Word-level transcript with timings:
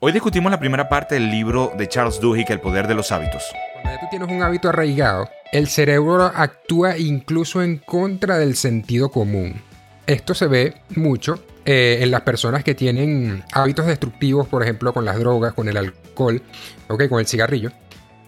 Hoy 0.00 0.12
discutimos 0.12 0.52
la 0.52 0.60
primera 0.60 0.88
parte 0.88 1.16
del 1.16 1.28
libro 1.28 1.72
de 1.76 1.88
Charles 1.88 2.20
Duhigg, 2.20 2.48
El 2.52 2.60
poder 2.60 2.86
de 2.86 2.94
los 2.94 3.10
hábitos. 3.10 3.42
Cuando 3.82 3.98
tú 3.98 4.06
tienes 4.10 4.28
un 4.28 4.40
hábito 4.44 4.68
arraigado, 4.68 5.28
el 5.50 5.66
cerebro 5.66 6.22
actúa 6.22 6.96
incluso 6.96 7.64
en 7.64 7.78
contra 7.78 8.38
del 8.38 8.54
sentido 8.54 9.08
común. 9.08 9.60
Esto 10.06 10.34
se 10.34 10.46
ve 10.46 10.82
mucho 10.94 11.42
eh, 11.64 11.98
en 12.00 12.12
las 12.12 12.20
personas 12.20 12.62
que 12.62 12.76
tienen 12.76 13.42
hábitos 13.52 13.86
destructivos, 13.86 14.46
por 14.46 14.62
ejemplo, 14.62 14.92
con 14.94 15.04
las 15.04 15.18
drogas, 15.18 15.52
con 15.52 15.68
el 15.68 15.76
alcohol, 15.76 16.42
okay, 16.88 17.08
con 17.08 17.18
el 17.18 17.26
cigarrillo, 17.26 17.72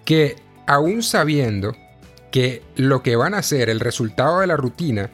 que 0.04 0.34
aún 0.66 1.04
sabiendo 1.04 1.76
que 2.32 2.64
lo 2.74 3.04
que 3.04 3.14
van 3.14 3.32
a 3.32 3.38
hacer, 3.38 3.70
el 3.70 3.78
resultado 3.78 4.40
de 4.40 4.48
la 4.48 4.56
rutina, 4.56 5.08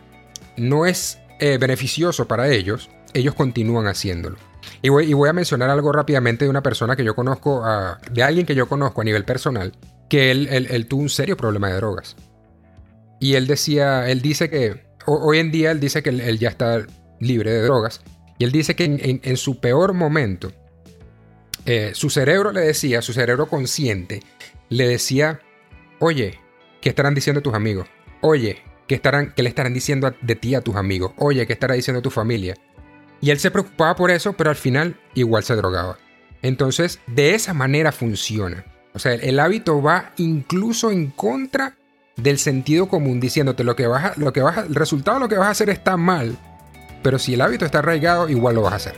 no 0.56 0.86
es 0.86 1.18
eh, 1.38 1.58
beneficioso 1.58 2.26
para 2.26 2.48
ellos, 2.48 2.88
ellos 3.12 3.34
continúan 3.34 3.88
haciéndolo. 3.88 4.38
Y 4.82 4.88
voy, 4.88 5.28
a 5.28 5.32
mencionar 5.32 5.70
algo 5.70 5.92
rápidamente 5.92 6.44
de 6.44 6.50
una 6.50 6.62
persona 6.62 6.96
que 6.96 7.04
yo 7.04 7.14
conozco, 7.14 7.64
de 8.10 8.22
alguien 8.22 8.46
que 8.46 8.54
yo 8.54 8.68
conozco 8.68 9.00
a 9.00 9.04
nivel 9.04 9.24
personal, 9.24 9.72
que 10.08 10.30
él, 10.30 10.86
tuvo 10.88 11.02
un 11.02 11.08
serio 11.08 11.36
problema 11.36 11.68
de 11.68 11.76
drogas. 11.76 12.16
Y 13.20 13.34
él 13.34 13.46
decía, 13.46 14.08
él 14.08 14.20
dice 14.20 14.50
que, 14.50 14.86
hoy 15.06 15.38
en 15.38 15.50
día 15.50 15.70
él 15.70 15.80
dice 15.80 16.02
que 16.02 16.10
él, 16.10 16.38
ya 16.38 16.48
está 16.48 16.86
libre 17.20 17.50
de 17.50 17.62
drogas. 17.62 18.02
Y 18.38 18.44
él 18.44 18.52
dice 18.52 18.76
que 18.76 19.20
en, 19.22 19.36
su 19.36 19.60
peor 19.60 19.94
momento, 19.94 20.52
eh, 21.64 21.92
su 21.94 22.10
cerebro 22.10 22.52
le 22.52 22.60
decía, 22.60 23.02
su 23.02 23.12
cerebro 23.12 23.46
consciente, 23.46 24.22
le 24.68 24.86
decía, 24.86 25.40
oye, 26.00 26.38
¿qué 26.80 26.90
estarán 26.90 27.14
diciendo 27.14 27.40
tus 27.40 27.54
amigos? 27.54 27.88
Oye, 28.20 28.62
¿qué, 28.86 28.96
estarán, 28.96 29.32
qué 29.34 29.42
le 29.42 29.48
estarán 29.48 29.72
diciendo 29.72 30.12
de 30.20 30.36
ti 30.36 30.54
a 30.54 30.60
tus 30.60 30.76
amigos? 30.76 31.12
Oye, 31.16 31.46
¿qué 31.46 31.54
estará 31.54 31.74
diciendo 31.74 32.02
tu 32.02 32.10
familia? 32.10 32.56
Y 33.20 33.30
él 33.30 33.38
se 33.38 33.50
preocupaba 33.50 33.96
por 33.96 34.10
eso, 34.10 34.34
pero 34.34 34.50
al 34.50 34.56
final 34.56 34.98
igual 35.14 35.42
se 35.42 35.56
drogaba. 35.56 35.98
Entonces, 36.42 37.00
de 37.06 37.34
esa 37.34 37.54
manera 37.54 37.92
funciona. 37.92 38.64
O 38.94 38.98
sea, 38.98 39.12
el 39.14 39.40
hábito 39.40 39.82
va 39.82 40.12
incluso 40.16 40.90
en 40.90 41.10
contra 41.10 41.76
del 42.16 42.38
sentido 42.38 42.88
común, 42.88 43.20
diciéndote 43.20 43.62
lo 43.62 43.76
que 43.76 43.86
vas 43.86 44.16
lo 44.16 44.32
que 44.32 44.40
vas 44.40 44.58
el 44.58 44.74
resultado 44.74 45.18
de 45.18 45.24
lo 45.24 45.28
que 45.28 45.36
vas 45.36 45.48
a 45.48 45.50
hacer 45.50 45.68
está 45.68 45.96
mal, 45.98 46.36
pero 47.02 47.18
si 47.18 47.34
el 47.34 47.42
hábito 47.42 47.66
está 47.66 47.80
arraigado, 47.80 48.28
igual 48.28 48.54
lo 48.54 48.62
vas 48.62 48.72
a 48.72 48.76
hacer. 48.76 48.94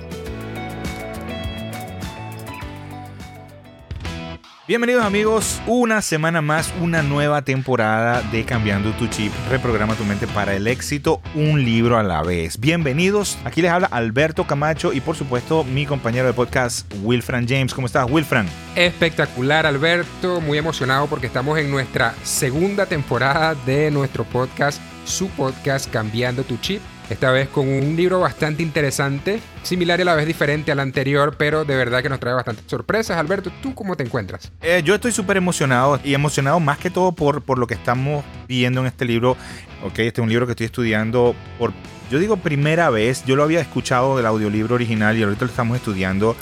Bienvenidos 4.68 5.02
amigos, 5.02 5.62
una 5.66 6.02
semana 6.02 6.42
más, 6.42 6.74
una 6.82 7.00
nueva 7.00 7.40
temporada 7.40 8.20
de 8.20 8.44
Cambiando 8.44 8.92
tu 8.92 9.06
Chip, 9.06 9.32
reprograma 9.48 9.94
tu 9.94 10.04
mente 10.04 10.26
para 10.26 10.54
el 10.54 10.66
éxito, 10.66 11.22
un 11.34 11.64
libro 11.64 11.96
a 11.96 12.02
la 12.02 12.22
vez. 12.22 12.60
Bienvenidos, 12.60 13.38
aquí 13.46 13.62
les 13.62 13.70
habla 13.70 13.86
Alberto 13.86 14.46
Camacho 14.46 14.92
y 14.92 15.00
por 15.00 15.16
supuesto 15.16 15.64
mi 15.64 15.86
compañero 15.86 16.26
de 16.26 16.34
podcast 16.34 16.86
Wilfran 17.02 17.48
James. 17.48 17.72
¿Cómo 17.72 17.86
estás 17.86 18.10
Wilfran? 18.10 18.46
Espectacular 18.76 19.64
Alberto, 19.64 20.42
muy 20.42 20.58
emocionado 20.58 21.06
porque 21.06 21.28
estamos 21.28 21.58
en 21.58 21.70
nuestra 21.70 22.14
segunda 22.22 22.84
temporada 22.84 23.54
de 23.64 23.90
nuestro 23.90 24.24
podcast, 24.24 24.82
su 25.06 25.28
podcast 25.30 25.90
Cambiando 25.90 26.44
tu 26.44 26.58
Chip 26.58 26.82
esta 27.10 27.30
vez 27.30 27.48
con 27.48 27.68
un 27.68 27.96
libro 27.96 28.20
bastante 28.20 28.62
interesante, 28.62 29.40
similar 29.62 29.98
y 29.98 30.02
a 30.02 30.04
la 30.04 30.14
vez 30.14 30.26
diferente 30.26 30.70
al 30.72 30.80
anterior, 30.80 31.36
pero 31.38 31.64
de 31.64 31.74
verdad 31.76 32.02
que 32.02 32.08
nos 32.08 32.20
trae 32.20 32.34
bastantes 32.34 32.64
sorpresas. 32.66 33.16
Alberto, 33.16 33.50
¿tú 33.62 33.74
cómo 33.74 33.96
te 33.96 34.04
encuentras? 34.04 34.52
Eh, 34.60 34.82
yo 34.84 34.94
estoy 34.94 35.12
súper 35.12 35.36
emocionado 35.36 35.98
y 36.04 36.14
emocionado 36.14 36.60
más 36.60 36.78
que 36.78 36.90
todo 36.90 37.12
por, 37.12 37.42
por 37.42 37.58
lo 37.58 37.66
que 37.66 37.74
estamos 37.74 38.24
viendo 38.46 38.80
en 38.80 38.86
este 38.86 39.04
libro. 39.04 39.36
Ok, 39.82 40.00
este 40.00 40.20
es 40.20 40.24
un 40.24 40.28
libro 40.28 40.46
que 40.46 40.52
estoy 40.52 40.66
estudiando 40.66 41.34
por, 41.58 41.72
yo 42.10 42.18
digo 42.18 42.36
primera 42.36 42.90
vez, 42.90 43.24
yo 43.24 43.36
lo 43.36 43.42
había 43.42 43.60
escuchado 43.60 44.16
del 44.16 44.26
audiolibro 44.26 44.74
original 44.74 45.16
y 45.16 45.22
ahorita 45.22 45.44
lo 45.44 45.50
estamos 45.50 45.76
estudiando 45.76 46.36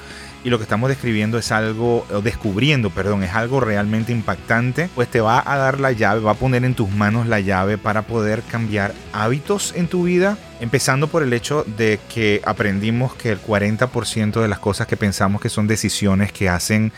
y 0.47 0.49
lo 0.49 0.59
que 0.59 0.63
estamos 0.63 0.89
describiendo 0.89 1.39
es 1.39 1.51
algo, 1.51 2.07
o 2.09 2.21
descubriendo, 2.21 2.91
perdón, 2.91 3.25
es 3.25 3.35
algo 3.35 3.59
realmente 3.59 4.13
impactante, 4.13 4.89
pues 4.95 5.09
te 5.09 5.21
va 5.21 5.43
a 5.45 5.57
dar 5.57 5.81
la 5.81 5.91
llave, 5.91 6.21
va 6.21 6.31
a 6.31 6.35
poner 6.35 6.65
en 6.65 6.77
tus 6.77 6.89
manos 6.89 7.27
la 7.27 7.41
llave 7.41 7.79
para 7.79 8.03
poder 8.03 8.43
cambiar 8.43 8.95
hábitos 9.13 9.75
en 9.75 9.89
tu 9.89 10.05
vida, 10.05 10.39
empezando 10.61 11.09
por 11.09 11.25
el 11.25 11.33
hecho 11.33 11.65
de 11.77 11.99
que 12.15 12.43
aprendimos 12.45 13.13
que 13.17 13.33
el 13.33 13.43
40% 13.43 14.41
de 14.41 14.47
las 14.47 14.61
cosas 14.61 14.87
que 14.87 14.97
pensamos 14.97 15.41
que 15.41 15.49
son 15.49 15.67
decisiones 15.67 16.31
que 16.31 16.49
hacen 16.49 16.93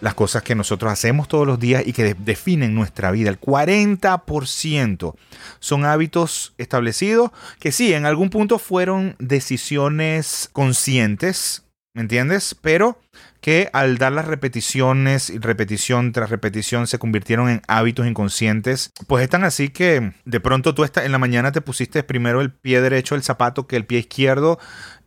las 0.00 0.14
cosas 0.14 0.44
que 0.44 0.54
nosotros 0.54 0.92
hacemos 0.92 1.26
todos 1.26 1.44
los 1.44 1.58
días 1.58 1.82
y 1.84 1.92
que 1.92 2.14
definen 2.14 2.72
nuestra 2.76 3.10
vida. 3.10 3.30
El 3.30 3.40
40% 3.40 5.14
son 5.58 5.84
hábitos 5.84 6.54
establecidos 6.56 7.32
que 7.58 7.72
sí, 7.72 7.94
en 7.94 8.06
algún 8.06 8.30
punto 8.30 8.60
fueron 8.60 9.16
decisiones 9.18 10.50
conscientes, 10.52 11.65
¿Me 11.96 12.02
entiendes? 12.02 12.54
Pero 12.60 13.00
que 13.40 13.70
al 13.72 13.96
dar 13.96 14.12
las 14.12 14.26
repeticiones 14.26 15.30
y 15.30 15.38
repetición 15.38 16.12
tras 16.12 16.28
repetición 16.28 16.86
se 16.86 16.98
convirtieron 16.98 17.48
en 17.48 17.62
hábitos 17.68 18.06
inconscientes, 18.06 18.92
pues 19.06 19.24
están 19.24 19.44
así 19.44 19.70
que 19.70 20.12
de 20.26 20.40
pronto 20.40 20.74
tú 20.74 20.84
en 20.84 21.10
la 21.10 21.16
mañana 21.16 21.52
te 21.52 21.62
pusiste 21.62 22.02
primero 22.02 22.42
el 22.42 22.52
pie 22.52 22.82
derecho 22.82 23.14
del 23.14 23.22
zapato 23.24 23.66
que 23.66 23.76
el 23.76 23.86
pie 23.86 24.00
izquierdo 24.00 24.58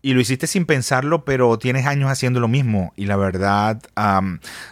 y 0.02 0.14
lo 0.14 0.22
hiciste 0.22 0.48
sin 0.48 0.66
pensarlo, 0.66 1.26
pero 1.26 1.60
tienes 1.60 1.86
años 1.86 2.10
haciendo 2.10 2.40
lo 2.40 2.48
mismo 2.48 2.92
y 2.96 3.06
la 3.06 3.18
verdad, 3.18 3.80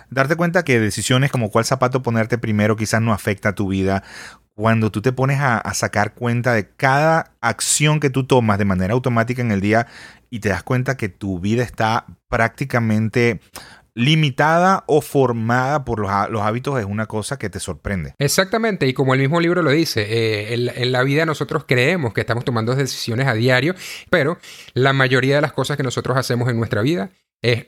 darte 0.09 0.35
cuenta 0.35 0.65
que 0.65 0.79
decisiones 0.79 1.31
como 1.31 1.51
cuál 1.51 1.65
zapato 1.65 2.01
ponerte 2.01 2.39
primero 2.39 2.75
quizás 2.75 2.99
no 2.99 3.13
afecta 3.13 3.49
a 3.49 3.55
tu 3.55 3.67
vida 3.67 4.03
cuando 4.57 4.89
tú 4.91 5.03
te 5.03 5.11
pones 5.11 5.39
a, 5.39 5.61
sacar 5.75 6.15
cuenta 6.15 6.51
de 6.51 6.67
cada 6.67 7.29
acción 7.41 7.99
que 7.99 8.09
tú 8.09 8.25
tomas 8.25 8.57
de 8.57 8.65
manera 8.65 8.95
automática 8.95 9.43
en 9.43 9.51
el 9.51 9.61
día 9.61 9.85
y 10.29 10.39
te 10.39 10.49
das 10.49 10.63
cuenta 10.63 10.97
que 10.97 11.09
tu 11.09 11.39
vida 11.39 11.63
está 11.63 12.05
prácticamente 12.27 13.39
limitada 13.97 14.83
o 14.85 15.01
formada 15.01 15.83
por 15.83 15.99
los, 15.99 16.11
hábitos 16.11 16.79
es 16.79 16.85
una 16.85 17.07
cosa 17.07 17.39
que 17.39 17.49
te 17.49 17.59
sorprende. 17.59 18.13
Exactamente, 18.19 18.87
y 18.87 18.93
como 18.93 19.15
el 19.15 19.19
mismo 19.19 19.41
libro 19.41 19.63
lo 19.63 19.71
dice, 19.71 20.01
eh, 20.01 20.53
en, 20.53 20.91
la 20.91 21.03
vida 21.03 21.25
nosotros 21.25 21.65
creemos 21.67 22.13
que 22.13 22.21
estamos 22.21 22.45
tomando 22.45 22.75
decisiones 22.75 23.27
a 23.27 23.33
diario, 23.33 23.73
pero 24.11 24.37
la 24.75 24.93
mayoría 24.93 25.35
de 25.35 25.41
las 25.41 25.53
cosas 25.53 25.77
que 25.77 25.83
nosotros 25.83 26.15
hacemos 26.15 26.47
en 26.49 26.57
nuestra 26.57 26.83
vida 26.83 27.09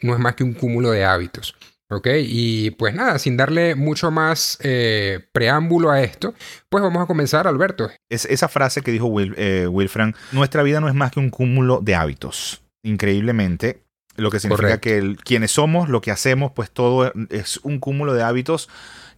no 0.03 0.13
es 0.13 0.19
más 0.19 0.35
que 0.35 0.43
un 0.43 0.53
cúmulo 0.53 0.91
de 0.91 1.03
hábitos. 1.03 1.55
Ok, 1.91 2.07
y 2.21 2.71
pues 2.71 2.93
nada, 2.93 3.17
sin 3.17 3.35
darle 3.35 3.73
mucho 3.73 4.11
más 4.11 4.59
eh, 4.61 5.27
preámbulo 5.31 5.89
a 5.89 6.01
esto, 6.03 6.35
pues 6.69 6.83
vamos 6.83 7.01
a 7.01 7.07
comenzar, 7.07 7.47
Alberto. 7.47 7.89
Es 8.09 8.25
esa 8.25 8.47
frase 8.47 8.81
que 8.81 8.91
dijo 8.91 9.07
Will, 9.07 9.33
eh, 9.37 9.65
Wilfran, 9.67 10.15
nuestra 10.31 10.61
vida 10.61 10.81
no 10.81 10.87
es 10.87 10.93
más 10.93 11.11
que 11.11 11.19
un 11.19 11.31
cúmulo 11.31 11.79
de 11.81 11.95
hábitos. 11.95 12.61
Increíblemente, 12.83 13.81
lo 14.17 14.29
que 14.29 14.39
significa 14.39 14.79
que 14.79 15.15
quienes 15.23 15.51
somos, 15.51 15.89
lo 15.89 16.01
que 16.01 16.11
hacemos, 16.11 16.51
pues 16.51 16.69
todo 16.69 17.11
es 17.29 17.57
un 17.63 17.79
cúmulo 17.79 18.13
de 18.13 18.21
hábitos 18.21 18.69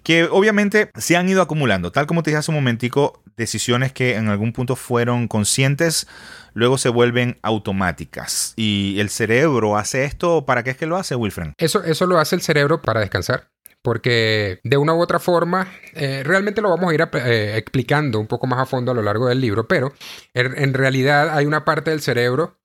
que 0.03 0.23
obviamente 0.25 0.89
se 0.95 1.15
han 1.15 1.29
ido 1.29 1.41
acumulando. 1.41 1.91
Tal 1.91 2.07
como 2.07 2.23
te 2.23 2.31
dije 2.31 2.39
hace 2.39 2.51
un 2.51 2.55
momentico, 2.55 3.21
decisiones 3.37 3.93
que 3.93 4.15
en 4.15 4.29
algún 4.29 4.53
punto 4.53 4.75
fueron 4.75 5.27
conscientes, 5.27 6.07
luego 6.53 6.77
se 6.77 6.89
vuelven 6.89 7.37
automáticas. 7.41 8.53
Y 8.55 8.99
el 8.99 9.09
cerebro 9.09 9.77
hace 9.77 10.05
esto, 10.05 10.45
¿para 10.45 10.63
qué 10.63 10.71
es 10.71 10.77
que 10.77 10.85
lo 10.85 10.97
hace, 10.97 11.15
Wilfred? 11.15 11.53
Eso, 11.57 11.83
eso 11.83 12.05
lo 12.05 12.19
hace 12.19 12.35
el 12.35 12.41
cerebro 12.41 12.81
para 12.81 13.01
descansar. 13.01 13.49
Porque 13.83 14.59
de 14.63 14.77
una 14.77 14.93
u 14.93 15.01
otra 15.01 15.17
forma, 15.17 15.67
eh, 15.93 16.21
realmente 16.23 16.61
lo 16.61 16.69
vamos 16.69 16.91
a 16.91 16.93
ir 16.93 17.01
eh, 17.13 17.57
explicando 17.57 18.19
un 18.19 18.27
poco 18.27 18.45
más 18.45 18.59
a 18.59 18.67
fondo 18.67 18.91
a 18.91 18.95
lo 18.95 19.01
largo 19.01 19.27
del 19.27 19.41
libro, 19.41 19.67
pero 19.67 19.91
en, 20.35 20.73
realidad 20.75 21.35
hay 21.35 21.47
una 21.47 21.65
parte 21.65 21.89
del 21.89 22.01
cerebro 22.01 22.59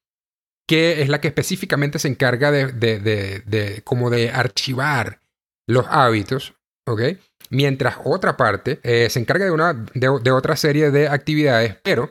que 0.68 1.00
es 1.00 1.08
la 1.08 1.22
que 1.22 1.28
específicamente 1.28 1.98
se 1.98 2.08
encarga 2.08 2.50
de, 2.50 2.66
de 2.66 3.82
como 3.84 4.10
de 4.10 4.30
archivar 4.30 5.22
los 5.66 5.86
hábitos 5.88 6.56
¿ok? 6.86 7.00
Mientras 7.50 7.96
otra 8.04 8.36
parte 8.36 8.80
eh, 8.82 9.08
se 9.10 9.20
encarga 9.20 9.44
de, 9.44 9.50
una, 9.50 9.72
de, 9.94 10.30
otra 10.30 10.56
serie 10.56 10.90
de 10.90 11.08
actividades, 11.08 11.76
pero 11.82 12.10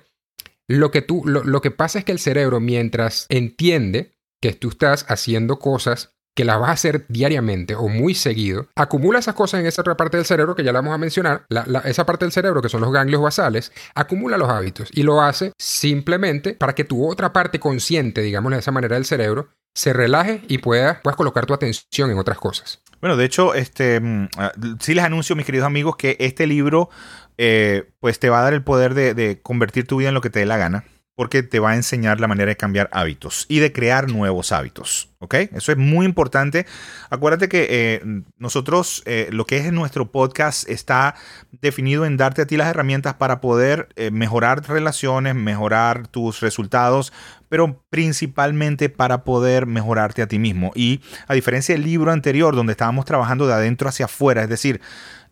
lo 0.68 0.92
que, 0.92 1.02
tú, 1.02 1.24
lo, 1.26 1.62
que 1.62 1.72
pasa 1.72 2.00
es 2.00 2.06
que 2.06 2.12
el 2.12 2.20
cerebro, 2.20 2.60
mientras 2.60 3.26
entiende 3.30 4.14
que 4.42 4.54
tú 4.54 4.70
estás 4.70 5.06
haciendo 5.10 5.60
cosas 5.60 6.12
que 6.36 6.44
las 6.44 6.60
vas 6.60 6.70
a 6.70 6.74
hacer 6.74 7.06
diariamente 7.08 7.76
o 7.76 7.88
muy 7.88 8.14
seguido, 8.14 8.68
acumula 8.76 9.20
esas 9.20 9.36
cosas 9.36 9.62
en 9.62 9.68
esa 9.68 9.82
otra 9.82 9.96
parte 9.96 10.18
del 10.18 10.26
cerebro 10.26 10.56
que 10.56 10.64
ya 10.64 10.74
la 10.74 10.80
vamos 10.80 10.96
a 10.96 10.98
mencionar, 10.98 11.46
esa 11.86 12.06
parte 12.06 12.26
del 12.26 12.34
cerebro 12.34 12.62
que 12.62 12.68
son 12.68 12.82
los 12.82 12.92
ganglios 12.92 13.22
basales, 13.22 13.72
acumula 13.94 14.38
los 14.38 14.50
hábitos 14.50 14.90
y 14.92 15.04
lo 15.04 15.22
hace 15.22 15.54
simplemente 15.58 16.54
para 16.54 16.76
que 16.76 16.84
tu 16.84 17.10
otra 17.10 17.32
parte 17.32 17.60
consciente, 17.60 18.22
digamos 18.22 18.52
de 18.52 18.60
esa 18.60 18.72
manera 18.72 18.96
del 18.96 19.06
cerebro, 19.06 19.48
se 19.76 19.94
relaje 19.94 20.42
y 20.48 20.58
puedas, 20.60 21.00
puedas 21.02 21.18
colocar 21.18 21.46
tu 21.46 21.54
atención 21.54 22.10
en 22.10 22.18
otras 22.18 22.40
cosas. 22.40 22.82
Bueno, 23.02 23.18
de 23.18 23.26
hecho, 23.26 23.54
este, 23.54 24.00
mm, 24.00 24.30
ah, 24.38 24.52
sí 24.80 24.96
les 24.96 25.04
anuncio, 25.04 25.36
mis 25.36 25.46
queridos 25.46 25.68
amigos, 25.68 25.98
que 25.98 26.16
este 26.20 26.48
libro 26.48 26.90
eh, 27.38 27.92
pues 28.00 28.18
te 28.18 28.30
va 28.30 28.40
a 28.40 28.44
dar 28.44 28.54
el 28.54 28.64
poder 28.64 28.94
de, 28.94 29.42
convertir 29.44 29.86
tu 29.86 29.98
vida 29.98 30.10
en 30.10 30.16
lo 30.16 30.22
que 30.22 30.30
te 30.30 30.40
dé 30.40 30.46
la 30.46 30.58
gana. 30.58 30.86
Porque 31.16 31.44
te 31.44 31.60
va 31.60 31.72
a 31.72 31.76
enseñar 31.76 32.20
la 32.20 32.28
manera 32.28 32.50
de 32.50 32.58
cambiar 32.58 32.90
hábitos 32.92 33.46
y 33.48 33.60
de 33.60 33.72
crear 33.72 34.12
nuevos 34.12 34.52
hábitos. 34.52 35.10
¿Ok? 35.20 35.34
Eso 35.54 35.72
es 35.72 35.78
muy 35.78 36.06
importante. 36.06 36.66
Acuérdate 37.10 37.50
que 37.50 37.68
eh, 37.70 38.02
nosotros, 38.38 39.02
eh, 39.06 39.30
lo 39.32 39.46
que 39.46 39.58
es 39.58 39.72
nuestro 39.72 40.12
podcast 40.12 40.70
está 40.70 41.16
definido 41.62 42.06
en 42.06 42.18
darte 42.18 42.44
a 42.44 42.46
ti 42.46 42.58
las 42.58 42.68
herramientas 42.68 43.16
para 43.16 43.42
poder 43.42 43.90
eh, 43.96 44.12
mejorar 44.12 44.68
relaciones, 44.68 45.34
mejorar 45.34 46.08
tus 46.08 46.42
resultados, 46.42 47.12
pero 47.50 47.82
principalmente 47.90 48.90
para 48.90 49.24
poder 49.24 49.66
mejorarte 49.66 50.22
a 50.22 50.28
ti 50.28 50.38
mismo. 50.38 50.72
Y 50.76 51.02
a 51.28 51.34
diferencia 51.34 51.74
del 51.74 51.86
libro 51.86 52.12
anterior, 52.12 52.56
donde 52.56 52.74
estábamos 52.74 53.06
trabajando 53.06 53.48
de 53.48 53.54
adentro 53.54 53.90
hacia 53.90 54.06
afuera, 54.06 54.44
es 54.44 54.50
decir, 54.50 54.82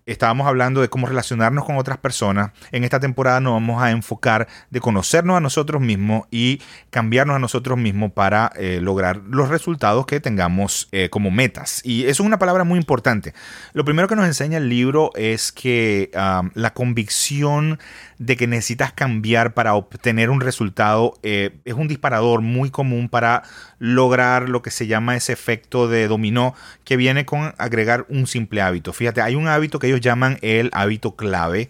estábamos 0.06 0.48
hablando 0.48 0.82
de 0.82 0.90
cómo 0.90 1.08
relacionarnos 1.08 1.66
con 1.66 1.78
otras 1.78 1.98
personas. 1.98 2.52
En 2.72 2.84
esta 2.84 3.00
temporada 3.00 3.40
nos 3.40 3.54
vamos 3.54 3.82
a 3.82 3.92
enfocar 3.92 4.48
de 4.70 4.80
conocernos 4.80 5.38
a 5.38 5.40
nosotros 5.40 5.82
mismos 5.82 6.28
y 6.32 6.62
cambiarnos 6.90 7.36
a 7.36 7.40
nosotros 7.40 7.78
mismos 7.78 8.12
para 8.12 8.52
eh, 8.56 8.80
lograr 8.82 9.22
los 9.30 9.50
resultados 9.50 10.06
que 10.06 10.20
tengamos 10.20 10.88
eh, 10.92 11.10
como 11.10 11.32
metas. 11.32 11.82
Y 11.84 12.04
eso 12.04 12.24
es 12.24 12.28
una 12.28 12.40
palabra 12.40 12.64
muy 12.64 12.78
importante. 12.78 13.34
Lo 13.74 13.86
primero 13.86 14.08
que 14.08 14.16
nos 14.16 14.26
enseña 14.26 14.58
el 14.58 14.70
libro 14.70 15.12
es 15.16 15.52
que 15.52 16.12
la 16.14 16.74
convicción 16.74 17.80
de 18.26 18.38
que 18.38 18.48
necesitas 18.48 18.94
cambiar 18.94 19.54
para 19.54 19.74
obtener 19.74 20.30
un 20.30 20.40
resultado 20.40 21.20
eh, 21.24 21.58
es 21.66 21.74
un 21.74 21.88
disparador 21.88 22.42
muy 22.42 22.70
común 22.70 23.10
para 23.10 23.44
lograr 23.80 24.48
lo 24.48 24.62
que 24.62 24.72
se 24.72 24.88
llama 24.88 25.16
ese 25.16 25.34
efecto 25.34 25.88
de 25.90 26.08
dominó 26.08 26.56
que 26.86 26.96
viene 26.96 27.26
con 27.26 27.54
agregar 27.58 28.06
un 28.10 28.28
simple 28.28 28.62
hábito. 28.62 28.94
Fíjate, 28.94 29.22
hay 29.22 29.36
un 29.36 29.48
hábito 29.48 29.80
que 29.80 29.88
ellos 29.88 30.00
llaman 30.00 30.38
el 30.42 30.70
hábito 30.74 31.16
clave 31.16 31.70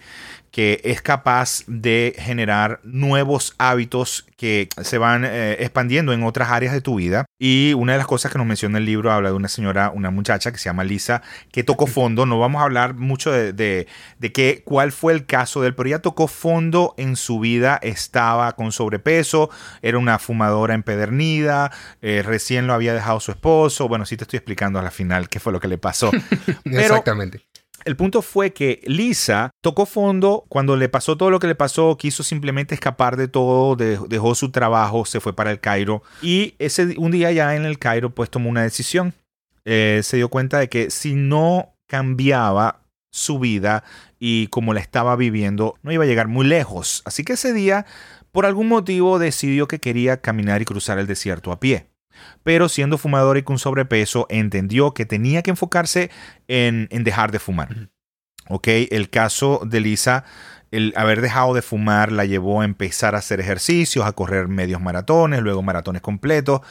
que 0.54 0.80
es 0.84 1.02
capaz 1.02 1.64
de 1.66 2.14
generar 2.16 2.80
nuevos 2.84 3.56
hábitos 3.58 4.28
que 4.38 4.70
se 4.84 5.00
van 5.00 5.26
eh, 5.26 5.58
expandiendo 5.60 6.14
en 6.14 6.22
otras 6.22 6.52
áreas 6.52 6.76
de 6.76 6.82
tu 6.82 6.94
vida. 6.94 7.26
Y 7.40 7.74
una 7.74 7.94
de 7.94 7.98
las 7.98 8.06
cosas 8.06 8.32
que 8.32 8.38
nos 8.38 8.46
menciona 8.46 8.78
el 8.78 8.86
libro 8.86 9.12
habla 9.12 9.30
de 9.30 9.36
una 9.36 9.48
señora, 9.48 9.90
una 9.90 10.12
muchacha 10.12 10.52
que 10.52 10.60
se 10.60 10.66
llama 10.66 10.84
Lisa, 10.84 11.24
que 11.52 11.64
tocó 11.64 11.88
fondo. 11.88 12.28
No 12.28 12.38
vamos 12.38 12.62
a 12.62 12.66
hablar 12.66 12.94
mucho 12.94 13.32
de, 13.32 13.52
de, 13.52 14.32
qué, 14.32 14.62
cuál 14.64 14.92
fue 14.92 15.14
el 15.14 15.26
caso 15.26 15.60
de 15.60 15.70
él, 15.70 15.76
pero 15.76 15.90
ella 15.90 16.04
tocó 16.04 16.28
fondo 16.28 16.94
en 16.98 17.16
su 17.16 17.40
vida, 17.40 17.80
estaba 17.82 18.52
con 18.52 18.72
sobrepeso, 18.72 19.50
era 19.82 19.98
una 19.98 20.20
fumadora 20.20 20.76
empedernida, 20.76 21.72
eh, 22.04 22.22
recién 22.24 22.68
lo 22.68 22.76
había 22.76 22.94
dejado 22.94 23.20
su 23.22 23.32
esposo. 23.32 23.88
Bueno, 23.88 24.06
sí 24.06 24.18
te 24.18 24.26
estoy 24.26 24.38
explicando 24.38 24.78
a 24.78 24.84
la 24.84 24.92
final 24.92 25.30
qué 25.30 25.40
fue 25.40 25.52
lo 25.52 25.60
que 25.60 25.68
le 25.68 25.80
pasó. 25.80 26.12
Exactamente. 26.66 27.42
El 27.86 27.98
punto 27.98 28.22
fue 28.22 28.54
que 28.54 28.82
Lisa 28.86 29.52
tocó 29.62 29.86
fondo 29.86 30.46
cuando 30.48 30.78
le 30.78 30.88
pasó 30.88 31.18
todo 31.18 31.30
lo 31.30 31.40
que 31.40 31.48
le 31.48 31.56
pasó, 31.56 31.98
quiso 31.98 32.24
simplemente 32.24 32.74
escapar 32.74 33.18
de 33.18 33.28
todo, 33.28 33.76
dejó 33.76 34.36
su 34.36 34.52
trabajo, 34.52 35.06
se 35.06 35.20
fue 35.20 35.36
para 35.36 35.52
el 35.52 35.60
Cairo 35.60 36.02
y 36.22 36.56
ese 36.60 36.96
un 36.98 37.12
día 37.12 37.32
ya 37.32 37.56
en 37.56 37.66
el 37.66 37.80
Cairo 37.80 38.12
pues 38.12 38.30
tomó 38.30 38.50
una 38.50 38.64
decisión. 38.64 39.14
Eh, 39.66 40.02
se 40.04 40.18
dio 40.18 40.30
cuenta 40.30 40.60
de 40.60 40.70
que 40.70 40.90
si 40.92 41.16
no 41.16 41.74
cambiaba 41.88 42.82
su 43.12 43.40
vida 43.40 43.84
y 44.18 44.48
como 44.48 44.74
la 44.74 44.80
estaba 44.80 45.16
viviendo, 45.16 45.76
no 45.84 45.92
iba 45.92 46.04
a 46.04 46.08
llegar 46.08 46.28
muy 46.28 46.46
lejos. 46.46 47.02
Así 47.06 47.24
que 47.24 47.34
ese 47.34 47.54
día, 47.54 47.86
por 48.32 48.46
algún 48.46 48.68
motivo, 48.68 49.20
decidió 49.20 49.68
que 49.68 49.80
quería 49.80 50.18
caminar 50.18 50.62
y 50.62 50.66
cruzar 50.66 51.00
el 51.00 51.08
desierto 51.08 51.52
a 51.52 51.60
pie 51.60 51.93
pero 52.44 52.70
siendo 52.70 52.98
fumador 52.98 53.38
y 53.38 53.44
con 53.44 53.60
sobrepeso, 53.60 54.26
entendió 54.30 54.94
que 54.94 55.06
tenía 55.06 55.42
que 55.42 55.52
enfocarse 55.52 56.10
en, 56.48 56.88
dejar 56.90 57.32
de 57.32 57.40
fumar. 57.40 57.90
Ok, 58.50 58.68
el 58.68 59.10
caso 59.10 59.62
de 59.66 59.80
Lisa, 59.80 60.26
el 60.72 60.94
haber 60.98 61.22
dejado 61.22 61.54
de 61.54 61.62
fumar 61.62 62.12
la 62.12 62.26
llevó 62.26 62.62
a 62.62 62.66
empezar 62.66 63.16
a 63.16 63.20
hacer 63.20 63.40
ejercicios, 63.40 64.06
a 64.06 64.12
correr 64.12 64.48
medios 64.48 64.82
maratones, 64.82 65.42
luego 65.42 65.62
maratones 65.62 66.02
completos, 66.02 66.62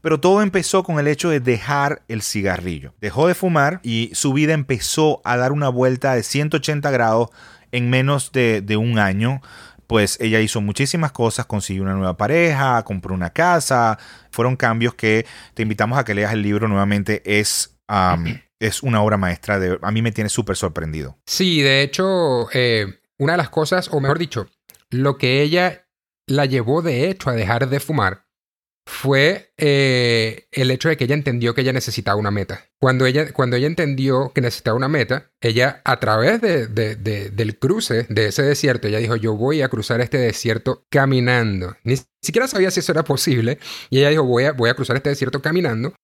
pero 0.00 0.20
todo 0.20 0.42
empezó 0.42 0.82
con 0.82 0.98
el 0.98 1.08
hecho 1.08 1.30
de 1.30 1.40
dejar 1.40 2.02
el 2.08 2.22
cigarrillo. 2.22 2.94
Dejó 3.00 3.28
de 3.28 3.34
fumar 3.34 3.80
y 3.82 4.10
su 4.14 4.32
vida 4.32 4.52
empezó 4.52 5.22
a 5.24 5.36
dar 5.36 5.52
una 5.52 5.68
vuelta 5.68 6.14
de 6.14 6.22
180 6.22 6.90
grados 6.90 7.30
en 7.70 7.88
menos 7.88 8.32
de, 8.32 8.60
de 8.60 8.76
un 8.76 8.98
año 8.98 9.40
pues 9.92 10.16
ella 10.22 10.40
hizo 10.40 10.62
muchísimas 10.62 11.12
cosas, 11.12 11.44
consiguió 11.44 11.82
una 11.82 11.92
nueva 11.92 12.16
pareja, 12.16 12.82
compró 12.82 13.12
una 13.12 13.28
casa, 13.28 13.98
fueron 14.30 14.56
cambios 14.56 14.94
que 14.94 15.26
te 15.52 15.64
invitamos 15.64 15.98
a 15.98 16.04
que 16.04 16.14
leas 16.14 16.32
el 16.32 16.40
libro 16.40 16.66
nuevamente, 16.66 17.20
es, 17.26 17.78
es 18.58 18.82
una 18.82 19.02
obra 19.02 19.18
maestra, 19.18 19.58
de, 19.58 19.78
a 19.82 19.90
mí 19.90 20.00
me 20.00 20.10
tiene 20.10 20.30
súper 20.30 20.56
sorprendido. 20.56 21.18
Sí, 21.26 21.60
de 21.60 21.82
hecho, 21.82 22.48
eh, 22.54 23.02
una 23.18 23.34
de 23.34 23.36
las 23.36 23.50
cosas, 23.50 23.90
o 23.92 24.00
mejor 24.00 24.18
dicho, 24.18 24.48
lo 24.88 25.18
que 25.18 25.42
ella 25.42 25.86
la 26.26 26.46
llevó 26.46 26.80
de 26.80 27.10
hecho 27.10 27.28
a 27.28 27.34
dejar 27.34 27.68
de 27.68 27.78
fumar 27.78 28.24
fue 28.84 29.52
eh, 29.58 30.48
el 30.50 30.70
hecho 30.70 30.88
de 30.88 30.96
que 30.96 31.04
ella 31.04 31.14
entendió 31.14 31.54
que 31.54 31.60
ella 31.60 31.72
necesitaba 31.72 32.18
una 32.18 32.30
meta. 32.30 32.66
Cuando 32.80 33.06
ella, 33.06 33.32
cuando 33.32 33.56
ella 33.56 33.66
entendió 33.66 34.32
que 34.34 34.40
necesitaba 34.40 34.76
una 34.76 34.88
meta, 34.88 35.30
ella 35.40 35.80
a 35.84 36.00
través 36.00 36.40
de, 36.40 36.66
del 36.66 37.58
cruce 37.58 38.06
de 38.08 38.26
ese 38.26 38.42
desierto, 38.42 38.88
ella 38.88 38.98
dijo, 38.98 39.16
yo 39.16 39.36
voy 39.36 39.62
a 39.62 39.68
cruzar 39.68 40.00
este 40.00 40.18
desierto 40.18 40.84
caminando. 40.90 41.76
Ni 41.84 41.96
siquiera 42.20 42.48
sabía 42.48 42.70
si 42.70 42.80
eso 42.80 42.92
era 42.92 43.04
posible. 43.04 43.58
Y 43.88 43.98
ella 43.98 44.10
dijo, 44.10 44.24
voy 44.24 44.44
a, 44.44 44.52
voy 44.52 44.70
a 44.70 44.74
cruzar 44.74 44.96
este 44.96 45.10
desierto 45.10 45.40
caminando. 45.40 45.94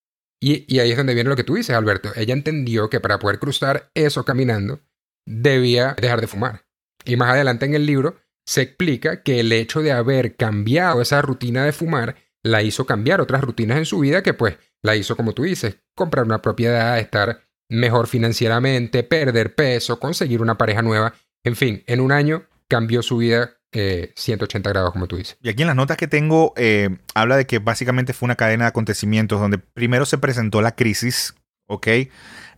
Y, 0.40 0.72
y 0.72 0.78
ahí 0.78 0.92
es 0.92 0.96
donde 0.96 1.14
viene 1.14 1.30
lo 1.30 1.36
que 1.36 1.44
tú 1.44 1.56
dices, 1.56 1.74
Alberto. 1.74 2.12
Ella 2.14 2.32
entendió 2.32 2.88
que 2.88 3.00
para 3.00 3.18
poder 3.18 3.40
cruzar 3.40 3.90
eso 3.94 4.24
caminando, 4.24 4.80
debía 5.26 5.96
dejar 6.00 6.20
de 6.20 6.28
fumar. 6.28 6.64
Y 7.04 7.16
más 7.16 7.30
adelante 7.30 7.66
en 7.66 7.74
el 7.74 7.86
libro 7.86 8.20
se 8.46 8.62
explica 8.62 9.22
que 9.22 9.40
el 9.40 9.52
hecho 9.52 9.82
de 9.82 9.92
haber 9.92 10.36
cambiado 10.36 11.02
esa 11.02 11.20
rutina 11.20 11.64
de 11.64 11.72
fumar 11.72 12.16
la 12.42 12.62
hizo 12.62 12.86
cambiar 12.86 13.20
otras 13.20 13.42
rutinas 13.42 13.78
en 13.78 13.84
su 13.84 14.00
vida 14.00 14.22
que 14.22 14.34
pues 14.34 14.56
la 14.82 14.96
hizo 14.96 15.16
como 15.16 15.32
tú 15.32 15.42
dices, 15.42 15.78
comprar 15.94 16.24
una 16.24 16.40
propiedad, 16.40 16.98
estar 16.98 17.42
mejor 17.68 18.06
financieramente, 18.06 19.02
perder 19.02 19.54
peso, 19.54 19.98
conseguir 19.98 20.40
una 20.40 20.56
pareja 20.56 20.82
nueva, 20.82 21.14
en 21.44 21.56
fin, 21.56 21.82
en 21.86 22.00
un 22.00 22.12
año 22.12 22.44
cambió 22.68 23.02
su 23.02 23.18
vida 23.18 23.58
180 23.72 24.68
eh, 24.68 24.72
grados, 24.72 24.92
como 24.92 25.06
tú 25.06 25.16
dices. 25.16 25.36
Y 25.42 25.48
aquí 25.48 25.62
en 25.62 25.68
las 25.68 25.76
notas 25.76 25.96
que 25.96 26.08
tengo, 26.08 26.54
eh, 26.56 26.88
habla 27.14 27.36
de 27.36 27.46
que 27.46 27.58
básicamente 27.58 28.12
fue 28.12 28.26
una 28.26 28.36
cadena 28.36 28.64
de 28.64 28.68
acontecimientos 28.68 29.40
donde 29.40 29.58
primero 29.58 30.06
se 30.06 30.18
presentó 30.18 30.62
la 30.62 30.74
crisis, 30.74 31.34
¿ok? 31.66 31.88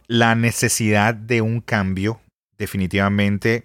La 0.07 0.35
necesidad 0.35 1.15
de 1.15 1.41
un 1.41 1.61
cambio, 1.61 2.21
definitivamente. 2.59 3.65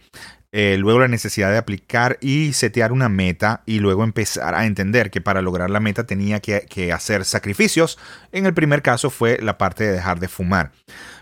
Eh, 0.57 0.77
luego 0.77 0.99
la 0.99 1.09
necesidad 1.09 1.51
de 1.51 1.57
aplicar 1.57 2.17
y 2.21 2.53
setear 2.53 2.93
una 2.93 3.09
meta 3.09 3.61
y 3.65 3.79
luego 3.79 4.05
empezar 4.05 4.55
a 4.55 4.65
entender 4.65 5.11
que 5.11 5.19
para 5.19 5.41
lograr 5.41 5.69
la 5.69 5.81
meta 5.81 6.05
tenía 6.05 6.39
que, 6.39 6.93
hacer 6.93 7.25
sacrificios. 7.25 7.99
En 8.31 8.45
el 8.45 8.53
primer 8.53 8.81
caso 8.81 9.09
fue 9.09 9.37
la 9.41 9.57
parte 9.57 9.83
de 9.83 9.91
dejar 9.91 10.21
de 10.21 10.29
fumar. 10.29 10.71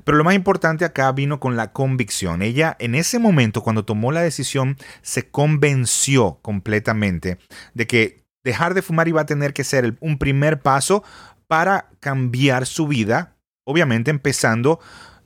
Pero 0.04 0.20
lo 0.20 0.24
más 0.24 0.36
importante 0.36 0.86
acá 0.86 1.12
vino 1.14 1.40
con 1.40 1.56
la 1.56 1.72
convicción. 1.72 2.44
Ella 2.44 2.78
en 2.78 2.94
ese 2.94 3.18
momento, 3.18 3.64
cuando 3.64 3.86
tomó 3.86 4.12
la 4.12 4.22
decisión, 4.22 4.78
se 5.02 5.28
convenció 5.28 6.38
completamente 6.44 7.40
de 7.74 7.88
que 7.88 8.26
dejar 8.44 8.76
de 8.76 8.84
fumar 8.84 9.08
iba 9.08 9.22
a 9.22 9.26
tener 9.26 9.54
que 9.54 9.64
ser 9.64 9.96
un 10.00 10.20
primer 10.20 10.62
paso 10.62 11.04
para 11.48 11.90
cambiar 12.00 12.68
su 12.68 12.88
vida, 12.88 13.36
obviamente 13.66 14.12
empezando 14.12 14.80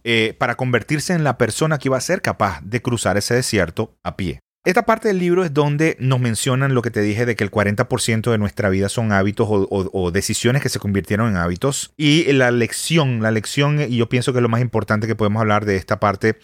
eh, 0.10 0.34
para 0.38 0.56
convertirse 0.56 1.12
en 1.12 1.26
la 1.26 1.38
persona 1.38 1.80
que 1.80 1.90
iba 1.90 1.98
a 1.98 2.02
ser 2.02 2.22
capaz 2.22 2.62
de 2.64 2.82
cruzar 2.82 3.18
ese 3.18 3.34
desierto 3.34 3.98
a 4.04 4.16
pie. 4.16 4.40
Esta 4.64 4.84
parte 4.84 5.10
del 5.10 5.20
libro 5.20 5.44
es 5.44 5.54
donde 5.54 5.98
nos 6.00 6.22
mencionan 6.22 6.74
lo 6.74 6.82
que 6.82 6.92
te 6.92 7.02
dije 7.02 7.26
de 7.26 7.36
que 7.36 7.44
el 7.44 7.52
40% 7.52 8.32
de 8.32 8.38
nuestra 8.38 8.70
vida 8.70 8.88
son 8.88 9.12
hábitos 9.12 9.50
o, 9.50 10.12
decisiones 10.12 10.62
que 10.62 10.70
se 10.70 10.80
convirtieron 10.80 11.32
en 11.32 11.36
hábitos. 11.36 11.92
Y 11.98 12.32
la 12.32 12.52
lección, 12.52 13.22
la 13.22 13.32
lección, 13.32 13.82
y 13.82 13.98
yo 13.98 14.08
pienso 14.08 14.32
que 14.32 14.40
lo 14.40 14.48
más 14.48 14.62
importante 14.62 15.08
que 15.08 15.16
podemos 15.16 15.42
hablar 15.42 15.66
de 15.66 15.76
esta 15.76 16.00
parte 16.00 16.38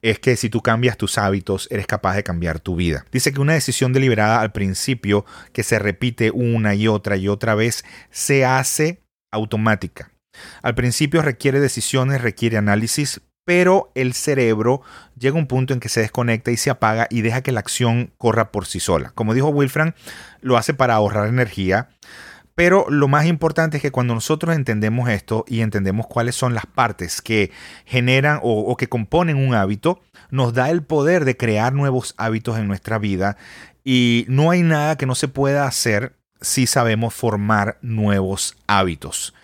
es 0.00 0.20
que 0.20 0.36
si 0.36 0.48
tú 0.48 0.62
cambias 0.62 0.96
tus 0.96 1.18
hábitos, 1.18 1.66
eres 1.72 1.88
capaz 1.88 2.14
de 2.14 2.22
cambiar 2.22 2.60
tu 2.60 2.76
vida. 2.76 3.04
Dice 3.10 3.32
que 3.32 3.40
una 3.40 3.54
decisión 3.54 3.92
deliberada 3.92 4.40
al 4.40 4.52
principio, 4.52 5.24
que 5.52 5.64
se 5.64 5.80
repite 5.80 6.30
una 6.30 6.76
y 6.76 6.86
otra 6.86 7.16
y 7.16 7.26
otra 7.26 7.56
vez, 7.56 7.84
se 8.12 8.44
hace 8.44 9.02
automática. 9.32 10.12
Al 10.62 10.74
principio 10.74 11.22
requiere 11.22 11.60
decisiones, 11.60 12.20
requiere 12.20 12.56
análisis, 12.56 13.20
pero 13.44 13.90
el 13.94 14.12
cerebro 14.12 14.82
llega 15.18 15.36
a 15.36 15.40
un 15.40 15.46
punto 15.46 15.72
en 15.72 15.80
que 15.80 15.88
se 15.88 16.00
desconecta 16.00 16.50
y 16.50 16.58
se 16.58 16.68
apaga 16.68 17.06
y 17.08 17.22
deja 17.22 17.42
que 17.42 17.52
la 17.52 17.60
acción 17.60 18.12
corra 18.18 18.52
por 18.52 18.66
sí 18.66 18.78
sola. 18.78 19.12
Como 19.14 19.32
dijo 19.32 19.48
Wilfran, 19.48 19.94
lo 20.42 20.58
hace 20.58 20.74
para 20.74 20.94
ahorrar 20.94 21.28
energía. 21.28 21.88
Pero 22.54 22.86
lo 22.90 23.06
más 23.06 23.24
importante 23.26 23.76
es 23.76 23.82
que 23.82 23.92
cuando 23.92 24.14
nosotros 24.14 24.54
entendemos 24.54 25.08
esto 25.08 25.44
y 25.46 25.60
entendemos 25.60 26.08
cuáles 26.08 26.34
son 26.34 26.54
las 26.54 26.66
partes 26.66 27.22
que 27.22 27.52
generan 27.86 28.40
o, 28.42 28.62
o, 28.62 28.76
que 28.76 28.88
componen 28.88 29.36
un 29.36 29.54
hábito, 29.54 30.02
nos 30.30 30.52
da 30.52 30.68
el 30.68 30.82
poder 30.82 31.24
de 31.24 31.36
crear 31.36 31.72
nuevos 31.72 32.14
hábitos 32.18 32.58
en 32.58 32.66
nuestra 32.66 32.98
vida 32.98 33.36
y 33.84 34.26
no 34.28 34.50
hay 34.50 34.62
nada 34.62 34.98
que 34.98 35.06
no 35.06 35.14
se 35.14 35.28
pueda 35.28 35.66
hacer 35.66 36.18
si 36.40 36.66
sabemos 36.66 37.14
formar 37.14 37.78
nuevos 37.80 38.56
hábitos. 38.66 39.34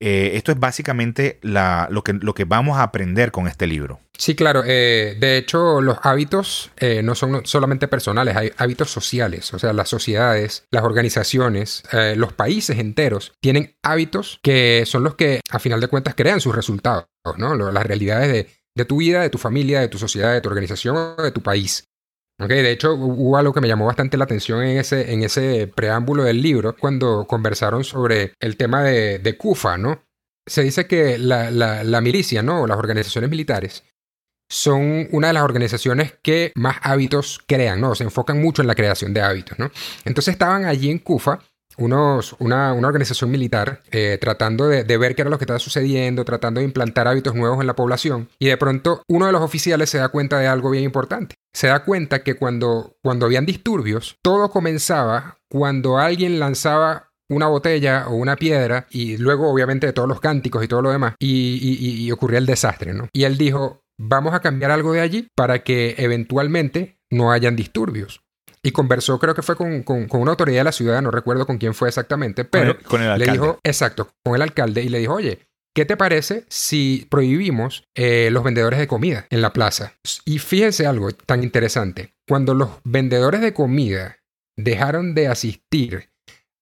Eh, 0.00 0.32
esto 0.34 0.52
es 0.52 0.60
básicamente 0.60 1.38
lo, 1.42 2.04
que, 2.04 2.44
vamos 2.44 2.78
a 2.78 2.84
aprender 2.84 3.32
con 3.32 3.48
este 3.48 3.66
libro. 3.66 4.00
Sí, 4.16 4.34
claro. 4.34 4.62
Eh, 4.66 5.16
de 5.18 5.36
hecho, 5.36 5.80
los 5.80 5.98
hábitos 6.02 6.70
eh, 6.76 7.02
no 7.02 7.14
son 7.14 7.44
solamente 7.46 7.88
personales, 7.88 8.36
hay 8.36 8.52
hábitos 8.56 8.90
sociales. 8.90 9.52
O 9.54 9.58
sea, 9.58 9.72
las 9.72 9.88
sociedades, 9.88 10.66
las 10.70 10.84
organizaciones, 10.84 11.82
los 12.16 12.32
países 12.32 12.78
enteros 12.78 13.32
tienen 13.40 13.76
hábitos 13.82 14.40
que 14.42 14.84
son 14.86 15.04
los 15.04 15.14
que, 15.14 15.40
a 15.50 15.58
final 15.58 15.80
de 15.80 15.88
cuentas, 15.88 16.14
crean 16.14 16.40
sus 16.40 16.54
resultados, 16.54 17.06
¿no? 17.36 17.54
Las 17.54 17.86
realidades 17.86 18.32
de, 18.32 18.48
de 18.78 18.84
tu 18.84 18.98
vida, 18.98 19.22
de 19.22 19.30
tu 19.30 19.38
familia, 19.38 19.80
de 19.80 19.88
tu 19.88 19.98
sociedad, 19.98 20.32
de 20.32 20.40
tu 20.40 20.48
organización 20.48 21.16
de 21.18 21.32
tu 21.32 21.42
país. 21.42 21.87
Okay, 22.40 22.62
de 22.62 22.70
hecho, 22.70 22.94
hubo 22.94 23.36
algo 23.36 23.52
que 23.52 23.60
me 23.60 23.66
llamó 23.66 23.86
bastante 23.86 24.16
la 24.16 24.22
atención 24.22 24.62
en 24.62 24.78
ese, 24.78 25.12
en 25.12 25.24
ese 25.24 25.66
preámbulo 25.66 26.22
del 26.22 26.40
libro, 26.40 26.76
cuando 26.76 27.26
conversaron 27.26 27.82
sobre 27.82 28.34
el 28.38 28.56
tema 28.56 28.84
de, 28.84 29.18
de 29.18 29.36
Kufa, 29.36 29.76
¿no? 29.76 30.04
Se 30.46 30.62
dice 30.62 30.86
que 30.86 31.18
la, 31.18 31.50
la, 31.50 32.00
milicia, 32.00 32.42
¿no? 32.42 32.62
O 32.62 32.66
las 32.68 32.78
organizaciones 32.78 33.28
militares 33.28 33.82
son 34.48 35.08
una 35.10 35.26
de 35.26 35.32
las 35.32 35.42
organizaciones 35.42 36.14
que 36.22 36.52
más 36.54 36.76
hábitos 36.82 37.40
crean, 37.44 37.80
¿no? 37.80 37.96
Se 37.96 38.04
enfocan 38.04 38.40
mucho 38.40 38.62
en 38.62 38.68
la 38.68 38.76
creación 38.76 39.12
de 39.12 39.20
hábitos, 39.20 39.58
¿no? 39.58 39.72
Entonces 40.04 40.32
estaban 40.32 40.64
allí 40.64 40.90
en 40.90 41.00
Kufa 41.00 41.40
unos, 41.78 42.36
una, 42.38 42.74
organización 42.74 43.30
militar 43.30 43.82
eh, 43.90 44.18
tratando 44.20 44.66
de, 44.66 44.84
ver 44.98 45.14
qué 45.14 45.22
era 45.22 45.30
lo 45.30 45.38
que 45.38 45.44
estaba 45.44 45.58
sucediendo, 45.58 46.24
tratando 46.24 46.60
de 46.60 46.66
implantar 46.66 47.08
hábitos 47.08 47.34
nuevos 47.34 47.60
en 47.60 47.66
la 47.66 47.76
población. 47.76 48.28
Y 48.38 48.46
de 48.46 48.56
pronto 48.56 49.02
uno 49.08 49.26
de 49.26 49.32
los 49.32 49.42
oficiales 49.42 49.90
se 49.90 49.98
da 49.98 50.08
cuenta 50.08 50.38
de 50.38 50.46
algo 50.46 50.70
bien 50.70 50.84
importante. 50.84 51.36
Se 51.52 51.68
da 51.68 51.84
cuenta 51.84 52.22
que 52.22 52.34
cuando, 52.34 52.96
cuando 53.02 53.26
habían 53.26 53.46
disturbios, 53.46 54.16
todo 54.22 54.50
comenzaba 54.50 55.38
cuando 55.48 55.98
alguien 55.98 56.38
lanzaba 56.38 57.10
una 57.30 57.46
botella 57.46 58.06
o 58.08 58.14
una 58.14 58.36
piedra 58.36 58.86
y 58.90 59.16
luego 59.18 59.50
obviamente 59.50 59.86
de 59.86 59.92
todos 59.92 60.08
los 60.08 60.20
cánticos 60.20 60.64
y 60.64 60.68
todo 60.68 60.82
lo 60.82 60.90
demás 60.90 61.14
y, 61.18 62.04
y 62.06 62.10
ocurría 62.10 62.38
el 62.38 62.46
desastre, 62.46 62.94
¿no? 62.94 63.08
Y 63.12 63.24
él 63.24 63.36
dijo, 63.36 63.82
vamos 63.98 64.32
a 64.32 64.40
cambiar 64.40 64.70
algo 64.70 64.92
de 64.92 65.00
allí 65.00 65.28
para 65.34 65.62
que 65.62 65.94
eventualmente 65.98 66.98
no 67.10 67.32
hayan 67.32 67.54
disturbios 67.54 68.22
y 68.62 68.70
conversó, 68.72 69.18
creo 69.18 69.34
que 69.34 69.42
fue 69.42 69.56
con, 69.56 69.84
una 69.86 70.30
autoridad 70.30 70.60
de 70.60 70.64
la 70.64 70.72
ciudad, 70.72 71.02
no 71.02 71.10
recuerdo 71.10 71.46
con 71.46 71.58
quién 71.58 71.74
fue 71.74 71.88
exactamente, 71.88 72.44
pero 72.44 72.78
con 72.84 73.02
el, 73.02 73.18
le 73.18 73.32
dijo, 73.32 73.58
exacto, 73.62 74.10
con 74.24 74.34
el 74.34 74.42
alcalde 74.42 74.82
y 74.82 74.88
le 74.88 74.98
dijo, 74.98 75.14
oye, 75.14 75.48
¿Qué 75.78 75.84
te 75.84 75.96
parece 75.96 76.44
si 76.48 77.06
prohibimos 77.08 77.84
eh, 77.94 78.30
los 78.32 78.42
vendedores 78.42 78.80
de 78.80 78.88
comida 78.88 79.26
en 79.30 79.40
la 79.40 79.52
plaza? 79.52 79.92
Y 80.24 80.40
fíjense 80.40 80.88
algo 80.88 81.12
tan 81.12 81.44
interesante. 81.44 82.14
Cuando 82.26 82.52
los 82.52 82.70
vendedores 82.82 83.40
de 83.42 83.54
comida 83.54 84.16
dejaron 84.56 85.14
de 85.14 85.28
asistir 85.28 86.10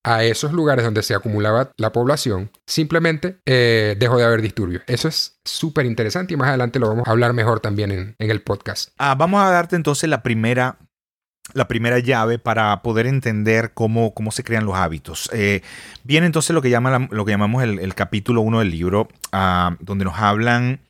a 0.05 0.23
esos 0.23 0.53
lugares 0.53 0.85
donde 0.85 1.03
se 1.03 1.15
acumulaba 1.15 1.73
la 1.79 1.93
población, 1.93 2.51
simplemente 2.67 3.39
eh, 3.47 3.97
dejó 3.99 4.19
de 4.19 4.25
haber 4.25 4.43
disturbios. 4.43 4.83
Eso 4.87 5.09
es 5.09 5.41
súper 5.47 5.87
interesante 5.87 6.35
y 6.35 6.37
más 6.37 6.49
adelante 6.49 6.79
lo 6.79 6.89
vamos 6.89 7.09
a 7.09 7.11
hablar 7.11 7.33
mejor 7.33 7.61
también 7.61 7.93
en, 7.93 8.17
en 8.19 8.31
el 8.31 8.43
podcast. 8.43 8.91
Ah, 8.99 9.15
vamos 9.15 9.43
a 9.43 9.51
darte 9.51 9.77
entonces 9.77 10.11
la 10.11 10.23
primera 10.23 10.79
la 11.53 11.69
primera 11.69 11.99
llave 11.99 12.39
para 12.39 12.83
poder 12.83 13.07
entender 13.07 13.73
cómo, 13.73 14.15
cómo 14.15 14.31
se 14.31 14.45
crean 14.45 14.67
los 14.67 14.77
hábitos. 14.77 15.31
Eh, 15.33 15.63
viene 16.05 16.27
entonces 16.27 16.55
lo 16.55 16.63
que, 16.63 16.71
llama 16.71 17.09
lo 17.11 17.25
que 17.25 17.33
llamamos 17.33 17.63
el, 17.63 17.95
capítulo 17.95 18.41
1 18.43 18.59
del 18.61 18.71
libro, 18.71 19.09
ah, 19.33 19.77
donde 19.81 20.05
nos 20.05 20.19
hablan 20.19 20.81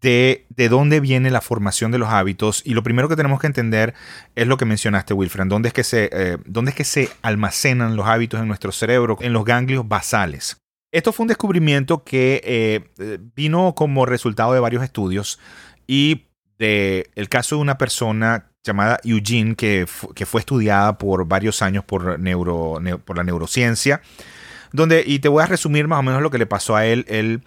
de, 0.00 0.46
de, 0.48 0.68
dónde 0.68 1.00
viene 1.00 1.30
la 1.30 1.40
formación 1.40 1.90
de 1.90 1.98
los 1.98 2.08
hábitos. 2.08 2.62
Y 2.64 2.74
lo 2.74 2.82
primero 2.82 3.08
que 3.08 3.16
tenemos 3.16 3.40
que 3.40 3.46
entender 3.46 3.94
es 4.34 4.46
lo 4.46 4.56
que 4.56 4.64
mencionaste, 4.64 5.14
Wilfred, 5.14 5.46
dónde 5.46 5.68
es 5.68 5.74
que 5.74 5.84
se, 5.84 6.10
eh, 6.12 6.38
dónde 6.46 6.70
es 6.70 6.76
que 6.76 6.84
se 6.84 7.08
almacenan 7.22 7.96
los 7.96 8.06
hábitos 8.06 8.40
en 8.40 8.48
nuestro 8.48 8.72
cerebro, 8.72 9.18
en 9.20 9.32
los 9.32 9.44
ganglios 9.44 9.86
basales. 9.86 10.56
Esto 10.92 11.12
fue 11.12 11.24
un 11.24 11.28
descubrimiento 11.28 12.02
que 12.02 12.40
eh, 12.44 13.20
vino 13.36 13.74
como 13.76 14.06
resultado 14.06 14.52
de 14.52 14.60
varios 14.60 14.82
estudios 14.82 15.38
y 15.86 16.26
de 16.58 17.10
el 17.14 17.28
caso 17.28 17.56
de 17.56 17.62
una 17.62 17.78
persona 17.78 18.49
llamada 18.64 19.00
Eugene, 19.04 19.54
que, 19.54 19.86
que 20.14 20.26
fue 20.26 20.40
estudiada 20.40 20.98
por 20.98 21.26
varios 21.26 21.62
años 21.62 21.84
por, 21.84 22.18
neuro, 22.18 22.78
por 23.04 23.16
la 23.16 23.24
neurociencia. 23.24 24.02
Donde, 24.72 25.02
y 25.04 25.18
te 25.18 25.28
voy 25.28 25.42
a 25.42 25.46
resumir 25.46 25.88
más 25.88 25.98
o 25.98 26.02
menos 26.02 26.22
lo 26.22 26.30
que 26.30 26.38
le 26.38 26.46
pasó 26.46 26.76
a 26.76 26.86
él. 26.86 27.04
Él, 27.08 27.42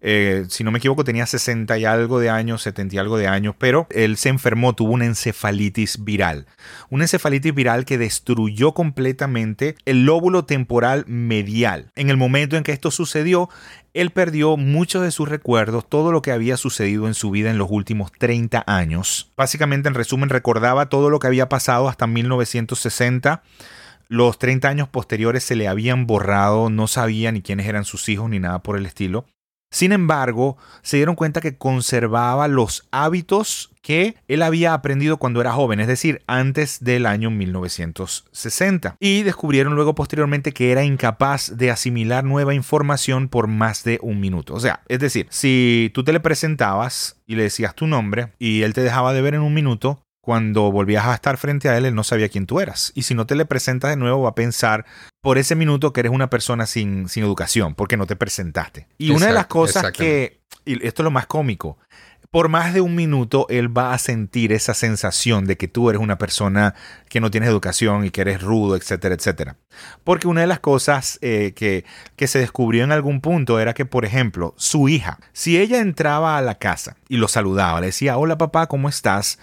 eh, 0.00 0.44
si 0.48 0.62
no 0.62 0.70
me 0.70 0.78
equivoco, 0.78 1.02
tenía 1.02 1.26
60 1.26 1.76
y 1.78 1.84
algo 1.84 2.20
de 2.20 2.30
años, 2.30 2.62
70 2.62 2.94
y 2.94 2.98
algo 2.98 3.18
de 3.18 3.26
años, 3.26 3.54
pero 3.58 3.86
él 3.90 4.16
se 4.16 4.28
enfermó, 4.28 4.74
tuvo 4.74 4.92
una 4.92 5.06
encefalitis 5.06 6.04
viral. 6.04 6.46
Una 6.88 7.04
encefalitis 7.04 7.52
viral 7.54 7.84
que 7.84 7.98
destruyó 7.98 8.74
completamente 8.74 9.74
el 9.84 10.04
lóbulo 10.04 10.44
temporal 10.44 11.04
medial. 11.08 11.90
En 11.96 12.10
el 12.10 12.16
momento 12.16 12.56
en 12.56 12.62
que 12.62 12.72
esto 12.72 12.90
sucedió, 12.90 13.48
él 13.92 14.10
perdió 14.10 14.56
muchos 14.56 15.02
de 15.02 15.10
sus 15.10 15.28
recuerdos, 15.28 15.88
todo 15.88 16.12
lo 16.12 16.22
que 16.22 16.30
había 16.30 16.56
sucedido 16.56 17.08
en 17.08 17.14
su 17.14 17.30
vida 17.30 17.50
en 17.50 17.58
los 17.58 17.68
últimos 17.70 18.12
30 18.12 18.62
años. 18.66 19.32
Básicamente, 19.36 19.88
en 19.88 19.94
resumen, 19.94 20.28
recordaba 20.28 20.88
todo 20.88 21.10
lo 21.10 21.18
que 21.18 21.26
había 21.26 21.48
pasado 21.48 21.88
hasta 21.88 22.06
1960. 22.06 23.42
Los 24.06 24.38
30 24.38 24.68
años 24.68 24.88
posteriores 24.88 25.42
se 25.42 25.56
le 25.56 25.66
habían 25.66 26.06
borrado, 26.06 26.70
no 26.70 26.86
sabía 26.86 27.32
ni 27.32 27.42
quiénes 27.42 27.66
eran 27.66 27.84
sus 27.84 28.08
hijos 28.08 28.30
ni 28.30 28.38
nada 28.38 28.62
por 28.62 28.78
el 28.78 28.86
estilo. 28.86 29.26
Sin 29.70 29.92
embargo, 29.92 30.56
se 30.82 30.96
dieron 30.96 31.14
cuenta 31.14 31.40
que 31.40 31.56
conservaba 31.56 32.48
los 32.48 32.88
hábitos 32.90 33.70
que 33.82 34.16
él 34.28 34.42
había 34.42 34.74
aprendido 34.74 35.16
cuando 35.16 35.40
era 35.40 35.52
joven, 35.52 35.80
es 35.80 35.86
decir, 35.86 36.22
antes 36.26 36.84
del 36.84 37.06
año 37.06 37.30
1960. 37.30 38.96
Y 39.00 39.22
descubrieron 39.22 39.74
luego 39.74 39.94
posteriormente 39.94 40.52
que 40.52 40.72
era 40.72 40.84
incapaz 40.84 41.56
de 41.56 41.70
asimilar 41.70 42.24
nueva 42.24 42.54
información 42.54 43.28
por 43.28 43.46
más 43.46 43.84
de 43.84 43.98
un 44.02 44.20
minuto. 44.20 44.54
O 44.54 44.60
sea, 44.60 44.82
es 44.88 44.98
decir, 45.00 45.26
si 45.30 45.90
tú 45.94 46.04
te 46.04 46.12
le 46.12 46.20
presentabas 46.20 47.16
y 47.26 47.36
le 47.36 47.44
decías 47.44 47.74
tu 47.74 47.86
nombre 47.86 48.32
y 48.38 48.62
él 48.62 48.74
te 48.74 48.82
dejaba 48.82 49.12
de 49.12 49.22
ver 49.22 49.34
en 49.34 49.42
un 49.42 49.54
minuto, 49.54 50.02
cuando 50.28 50.70
volvías 50.70 51.06
a 51.06 51.14
estar 51.14 51.38
frente 51.38 51.70
a 51.70 51.78
él, 51.78 51.86
él 51.86 51.94
no 51.94 52.04
sabía 52.04 52.28
quién 52.28 52.44
tú 52.44 52.60
eras. 52.60 52.92
Y 52.94 53.04
si 53.04 53.14
no 53.14 53.26
te 53.26 53.34
le 53.34 53.46
presentas 53.46 53.88
de 53.88 53.96
nuevo, 53.96 54.24
va 54.24 54.28
a 54.28 54.34
pensar 54.34 54.84
por 55.22 55.38
ese 55.38 55.54
minuto 55.54 55.94
que 55.94 56.00
eres 56.00 56.12
una 56.12 56.28
persona 56.28 56.66
sin, 56.66 57.08
sin 57.08 57.24
educación, 57.24 57.74
porque 57.74 57.96
no 57.96 58.04
te 58.06 58.14
presentaste. 58.14 58.88
Y 58.98 59.12
una 59.12 59.28
de 59.28 59.32
las 59.32 59.46
cosas 59.46 59.90
que, 59.90 60.42
y 60.66 60.86
esto 60.86 61.00
es 61.00 61.04
lo 61.04 61.10
más 61.10 61.26
cómico, 61.26 61.78
por 62.30 62.50
más 62.50 62.74
de 62.74 62.82
un 62.82 62.94
minuto 62.94 63.46
él 63.48 63.74
va 63.74 63.94
a 63.94 63.98
sentir 63.98 64.52
esa 64.52 64.74
sensación 64.74 65.46
de 65.46 65.56
que 65.56 65.66
tú 65.66 65.88
eres 65.88 66.02
una 66.02 66.18
persona 66.18 66.74
que 67.08 67.20
no 67.20 67.30
tienes 67.30 67.48
educación 67.48 68.04
y 68.04 68.10
que 68.10 68.20
eres 68.20 68.42
rudo, 68.42 68.76
etcétera, 68.76 69.14
etcétera. 69.14 69.56
Porque 70.04 70.28
una 70.28 70.42
de 70.42 70.46
las 70.46 70.60
cosas 70.60 71.18
eh, 71.22 71.54
que, 71.56 71.86
que 72.16 72.26
se 72.26 72.38
descubrió 72.38 72.84
en 72.84 72.92
algún 72.92 73.22
punto 73.22 73.58
era 73.60 73.72
que, 73.72 73.86
por 73.86 74.04
ejemplo, 74.04 74.52
su 74.58 74.90
hija, 74.90 75.20
si 75.32 75.58
ella 75.58 75.78
entraba 75.78 76.36
a 76.36 76.42
la 76.42 76.56
casa 76.56 76.98
y 77.08 77.16
lo 77.16 77.28
saludaba, 77.28 77.80
le 77.80 77.86
decía, 77.86 78.18
hola 78.18 78.36
papá, 78.36 78.66
¿cómo 78.66 78.90
estás? 78.90 79.38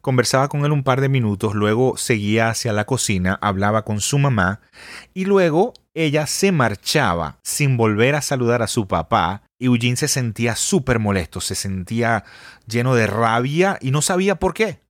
Conversaba 0.00 0.48
con 0.48 0.64
él 0.64 0.72
un 0.72 0.82
par 0.82 1.02
de 1.02 1.10
minutos, 1.10 1.54
luego 1.54 1.96
seguía 1.98 2.48
hacia 2.48 2.72
la 2.72 2.86
cocina, 2.86 3.38
hablaba 3.42 3.84
con 3.84 4.00
su 4.00 4.18
mamá 4.18 4.60
y 5.12 5.26
luego 5.26 5.74
ella 5.92 6.26
se 6.26 6.52
marchaba 6.52 7.38
sin 7.42 7.76
volver 7.76 8.14
a 8.14 8.22
saludar 8.22 8.62
a 8.62 8.66
su 8.66 8.88
papá 8.88 9.42
y 9.58 9.66
Eugene 9.66 9.96
se 9.96 10.08
sentía 10.08 10.56
súper 10.56 11.00
molesto, 11.00 11.42
se 11.42 11.54
sentía 11.54 12.24
lleno 12.66 12.94
de 12.94 13.06
rabia 13.06 13.78
y 13.82 13.90
no 13.90 14.00
sabía 14.00 14.36
por 14.36 14.54
qué. 14.54 14.80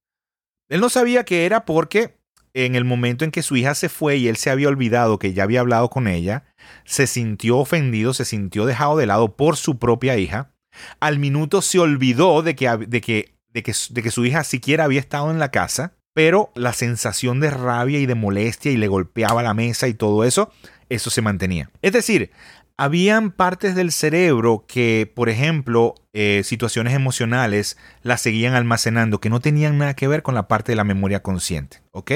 Él 0.68 0.80
no 0.80 0.88
sabía 0.88 1.24
que 1.24 1.44
era 1.44 1.64
porque 1.64 2.20
en 2.54 2.76
el 2.76 2.84
momento 2.84 3.24
en 3.24 3.32
que 3.32 3.42
su 3.42 3.56
hija 3.56 3.74
se 3.74 3.88
fue 3.88 4.16
y 4.16 4.28
él 4.28 4.36
se 4.36 4.50
había 4.50 4.68
olvidado 4.68 5.18
que 5.18 5.32
ya 5.32 5.42
había 5.42 5.60
hablado 5.60 5.90
con 5.90 6.06
ella, 6.06 6.44
se 6.84 7.08
sintió 7.08 7.58
ofendido, 7.58 8.14
se 8.14 8.24
sintió 8.24 8.64
dejado 8.64 8.96
de 8.96 9.06
lado 9.06 9.36
por 9.36 9.56
su 9.56 9.78
propia 9.78 10.16
hija. 10.16 10.52
Al 11.00 11.18
minuto 11.18 11.62
se 11.62 11.80
olvidó 11.80 12.42
de 12.42 12.54
que, 12.54 12.68
de 12.68 13.00
que 13.00 13.39
de 13.52 13.62
que, 13.62 13.74
de 13.90 14.02
que 14.02 14.10
su 14.10 14.24
hija 14.24 14.44
siquiera 14.44 14.84
había 14.84 15.00
estado 15.00 15.30
en 15.30 15.38
la 15.38 15.50
casa, 15.50 15.94
pero 16.14 16.50
la 16.54 16.72
sensación 16.72 17.40
de 17.40 17.50
rabia 17.50 17.98
y 17.98 18.06
de 18.06 18.14
molestia 18.14 18.72
y 18.72 18.76
le 18.76 18.88
golpeaba 18.88 19.42
la 19.42 19.54
mesa 19.54 19.88
y 19.88 19.94
todo 19.94 20.24
eso, 20.24 20.52
eso 20.88 21.10
se 21.10 21.22
mantenía. 21.22 21.70
Es 21.82 21.92
decir, 21.92 22.30
habían 22.76 23.30
partes 23.30 23.74
del 23.74 23.92
cerebro 23.92 24.64
que, 24.66 25.10
por 25.14 25.28
ejemplo, 25.28 25.94
eh, 26.12 26.42
situaciones 26.44 26.94
emocionales 26.94 27.76
las 28.02 28.22
seguían 28.22 28.54
almacenando 28.54 29.20
que 29.20 29.30
no 29.30 29.40
tenían 29.40 29.78
nada 29.78 29.94
que 29.94 30.08
ver 30.08 30.22
con 30.22 30.34
la 30.34 30.48
parte 30.48 30.72
de 30.72 30.76
la 30.76 30.84
memoria 30.84 31.22
consciente, 31.22 31.82
¿ok? 31.92 32.12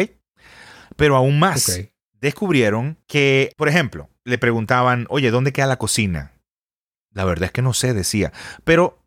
Pero 0.96 1.16
aún 1.16 1.38
más, 1.38 1.80
descubrieron 2.18 2.98
que, 3.06 3.52
por 3.58 3.68
ejemplo, 3.68 4.08
le 4.24 4.38
preguntaban, 4.38 5.06
oye, 5.10 5.30
¿dónde 5.30 5.52
queda 5.52 5.66
la 5.66 5.76
cocina? 5.76 6.32
La 7.12 7.24
verdad 7.24 7.44
es 7.44 7.52
que 7.52 7.62
no 7.62 7.74
sé, 7.74 7.92
decía, 7.92 8.32
pero 8.64 9.03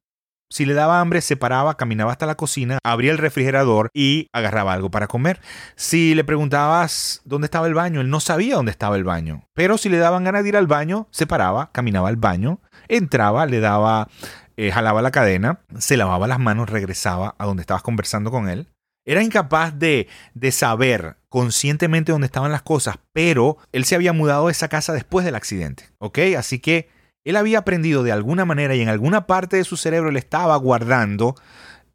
si 0.50 0.66
le 0.66 0.74
daba 0.74 1.01
hambre, 1.01 1.22
se 1.22 1.36
paraba, 1.36 1.75
caminaba 1.75 2.12
hasta 2.12 2.25
la 2.25 2.36
cocina, 2.36 2.80
abría 2.84 3.12
el 3.12 3.18
refrigerador 3.18 3.89
y 3.94 4.30
agarraba 4.32 4.74
algo 4.74 4.89
para 4.89 5.08
comer. 5.08 5.42
Si 5.75 6.16
le 6.16 6.24
preguntabas 6.24 7.22
dónde 7.25 7.46
estaba 7.46 7.68
el 7.68 7.74
baño, 7.74 8.01
él 8.01 8.10
no 8.10 8.20
sabía 8.20 8.56
dónde 8.56 8.72
estaba 8.72 8.96
el 8.96 9.04
baño. 9.04 9.44
Pero 9.54 9.77
si 9.77 9.89
le 9.89 9.98
daban 9.98 10.24
ganas 10.24 10.44
de 10.44 10.50
ir 10.50 10.58
al 10.58 10.68
baño, 10.68 11.08
se 11.12 11.27
paraba, 11.27 11.72
caminaba 11.72 12.10
al 12.10 12.16
baño, 12.16 12.62
entraba, 12.88 13.46
le 13.46 13.60
daba, 13.60 14.08
eh, 14.56 14.72
jalaba 14.72 15.01
la 15.01 15.12
cadena, 15.12 15.62
se 15.77 15.98
lavaba 15.98 16.27
las 16.27 16.39
manos, 16.39 16.70
regresaba 16.70 17.36
a 17.38 17.46
donde 17.46 17.62
estabas 17.62 17.84
conversando 17.84 18.32
con 18.32 18.50
él. 18.50 18.70
Era 19.06 19.24
incapaz 19.24 19.77
de, 19.77 20.08
de 20.34 20.51
saber 20.51 21.18
conscientemente 21.30 22.12
dónde 22.12 22.25
estaban 22.25 22.51
las 22.51 22.62
cosas, 22.62 22.98
pero 23.13 23.58
él 23.72 23.86
se 23.86 23.96
había 23.96 24.12
mudado 24.12 24.48
de 24.48 24.51
esa 24.51 24.68
casa 24.68 24.92
después 24.92 25.25
del 25.25 25.36
accidente, 25.36 25.89
¿ok? 26.00 26.20
Así 26.38 26.60
que 26.60 26.89
él 27.29 27.36
había 27.36 27.60
aprendido 27.60 28.03
de 28.03 28.12
alguna 28.12 28.46
manera 28.46 28.74
y 28.75 28.81
en 28.81 28.89
alguna 28.89 29.27
parte 29.27 29.57
de 29.57 29.63
su 29.65 29.75
cerebro 29.75 30.12
le 30.12 30.19
estaba 30.19 30.55
guardando, 30.55 31.36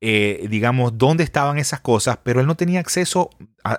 eh, 0.02 0.46
digamos, 0.50 0.98
dónde 0.98 1.24
estaban 1.24 1.58
esas 1.58 1.80
cosas, 1.80 2.18
pero 2.22 2.40
él 2.40 2.46
no 2.46 2.56
tenía 2.56 2.80
acceso, 2.80 3.30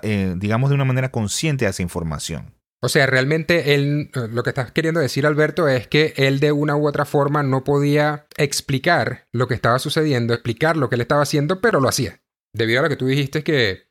eh, 0.02 0.34
digamos, 0.36 0.70
de 0.70 0.74
una 0.74 0.84
manera 0.84 1.10
consciente 1.12 1.66
a 1.66 1.70
esa 1.70 1.82
información. 1.82 2.54
O 2.82 2.88
sea, 2.88 3.06
realmente 3.06 3.74
él, 3.74 4.10
lo 4.30 4.42
que 4.42 4.50
estás 4.50 4.72
queriendo 4.72 5.00
decir, 5.00 5.26
Alberto, 5.26 5.68
es 5.68 5.86
que 5.86 6.12
él 6.16 6.40
de 6.40 6.52
una 6.52 6.76
u 6.76 6.86
otra 6.86 7.04
forma 7.04 7.42
no 7.42 7.62
podía 7.64 8.26
explicar 8.36 9.26
lo 9.32 9.46
que 9.46 9.54
estaba 9.54 9.78
sucediendo, 9.78 10.34
explicar 10.34 10.76
lo 10.76 10.88
que 10.88 10.96
él 10.96 11.00
estaba 11.00 11.22
haciendo, 11.22 11.60
pero 11.60 11.80
lo 11.80 11.88
hacía. 11.88 12.20
Debido 12.52 12.80
a 12.80 12.82
lo 12.82 12.88
que 12.88 12.96
tú 12.96 13.06
dijiste 13.06 13.42
que, 13.42 13.84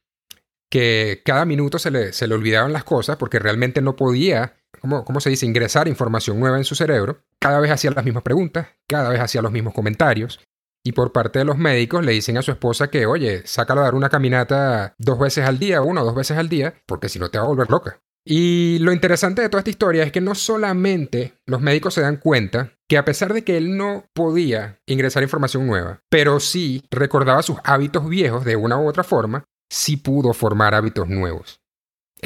que 0.69 1.21
cada 1.25 1.45
minuto 1.45 1.79
se 1.79 1.91
le, 1.91 2.13
se 2.13 2.27
le 2.27 2.35
olvidaban 2.35 2.73
las 2.73 2.83
cosas 2.83 3.15
porque 3.17 3.39
realmente 3.39 3.81
no 3.81 3.95
podía, 3.95 4.57
¿cómo, 4.83 5.05
¿cómo 5.05 5.21
se 5.21 5.29
dice?, 5.29 5.45
ingresar 5.45 5.87
información 5.87 6.39
nueva 6.39 6.57
en 6.57 6.65
su 6.65 6.75
cerebro. 6.75 7.23
Cada 7.39 7.59
vez 7.61 7.71
hacía 7.71 7.91
las 7.91 8.03
mismas 8.03 8.23
preguntas, 8.23 8.67
cada 8.85 9.09
vez 9.09 9.21
hacía 9.21 9.41
los 9.41 9.51
mismos 9.51 9.73
comentarios. 9.73 10.41
Y 10.85 10.91
por 10.91 11.13
parte 11.13 11.39
de 11.39 11.45
los 11.45 11.57
médicos 11.57 12.03
le 12.05 12.11
dicen 12.11 12.37
a 12.37 12.41
su 12.41 12.51
esposa 12.51 12.89
que, 12.89 13.05
oye, 13.05 13.43
sácalo 13.45 13.79
a 13.79 13.85
dar 13.85 13.95
una 13.95 14.09
caminata 14.09 14.93
dos 14.97 15.17
veces 15.17 15.47
al 15.47 15.57
día, 15.57 15.81
una 15.81 16.01
o 16.01 16.05
dos 16.05 16.15
veces 16.15 16.37
al 16.37 16.49
día, 16.49 16.73
porque 16.85 17.07
si 17.07 17.17
no 17.17 17.29
te 17.29 17.37
va 17.37 17.45
a 17.45 17.47
volver 17.47 17.69
loca. 17.69 18.01
Y 18.25 18.79
lo 18.79 18.91
interesante 18.91 19.41
de 19.41 19.47
toda 19.47 19.61
esta 19.61 19.69
historia 19.69 20.03
es 20.03 20.11
que 20.11 20.19
no 20.19 20.35
solamente 20.35 21.35
los 21.45 21.61
médicos 21.61 21.93
se 21.93 22.01
dan 22.01 22.17
cuenta 22.17 22.73
que 22.89 22.97
a 22.97 23.05
pesar 23.05 23.33
de 23.33 23.45
que 23.45 23.55
él 23.55 23.77
no 23.77 24.05
podía 24.13 24.79
ingresar 24.85 25.23
información 25.23 25.65
nueva, 25.65 26.01
pero 26.09 26.41
sí 26.41 26.83
recordaba 26.91 27.41
sus 27.43 27.57
hábitos 27.63 28.07
viejos 28.09 28.43
de 28.43 28.57
una 28.57 28.77
u 28.77 28.87
otra 28.87 29.03
forma, 29.03 29.45
sí 29.71 29.95
pudo 29.95 30.33
formar 30.33 30.75
hábitos 30.75 31.07
nuevos. 31.07 31.62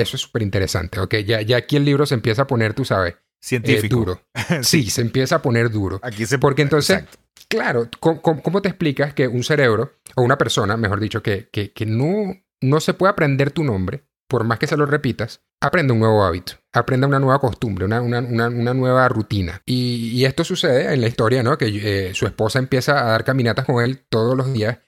Eso 0.01 0.15
es 0.15 0.21
súper 0.21 0.41
interesante, 0.41 0.99
¿ok? 0.99 1.15
Ya, 1.25 1.41
ya 1.41 1.57
aquí 1.57 1.75
el 1.75 1.85
libro 1.85 2.05
se 2.05 2.15
empieza 2.15 2.43
a 2.43 2.47
poner, 2.47 2.73
tú 2.73 2.85
sabes, 2.85 3.13
eh, 3.13 3.17
Científico. 3.39 3.95
duro. 3.97 4.21
sí. 4.61 4.89
se 4.89 5.01
empieza 5.01 5.35
a 5.37 5.41
poner 5.41 5.69
duro. 5.69 5.99
Aquí 6.03 6.25
se 6.25 6.37
Porque 6.39 6.61
entonces, 6.63 6.97
Exacto. 6.97 7.17
claro, 7.47 7.89
¿cómo, 7.99 8.21
cómo- 8.21 8.61
te 8.61 8.69
explicas 8.69 9.13
que 9.13 9.27
un 9.27 9.43
cerebro, 9.43 9.93
o 10.15 10.21
una 10.23 10.37
persona, 10.37 10.77
mejor 10.77 10.99
dicho, 10.99 11.21
que, 11.21 11.49
que, 11.51 11.71
que 11.73 11.85
no, 11.85 12.33
no 12.61 12.79
se 12.79 12.93
puede 12.93 13.11
aprender 13.11 13.51
tu 13.51 13.63
nombre, 13.63 14.03
por 14.29 14.43
más 14.43 14.59
que 14.59 14.67
se 14.67 14.75
lo 14.75 14.85
repitas, 14.85 15.41
aprende 15.61 15.93
un 15.93 15.99
nuevo 15.99 16.23
hábito, 16.25 16.53
aprende 16.73 17.07
una 17.07 17.19
nueva 17.19 17.39
costumbre, 17.39 17.85
una, 17.85 18.01
una, 18.01 18.19
una, 18.19 18.47
una 18.49 18.73
nueva 18.73 19.07
rutina. 19.07 19.61
Y, 19.65 20.09
y 20.13 20.25
esto 20.25 20.43
sucede 20.43 20.93
en 20.93 20.99
la 20.99 21.07
historia, 21.07 21.43
¿no? 21.43 21.57
Que 21.57 21.67
eh, 22.09 22.13
su 22.13 22.25
esposa 22.25 22.59
empieza 22.59 22.99
a 22.99 23.11
dar 23.11 23.23
caminatas 23.23 23.65
con 23.65 23.81
él 23.83 24.03
todos 24.09 24.35
los 24.35 24.51
días 24.51 24.79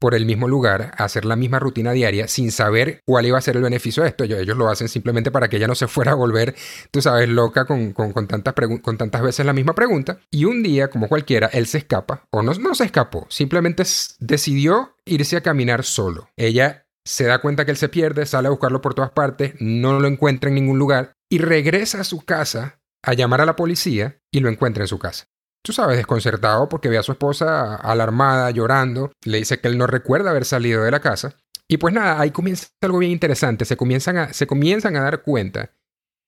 por 0.00 0.14
el 0.14 0.26
mismo 0.26 0.48
lugar, 0.48 0.92
hacer 0.96 1.24
la 1.24 1.36
misma 1.36 1.58
rutina 1.58 1.92
diaria, 1.92 2.26
sin 2.26 2.50
saber 2.50 3.02
cuál 3.06 3.26
iba 3.26 3.38
a 3.38 3.42
ser 3.42 3.56
el 3.56 3.62
beneficio 3.62 4.02
de 4.02 4.08
esto. 4.08 4.24
Ellos, 4.24 4.56
lo 4.56 4.68
hacen 4.68 4.88
simplemente 4.88 5.30
para 5.30 5.48
que 5.48 5.58
ella 5.58 5.68
no 5.68 5.74
se 5.74 5.86
fuera 5.88 6.12
a 6.12 6.16
volver, 6.16 6.56
tú 6.90 7.02
sabes, 7.02 7.28
loca 7.28 7.66
con, 7.66 7.92
con, 7.92 8.12
con 8.12 8.26
tantas, 8.26 8.54
con 8.82 8.96
tantas 8.96 9.22
veces 9.22 9.46
la 9.46 9.52
misma 9.52 9.74
pregunta. 9.74 10.18
Y 10.30 10.46
un 10.46 10.62
día, 10.62 10.88
como 10.88 11.08
cualquiera, 11.08 11.48
él 11.52 11.66
se 11.66 11.78
escapa, 11.78 12.24
o 12.30 12.42
no, 12.42 12.54
no 12.54 12.74
se 12.74 12.84
escapó, 12.84 13.26
simplemente 13.28 13.84
decidió 14.18 14.96
irse 15.04 15.36
a 15.36 15.42
caminar 15.42 15.84
solo. 15.84 16.30
Ella 16.36 16.86
se 17.04 17.24
da 17.24 17.40
cuenta 17.40 17.64
que 17.64 17.70
él 17.72 17.76
se 17.76 17.88
pierde, 17.88 18.26
sale 18.26 18.48
a 18.48 18.50
buscarlo 18.50 18.80
por 18.80 18.94
todas 18.94 19.10
partes, 19.10 19.54
no 19.60 20.00
lo 20.00 20.08
encuentra 20.08 20.48
en 20.48 20.54
ningún 20.54 20.78
lugar 20.78 21.12
y 21.28 21.38
regresa 21.38 22.00
a 22.00 22.04
su 22.04 22.22
casa 22.22 22.80
a 23.02 23.14
llamar 23.14 23.40
a 23.40 23.46
la 23.46 23.56
policía 23.56 24.18
y 24.30 24.40
lo 24.40 24.48
encuentra 24.48 24.84
en 24.84 24.88
su 24.88 24.98
casa. 24.98 25.26
Tú 25.62 25.72
sabes, 25.72 25.96
desconcertado 25.96 26.68
porque 26.68 26.88
ve 26.88 26.98
a 26.98 27.02
su 27.02 27.12
esposa 27.12 27.76
alarmada, 27.76 28.50
llorando, 28.50 29.12
le 29.24 29.38
dice 29.38 29.60
que 29.60 29.68
él 29.68 29.76
no 29.76 29.86
recuerda 29.86 30.30
haber 30.30 30.44
salido 30.44 30.82
de 30.84 30.90
la 30.90 31.00
casa. 31.00 31.36
Y 31.68 31.76
pues 31.76 31.94
nada, 31.94 32.20
ahí 32.20 32.30
comienza 32.30 32.68
algo 32.80 32.98
bien 32.98 33.12
interesante, 33.12 33.64
se 33.64 33.76
comienzan 33.76 34.16
a, 34.16 34.32
se 34.32 34.46
comienzan 34.46 34.96
a 34.96 35.02
dar 35.02 35.22
cuenta 35.22 35.70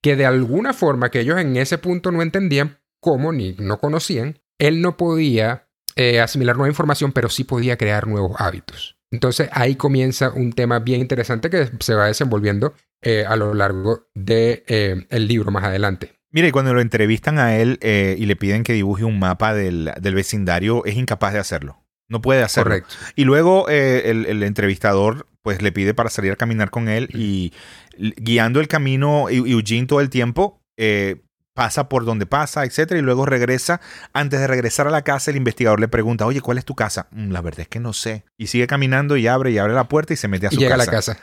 que 0.03 0.17
de 0.17 0.27
alguna 0.27 0.73
forma 0.73 1.11
que 1.11 1.21
ellos 1.21 1.39
en 1.39 1.57
ese 1.57 1.79
punto 1.79 2.13
no 2.13 2.23
entendían 2.23 2.79
cómo 3.01 3.33
ni 3.33 3.55
no 3.55 3.81
conocían, 3.81 4.39
él 4.59 4.81
no 4.81 4.97
podía 4.97 5.69
eh, 5.97 6.21
asimilar 6.21 6.57
nueva 6.57 6.71
información, 6.71 7.13
pero 7.13 7.29
sí 7.29 7.45
podía 7.45 7.77
crear 7.77 8.07
nuevos 8.07 8.37
hábitos. 8.39 8.97
Entonces 9.11 9.49
ahí 9.53 9.77
comienza 9.77 10.31
un 10.31 10.53
tema 10.53 10.79
bien 10.79 11.01
interesante 11.01 11.51
que 11.51 11.71
se 11.81 11.95
va 11.95 12.07
desenvolviendo 12.07 12.75
eh, 13.03 13.25
a 13.27 13.37
lo 13.37 13.53
largo 13.53 14.09
del 14.15 14.65
de, 14.69 15.07
eh, 15.11 15.19
libro 15.21 15.51
más 15.51 15.65
adelante. 15.65 16.22
Mira, 16.33 16.49
y 16.49 16.51
cuando 16.51 16.75
lo 16.75 16.81
entrevistan 16.81 17.39
a 17.39 17.57
él 17.57 17.79
eh, 17.83 18.17
y 18.19 18.27
le 18.27 18.37
piden 18.37 18.65
que 18.65 18.73
dibuje 18.73 19.05
un 19.05 19.19
mapa 19.19 19.55
del, 19.55 19.93
del, 20.01 20.15
vecindario, 20.15 20.85
es 20.85 20.97
incapaz 20.97 21.35
de 21.35 21.39
hacerlo. 21.39 21.79
No 22.09 22.21
puede 22.21 22.43
hacerlo. 22.43 22.71
Correcto. 22.71 22.95
Y 23.15 23.25
luego 23.25 23.69
eh, 23.69 24.11
el, 24.11 24.27
el, 24.27 24.43
entrevistador 24.43 25.27
pues 25.43 25.63
le 25.63 25.73
pide 25.73 25.95
para 25.95 26.11
salir 26.11 26.33
a 26.33 26.37
caminar 26.37 26.71
con 26.71 26.89
él 26.89 27.09
y 27.13 27.53
guiando 27.97 28.61
el 28.61 28.69
camino 28.69 29.29
Eugene 29.29 29.87
todo 29.87 30.01
el 30.01 30.11
tiempo 30.11 30.63
eh, 30.77 31.23
pasa 31.55 31.89
por 31.89 32.05
donde 32.05 32.27
pasa, 32.27 32.65
etcétera, 32.65 32.99
y 32.99 33.03
luego 33.03 33.27
regresa. 33.27 33.81
Antes 34.13 34.41
de 34.41 34.47
regresar 34.47 34.87
a 34.87 34.91
la 34.91 35.03
casa, 35.03 35.31
el 35.31 35.37
investigador 35.37 35.81
le 35.81 35.89
pregunta, 35.89 36.27
oye, 36.27 36.41
¿cuál 36.41 36.59
es 36.59 36.65
tu 36.65 36.75
casa? 36.75 37.09
Mm, 37.11 37.31
la 37.31 37.41
verdad 37.41 37.61
es 37.61 37.69
que 37.69 37.81
no 37.81 37.93
sé. 37.93 38.25
Y 38.39 38.47
sigue 38.47 38.67
caminando 38.67 39.17
y 39.17 39.27
abre 39.27 39.51
y 39.51 39.59
abre 39.59 39.75
la 39.75 39.89
puerta 39.89 40.15
y 40.15 40.17
se 40.17 40.29
mete 40.29 40.47
a 40.47 40.51
su 40.51 40.57
y 40.57 40.61
llega 40.61 40.77
casa. 40.77 40.83
a 40.83 40.87
la 40.87 40.93
casa. 40.93 41.19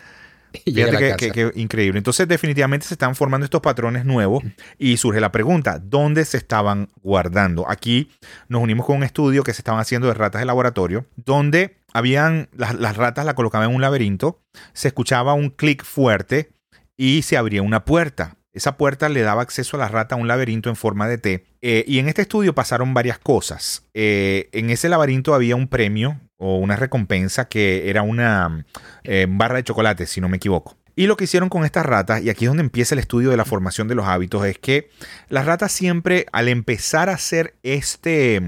Y 0.66 0.74
Fíjate 0.74 0.98
que, 0.98 1.16
que, 1.16 1.32
que, 1.32 1.60
increíble. 1.60 1.98
Entonces, 1.98 2.28
definitivamente 2.28 2.86
se 2.86 2.94
están 2.96 3.16
formando 3.16 3.46
estos 3.46 3.62
patrones 3.62 4.06
nuevos 4.06 4.44
y 4.78 4.98
surge 4.98 5.20
la 5.20 5.32
pregunta: 5.32 5.80
¿dónde 5.80 6.26
se 6.26 6.38
estaban 6.38 6.90
guardando? 7.02 7.70
Aquí 7.70 8.12
nos 8.48 8.62
unimos 8.62 8.86
con 8.86 8.98
un 8.98 9.04
estudio 9.04 9.44
que 9.44 9.54
se 9.54 9.62
estaban 9.62 9.80
haciendo 9.80 10.08
de 10.08 10.14
ratas 10.14 10.42
de 10.42 10.46
laboratorio, 10.46 11.06
donde 11.16 11.78
habían 11.94 12.50
las, 12.54 12.76
las 12.76 12.98
ratas 12.98 13.26
la 13.26 13.36
colocaban 13.36 13.70
en 13.70 13.76
un 13.76 13.82
laberinto, 13.82 14.42
se 14.74 14.88
escuchaba 14.88 15.34
un 15.34 15.50
clic 15.50 15.84
fuerte 15.84 16.52
y 16.98 17.22
se 17.22 17.38
abría 17.38 17.62
una 17.62 17.86
puerta. 17.86 18.36
Esa 18.52 18.78
puerta 18.78 19.10
le 19.10 19.22
daba 19.22 19.44
acceso 19.44 19.78
a 19.78 19.80
la 19.80 19.88
rata 19.88 20.16
a 20.16 20.18
un 20.18 20.28
laberinto 20.28 20.70
en 20.70 20.76
forma 20.76 21.08
de 21.08 21.18
T. 21.18 21.46
Eh, 21.62 21.86
y 21.88 22.00
en 22.00 22.10
este 22.10 22.24
estudio 22.24 22.56
pasaron 22.56 22.94
varias 22.94 23.20
cosas. 23.20 23.88
Eh, 23.94 24.50
en 24.54 24.70
ese 24.70 24.90
laberinto 24.90 25.34
había 25.34 25.56
un 25.56 25.68
premio 25.68 26.20
o 26.40 26.58
una 26.58 26.76
recompensa 26.76 27.48
que 27.48 27.90
era 27.90 28.02
una 28.02 28.66
eh, 29.04 29.28
barra 29.30 29.58
de 29.58 29.64
chocolate, 29.64 30.08
si 30.08 30.22
no 30.22 30.30
me 30.30 30.38
equivoco. 30.38 30.76
Y 30.96 31.08
lo 31.08 31.16
que 31.16 31.26
hicieron 31.26 31.50
con 31.50 31.64
estas 31.64 31.86
ratas, 31.86 32.22
y 32.24 32.30
aquí 32.30 32.46
es 32.46 32.50
donde 32.50 32.64
empieza 32.64 32.96
el 32.96 33.00
estudio 33.00 33.30
de 33.30 33.38
la 33.38 33.46
formación 33.46 33.88
de 33.88 33.96
los 33.96 34.06
hábitos, 34.06 34.46
es 34.46 34.58
que 34.58 34.90
las 35.30 35.46
ratas 35.46 35.72
siempre, 35.72 36.26
al 36.34 36.50
empezar 36.50 37.10
a 37.10 37.14
hacer 37.14 37.56
este 37.64 38.42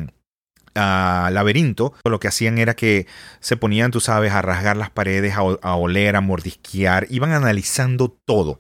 uh, 0.75 1.31
laberinto, 1.31 1.93
lo 2.03 2.19
que 2.19 2.27
hacían 2.27 2.57
era 2.57 2.75
que 2.75 3.07
se 3.39 3.55
ponían, 3.55 3.91
tú 3.91 4.01
sabes, 4.01 4.33
a 4.33 4.41
rasgar 4.41 4.75
las 4.75 4.89
paredes, 4.89 5.35
a, 5.35 5.39
a, 5.61 5.75
oler, 5.75 6.15
a 6.15 6.21
mordisquear, 6.21 7.07
iban 7.09 7.31
analizando 7.31 8.17
todo. 8.25 8.59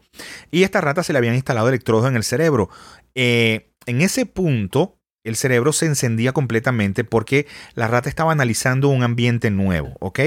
Y 0.51 0.63
a 0.63 0.65
esta 0.65 0.79
rata 0.81 1.03
se 1.03 1.11
le 1.11 1.19
habían 1.19 1.35
instalado 1.35 1.67
electrodos 1.67 2.07
en 2.07 2.15
el 2.15 2.23
cerebro. 2.23 2.69
Eh, 3.15 3.71
en 3.85 4.01
ese 4.01 4.25
punto, 4.25 5.00
el 5.23 5.35
cerebro 5.35 5.73
se 5.73 5.85
encendía 5.85 6.33
completamente 6.33 7.03
porque 7.03 7.47
la 7.75 7.87
rata 7.87 8.09
estaba 8.09 8.31
analizando 8.31 8.89
un 8.89 9.03
ambiente 9.03 9.51
nuevo, 9.51 9.95
¿ok? 9.99 10.19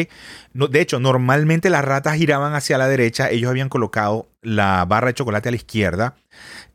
De 0.52 0.80
hecho, 0.80 1.00
normalmente 1.00 1.70
las 1.70 1.84
ratas 1.84 2.16
giraban 2.16 2.54
hacia 2.54 2.78
la 2.78 2.88
derecha, 2.88 3.30
ellos 3.30 3.50
habían 3.50 3.68
colocado 3.68 4.28
la 4.42 4.84
barra 4.84 5.08
de 5.08 5.14
chocolate 5.14 5.48
a 5.48 5.52
la 5.52 5.56
izquierda 5.56 6.16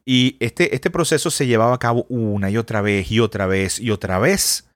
y 0.06 0.38
este, 0.40 0.76
este 0.76 0.90
proceso 0.90 1.32
se 1.32 1.48
llevaba 1.48 1.76
a 1.76 1.80
cabo 1.80 2.06
una 2.10 2.50
y 2.50 2.58
otra 2.58 2.82
vez 2.82 3.12
y 3.12 3.20
otra 3.20 3.46
vez 3.46 3.80
y 3.80 3.92
otra 3.92 4.20
vez. 4.20 4.70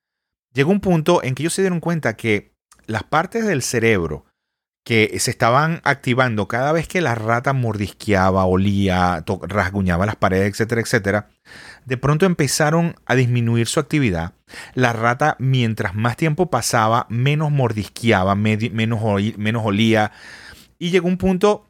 Llegó 0.53 0.71
un 0.71 0.79
punto 0.79 1.23
en 1.23 1.35
que 1.35 1.43
ellos 1.43 1.53
se 1.53 1.63
dieron 1.63 1.79
cuenta 1.79 2.15
que 2.15 2.53
las 2.85 3.03
partes 3.03 3.45
del 3.45 3.61
cerebro 3.61 4.25
que 4.83 5.17
se 5.19 5.31
estaban 5.31 5.79
activando 5.83 6.47
cada 6.47 6.73
vez 6.73 6.87
que 6.87 6.99
la 6.99 7.15
rata 7.15 7.53
mordisqueaba, 7.53 8.45
olía, 8.45 9.23
rasguñaba 9.47 10.05
las 10.05 10.17
paredes, 10.17 10.51
etcétera, 10.51 10.81
etcétera, 10.81 11.29
de 11.85 11.97
pronto 11.97 12.25
empezaron 12.25 12.95
a 13.05 13.15
disminuir 13.15 13.67
su 13.67 13.79
actividad. 13.79 14.33
La 14.73 14.91
rata, 14.91 15.37
mientras 15.39 15.95
más 15.95 16.17
tiempo 16.17 16.49
pasaba, 16.49 17.07
menos 17.09 17.51
mordisqueaba, 17.51 18.35
menos, 18.35 18.99
olía. 19.63 20.11
Y 20.79 20.89
llegó 20.89 21.07
un 21.07 21.17
punto 21.17 21.69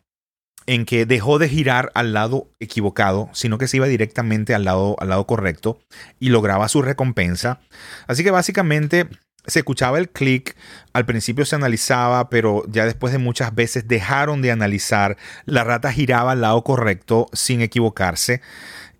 en 0.65 0.85
que 0.85 1.05
dejó 1.05 1.39
de 1.39 1.49
girar 1.49 1.91
al 1.93 2.13
lado 2.13 2.49
equivocado, 2.59 3.29
sino 3.33 3.57
que 3.57 3.67
se 3.67 3.77
iba 3.77 3.87
directamente 3.87 4.55
al 4.55 4.63
lado, 4.63 4.95
al 4.99 5.09
lado 5.09 5.27
correcto 5.27 5.77
y 6.19 6.29
lograba 6.29 6.67
su 6.67 6.81
recompensa. 6.81 7.59
Así 8.07 8.23
que 8.23 8.31
básicamente 8.31 9.07
se 9.45 9.59
escuchaba 9.59 9.97
el 9.97 10.09
clic, 10.09 10.55
al 10.93 11.05
principio 11.05 11.45
se 11.45 11.55
analizaba, 11.55 12.29
pero 12.29 12.63
ya 12.67 12.85
después 12.85 13.11
de 13.11 13.19
muchas 13.19 13.53
veces 13.53 13.87
dejaron 13.87 14.41
de 14.41 14.51
analizar, 14.51 15.17
la 15.45 15.63
rata 15.63 15.91
giraba 15.91 16.31
al 16.31 16.41
lado 16.41 16.63
correcto 16.63 17.27
sin 17.33 17.61
equivocarse. 17.61 18.41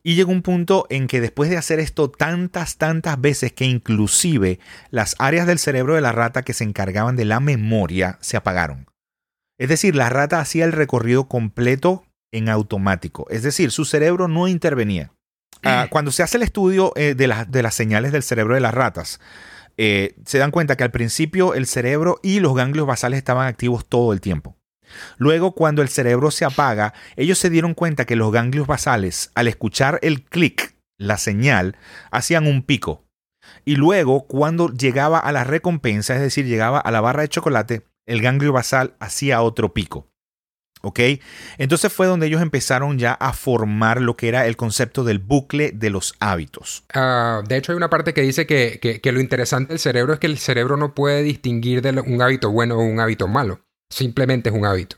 Y 0.06 0.16
llegó 0.16 0.34
un 0.34 0.42
punto 0.42 0.86
en 0.90 1.08
que 1.08 1.22
después 1.22 1.50
de 1.50 1.56
hacer 1.56 1.80
esto 1.80 2.12
tantas, 2.12 2.78
tantas 2.78 3.22
veces 3.22 3.54
que 3.54 3.64
inclusive 3.64 4.60
las 4.90 5.16
áreas 5.18 5.48
del 5.48 5.60
cerebro 5.60 5.96
de 5.96 6.02
la 6.02 6.12
rata 6.12 6.42
que 6.42 6.54
se 6.54 6.66
encargaban 6.66 7.16
de 7.16 7.24
la 7.24 7.40
memoria 7.40 8.18
se 8.20 8.36
apagaron. 8.36 8.88
Es 9.58 9.70
decir, 9.70 9.96
la 9.96 10.10
rata 10.10 10.42
hacía 10.42 10.66
el 10.66 10.74
recorrido 10.74 11.30
completo 11.30 12.04
en 12.34 12.50
automático. 12.50 13.28
Es 13.30 13.44
decir, 13.44 13.72
su 13.72 13.86
cerebro 13.86 14.28
no 14.28 14.50
intervenía. 14.50 15.12
Uh, 15.64 15.88
cuando 15.90 16.12
se 16.12 16.24
hace 16.24 16.36
el 16.36 16.44
estudio 16.44 16.92
eh, 16.98 17.16
de, 17.16 17.28
la, 17.28 17.46
de 17.46 17.64
las 17.64 17.74
señales 17.74 18.12
del 18.12 18.24
cerebro 18.24 18.56
de 18.56 18.60
las 18.60 18.74
ratas, 18.74 19.22
eh, 19.78 20.16
se 20.26 20.38
dan 20.38 20.52
cuenta 20.52 20.76
que 20.76 20.84
al 20.84 20.92
principio 20.92 21.54
el 21.54 21.66
cerebro 21.66 22.20
y 22.22 22.40
los 22.40 22.56
ganglios 22.56 22.88
basales 22.88 23.18
estaban 23.18 23.48
activos 23.48 23.86
todo 23.88 24.14
el 24.14 24.22
tiempo. 24.22 24.58
Luego, 25.18 25.54
cuando 25.54 25.82
el 25.82 25.90
cerebro 25.90 26.32
se 26.32 26.46
apaga, 26.46 26.94
ellos 27.16 27.40
se 27.40 27.50
dieron 27.50 27.74
cuenta 27.74 28.06
que 28.06 28.16
los 28.16 28.32
ganglios 28.32 28.68
basales, 28.68 29.32
al 29.36 29.48
escuchar 29.48 30.00
el 30.02 30.24
clic 30.24 30.76
la 30.98 31.18
señal, 31.18 31.78
hacían 32.12 32.48
un 32.48 32.64
pico. 32.64 33.06
Y 33.66 33.76
luego, 33.76 34.28
cuando 34.28 34.70
llegaba 34.70 35.20
a 35.20 35.32
la 35.32 35.44
recompensa, 35.44 36.16
es 36.16 36.22
decir, 36.22 36.46
llegaba 36.46 36.80
a 36.80 36.92
la 36.92 37.02
barra 37.02 37.24
de 37.24 37.30
chocolate, 37.30 37.88
el 38.06 38.22
ganglio 38.22 38.54
basal 38.54 38.96
hacía 39.00 39.42
otro 39.42 39.74
pico. 39.74 40.13
¿Ok? 40.86 41.00
Entonces 41.58 41.94
fue 41.94 42.08
donde 42.08 42.28
ellos 42.28 42.42
empezaron 42.42 43.00
ya 43.00 43.14
a 43.14 43.32
formar 43.32 44.02
lo 44.02 44.18
que 44.18 44.28
era 44.28 44.48
el 44.48 44.58
concepto 44.58 45.06
del 45.06 45.20
bucle 45.20 45.72
de 45.72 45.90
los 45.90 46.14
hábitos. 46.20 46.84
Ah, 46.94 47.42
de 47.48 47.56
hecho, 47.56 47.72
hay 47.72 47.78
una 47.78 47.90
parte 47.90 48.14
que 48.14 48.22
dice 48.22 48.46
que, 48.46 49.00
lo 49.02 49.22
interesante 49.22 49.70
del 49.70 49.80
cerebro 49.80 50.14
es 50.14 50.20
que 50.20 50.28
el 50.28 50.38
cerebro 50.38 50.76
no 50.76 50.94
puede 50.94 51.24
distinguir 51.24 51.82
de 51.82 51.92
un 52.02 52.22
hábito 52.22 52.52
bueno 52.52 52.76
o 52.76 52.82
un 52.82 53.00
hábito 53.00 53.30
malo. 53.30 53.62
Simplemente 53.90 54.50
es 54.50 54.56
un 54.56 54.66
hábito. 54.66 54.98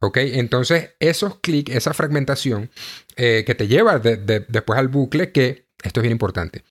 ¿Ok? 0.00 0.16
Entonces, 0.16 0.94
esos 0.98 1.40
clics, 1.40 1.74
esa 1.74 1.92
fragmentación 1.92 2.70
eh, 3.16 3.44
que 3.46 3.54
te 3.54 3.68
lleva 3.68 3.98
después 3.98 4.78
al 4.78 4.88
bucle, 4.88 5.30
que 5.30 5.68
esto 5.82 6.00
es 6.00 6.02
bien 6.02 6.12
importante. 6.12 6.64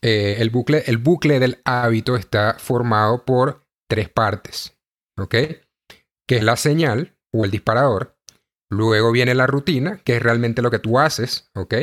Eh, 0.00 0.36
el, 0.38 0.50
bucle, 0.50 0.84
el 0.86 0.98
bucle 0.98 1.40
del 1.40 1.60
hábito 1.64 2.14
está 2.14 2.54
formado 2.60 3.24
por 3.24 3.66
tres 3.88 4.08
partes. 4.08 4.76
¿Ok? 5.18 5.34
Que 6.28 6.36
es 6.36 6.44
la 6.44 6.56
señal, 6.56 7.15
o 7.32 7.44
el 7.44 7.50
disparador. 7.50 8.16
Luego 8.70 9.12
viene 9.12 9.34
la 9.34 9.46
rutina, 9.46 10.00
que 10.04 10.16
es 10.16 10.22
realmente 10.22 10.62
lo 10.62 10.70
que 10.70 10.78
tú 10.78 10.98
haces, 10.98 11.50
¿ok? 11.54 11.74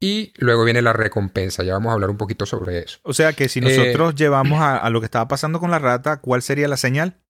Y 0.00 0.32
luego 0.36 0.64
viene 0.64 0.82
la 0.82 0.92
recompensa. 0.92 1.64
Ya 1.64 1.72
vamos 1.72 1.90
a 1.90 1.94
hablar 1.94 2.10
un 2.10 2.16
poquito 2.16 2.46
sobre 2.46 2.80
eso. 2.80 2.98
O 3.02 3.12
sea 3.12 3.32
que 3.32 3.48
si 3.48 3.60
nosotros 3.60 4.12
eh, 4.12 4.16
llevamos 4.16 4.60
a, 4.60 4.88
lo 4.90 5.00
que 5.00 5.06
estaba 5.06 5.26
pasando 5.26 5.58
con 5.58 5.70
la 5.70 5.78
rata, 5.78 6.18
¿cuál 6.20 6.42
sería 6.42 6.68
la 6.68 6.76
señal? 6.76 7.20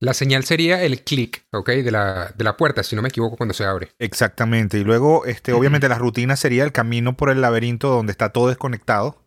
La 0.00 0.14
señal 0.14 0.44
sería 0.44 0.82
el 0.82 1.02
clic, 1.02 1.44
¿ok? 1.52 1.70
De 1.70 1.90
la, 1.90 2.32
de 2.36 2.44
la, 2.44 2.56
puerta, 2.56 2.82
si 2.82 2.94
no 2.96 3.02
me 3.02 3.08
equivoco, 3.08 3.36
cuando 3.36 3.52
se 3.52 3.64
abre. 3.64 3.90
Exactamente. 3.98 4.78
Y 4.78 4.84
luego, 4.84 5.26
este, 5.26 5.52
obviamente, 5.52 5.88
la 5.88 5.98
rutina 5.98 6.36
sería 6.36 6.64
el 6.64 6.72
camino 6.72 7.16
por 7.16 7.30
el 7.30 7.40
laberinto 7.40 7.88
donde 7.88 8.12
está 8.12 8.30
todo 8.30 8.48
desconectado. 8.48 9.24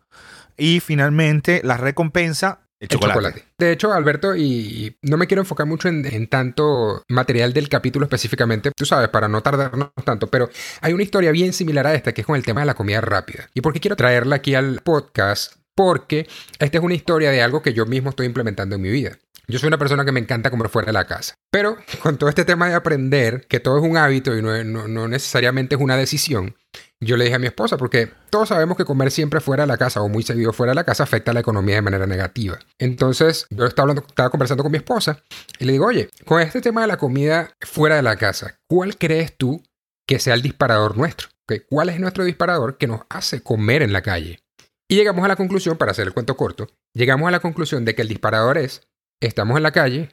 Y 0.56 0.80
finalmente, 0.80 1.60
la 1.62 1.76
recompensa 1.76 2.61
el 2.82 2.88
chocolate. 2.88 3.44
De 3.58 3.72
hecho, 3.72 3.92
Alberto, 3.92 4.34
y 4.34 4.96
no 5.02 5.16
me 5.16 5.26
quiero 5.26 5.42
enfocar 5.42 5.66
mucho 5.66 5.88
en, 5.88 6.26
tanto 6.26 7.04
material 7.08 7.52
del 7.52 7.68
capítulo 7.68 8.04
específicamente, 8.04 8.72
tú 8.76 8.84
sabes, 8.84 9.08
para 9.08 9.28
no 9.28 9.40
tardarnos 9.40 9.90
tanto, 10.04 10.26
pero 10.28 10.48
hay 10.80 10.92
una 10.92 11.04
historia 11.04 11.30
bien 11.30 11.52
similar 11.52 11.86
a 11.86 11.94
esta 11.94 12.12
que 12.12 12.22
es 12.22 12.26
con 12.26 12.36
el 12.36 12.44
tema 12.44 12.60
de 12.60 12.66
la 12.66 12.74
comida 12.74 13.00
rápida. 13.00 13.48
¿Y 13.54 13.60
por 13.60 13.72
qué 13.72 13.80
quiero 13.80 13.96
traerla 13.96 14.36
aquí 14.36 14.54
al 14.54 14.80
podcast? 14.82 15.54
Porque 15.74 16.26
esta 16.58 16.78
es 16.78 16.84
una 16.84 16.94
historia 16.94 17.30
de 17.30 17.40
algo 17.40 17.62
que 17.62 17.72
yo 17.72 17.86
mismo 17.86 18.10
estoy 18.10 18.26
implementando 18.26 18.74
en 18.74 18.82
mi 18.82 18.90
vida. 18.90 19.16
Yo 19.46 19.58
soy 19.58 19.68
una 19.68 19.78
persona 19.78 20.04
que 20.04 20.12
me 20.12 20.20
encanta 20.20 20.50
comer 20.50 20.68
fuera 20.68 20.86
de 20.86 20.92
la 20.92 21.06
casa. 21.06 21.34
Pero 21.50 21.76
con 22.02 22.18
todo 22.18 22.28
este 22.28 22.44
tema 22.44 22.68
de 22.68 22.74
aprender 22.74 23.46
que 23.48 23.60
todo 23.60 23.78
es 23.78 23.84
un 23.84 23.96
hábito 23.96 24.36
y 24.36 24.42
no, 24.42 24.64
no 24.64 25.08
necesariamente 25.08 25.76
es 25.76 25.80
una 25.80 25.96
decisión, 25.96 26.56
yo 27.02 27.16
le 27.16 27.24
dije 27.24 27.36
a 27.36 27.40
mi 27.40 27.46
esposa, 27.46 27.76
porque 27.76 28.12
todos 28.30 28.50
sabemos 28.50 28.76
que 28.76 28.84
comer 28.84 29.10
siempre 29.10 29.40
fuera 29.40 29.64
de 29.64 29.66
la 29.66 29.76
casa 29.76 30.00
o 30.02 30.08
muy 30.08 30.22
seguido 30.22 30.52
fuera 30.52 30.70
de 30.70 30.76
la 30.76 30.84
casa 30.84 31.02
afecta 31.02 31.32
a 31.32 31.34
la 31.34 31.40
economía 31.40 31.74
de 31.74 31.82
manera 31.82 32.06
negativa. 32.06 32.58
Entonces, 32.78 33.46
yo 33.50 33.66
estaba, 33.66 33.84
hablando, 33.84 34.06
estaba 34.06 34.30
conversando 34.30 34.62
con 34.62 34.70
mi 34.70 34.78
esposa 34.78 35.22
y 35.58 35.64
le 35.64 35.72
digo, 35.72 35.86
oye, 35.86 36.08
con 36.24 36.40
este 36.40 36.60
tema 36.60 36.82
de 36.82 36.86
la 36.86 36.98
comida 36.98 37.50
fuera 37.60 37.96
de 37.96 38.02
la 38.02 38.16
casa, 38.16 38.58
¿cuál 38.68 38.96
crees 38.96 39.36
tú 39.36 39.62
que 40.06 40.20
sea 40.20 40.34
el 40.34 40.42
disparador 40.42 40.96
nuestro? 40.96 41.28
¿Cuál 41.68 41.88
es 41.88 42.00
nuestro 42.00 42.24
disparador 42.24 42.78
que 42.78 42.86
nos 42.86 43.02
hace 43.10 43.42
comer 43.42 43.82
en 43.82 43.92
la 43.92 44.02
calle? 44.02 44.40
Y 44.88 44.96
llegamos 44.96 45.24
a 45.24 45.28
la 45.28 45.36
conclusión, 45.36 45.76
para 45.76 45.90
hacer 45.90 46.06
el 46.06 46.14
cuento 46.14 46.36
corto, 46.36 46.68
llegamos 46.94 47.28
a 47.28 47.30
la 47.30 47.40
conclusión 47.40 47.84
de 47.84 47.94
que 47.94 48.02
el 48.02 48.08
disparador 48.08 48.58
es, 48.58 48.88
estamos 49.20 49.56
en 49.56 49.62
la 49.62 49.72
calle, 49.72 50.10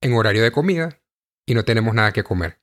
en 0.00 0.14
horario 0.14 0.42
de 0.42 0.52
comida, 0.52 1.00
y 1.46 1.54
no 1.54 1.64
tenemos 1.64 1.94
nada 1.94 2.12
que 2.12 2.24
comer. 2.24 2.58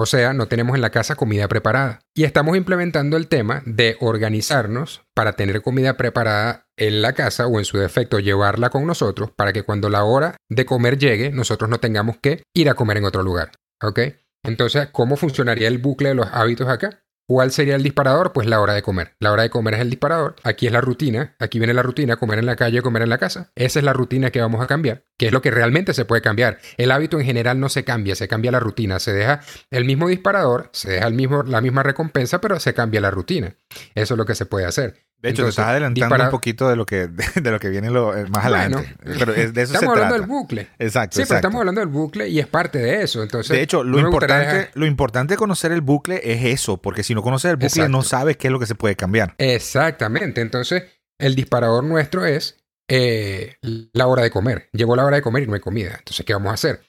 O 0.00 0.06
sea, 0.06 0.32
no 0.32 0.46
tenemos 0.46 0.76
en 0.76 0.80
la 0.80 0.90
casa 0.90 1.16
comida 1.16 1.48
preparada. 1.48 1.98
Y 2.14 2.22
estamos 2.22 2.56
implementando 2.56 3.16
el 3.16 3.26
tema 3.26 3.62
de 3.66 3.96
organizarnos 3.98 5.02
para 5.12 5.32
tener 5.32 5.60
comida 5.60 5.96
preparada 5.96 6.68
en 6.76 7.02
la 7.02 7.14
casa 7.14 7.48
o 7.48 7.58
en 7.58 7.64
su 7.64 7.78
defecto 7.78 8.20
llevarla 8.20 8.70
con 8.70 8.86
nosotros 8.86 9.32
para 9.34 9.52
que 9.52 9.64
cuando 9.64 9.90
la 9.90 10.04
hora 10.04 10.36
de 10.48 10.64
comer 10.66 10.98
llegue 10.98 11.32
nosotros 11.32 11.68
no 11.68 11.80
tengamos 11.80 12.16
que 12.18 12.44
ir 12.54 12.70
a 12.70 12.74
comer 12.74 12.98
en 12.98 13.06
otro 13.06 13.24
lugar. 13.24 13.50
¿Ok? 13.82 13.98
Entonces, 14.44 14.88
¿cómo 14.92 15.16
funcionaría 15.16 15.66
el 15.66 15.78
bucle 15.78 16.10
de 16.10 16.14
los 16.14 16.28
hábitos 16.32 16.68
acá? 16.68 17.00
¿Cuál 17.28 17.52
sería 17.52 17.76
el 17.76 17.82
disparador? 17.82 18.32
Pues 18.32 18.46
la 18.46 18.58
hora 18.58 18.72
de 18.72 18.80
comer. 18.80 19.14
La 19.20 19.30
hora 19.30 19.42
de 19.42 19.50
comer 19.50 19.74
es 19.74 19.80
el 19.80 19.90
disparador. 19.90 20.36
Aquí 20.44 20.66
es 20.66 20.72
la 20.72 20.80
rutina. 20.80 21.36
Aquí 21.38 21.58
viene 21.58 21.74
la 21.74 21.82
rutina, 21.82 22.16
comer 22.16 22.38
en 22.38 22.46
la 22.46 22.56
calle, 22.56 22.80
comer 22.80 23.02
en 23.02 23.10
la 23.10 23.18
casa. 23.18 23.52
Esa 23.54 23.80
es 23.80 23.84
la 23.84 23.92
rutina 23.92 24.30
que 24.30 24.40
vamos 24.40 24.62
a 24.62 24.66
cambiar, 24.66 25.04
que 25.18 25.26
es 25.26 25.32
lo 25.32 25.42
que 25.42 25.50
realmente 25.50 25.92
se 25.92 26.06
puede 26.06 26.22
cambiar. 26.22 26.56
El 26.78 26.90
hábito 26.90 27.20
en 27.20 27.26
general 27.26 27.60
no 27.60 27.68
se 27.68 27.84
cambia, 27.84 28.14
se 28.14 28.28
cambia 28.28 28.50
la 28.50 28.60
rutina. 28.60 28.98
Se 28.98 29.12
deja 29.12 29.42
el 29.70 29.84
mismo 29.84 30.08
disparador, 30.08 30.70
se 30.72 30.92
deja 30.92 31.06
el 31.06 31.12
mismo, 31.12 31.42
la 31.42 31.60
misma 31.60 31.82
recompensa, 31.82 32.40
pero 32.40 32.58
se 32.60 32.72
cambia 32.72 33.02
la 33.02 33.10
rutina. 33.10 33.56
Eso 33.94 34.14
es 34.14 34.18
lo 34.18 34.24
que 34.24 34.34
se 34.34 34.46
puede 34.46 34.64
hacer. 34.64 35.07
De 35.20 35.30
hecho, 35.30 35.42
te 35.42 35.48
estás 35.48 35.66
adelantando 35.66 36.24
un 36.24 36.30
poquito 36.30 36.68
de 36.68 36.76
lo 36.76 36.86
que, 36.86 37.08
de, 37.08 37.50
lo 37.50 37.58
que 37.58 37.68
viene 37.68 37.90
lo, 37.90 38.16
eh, 38.16 38.26
más 38.26 38.44
adelante. 38.44 38.94
pero 39.18 39.32
de 39.32 39.62
eso 39.62 39.74
estamos 39.74 39.94
hablando 39.94 40.14
del 40.14 40.26
bucle. 40.26 40.68
Exacto. 40.78 41.16
Sí, 41.16 41.24
pero 41.26 41.36
estamos 41.36 41.58
hablando 41.58 41.80
del 41.80 41.88
bucle 41.88 42.28
y 42.28 42.38
es 42.38 42.46
parte 42.46 42.78
de 42.78 43.02
eso. 43.02 43.22
Entonces, 43.22 43.56
de 43.56 43.62
hecho, 43.62 43.82
lo, 43.82 43.98
importante, 43.98 44.70
lo 44.74 44.86
importante 44.86 45.34
de 45.34 45.38
conocer 45.38 45.72
el 45.72 45.80
bucle 45.80 46.20
es 46.22 46.44
eso, 46.44 46.76
porque 46.76 47.02
si 47.02 47.14
no 47.14 47.22
conoces 47.22 47.50
el 47.50 47.56
bucle 47.56 47.88
no 47.88 48.02
sabes 48.02 48.36
qué 48.36 48.46
es 48.46 48.52
lo 48.52 48.60
que 48.60 48.66
se 48.66 48.76
puede 48.76 48.94
cambiar. 48.94 49.34
Exactamente. 49.38 50.40
Entonces, 50.40 50.84
el 51.18 51.34
disparador 51.34 51.82
nuestro 51.82 52.24
es 52.24 52.56
eh, 52.88 53.56
la 53.60 54.06
hora 54.06 54.22
de 54.22 54.30
comer. 54.30 54.68
Llegó 54.72 54.94
la 54.94 55.04
hora 55.04 55.16
de 55.16 55.22
comer 55.22 55.42
y 55.42 55.46
no 55.46 55.54
hay 55.54 55.60
comida. 55.60 55.96
Entonces, 55.98 56.24
¿qué 56.24 56.32
vamos 56.32 56.50
a 56.50 56.54
hacer? 56.54 56.80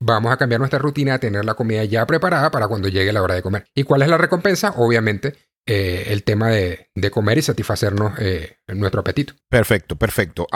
Vamos 0.00 0.32
a 0.32 0.36
cambiar 0.36 0.60
nuestra 0.60 0.78
rutina 0.78 1.14
a 1.14 1.18
tener 1.18 1.44
la 1.44 1.54
comida 1.54 1.84
ya 1.84 2.06
preparada 2.06 2.50
para 2.50 2.68
cuando 2.68 2.88
llegue 2.88 3.12
la 3.12 3.22
hora 3.22 3.34
de 3.34 3.42
comer. 3.42 3.66
¿Y 3.74 3.82
cuál 3.84 4.02
es 4.02 4.08
la 4.08 4.18
recompensa? 4.18 4.74
Obviamente, 4.76 5.34
eh, 5.70 6.12
el 6.12 6.24
tema 6.24 6.48
de, 6.48 6.88
comer 7.12 7.36
y 7.36 7.42
satisfacernos 7.42 8.14
eh, 8.18 8.56
nuestro 8.68 9.02
apetito. 9.02 9.34
Perfecto, 9.50 9.96
perfecto. 9.96 10.46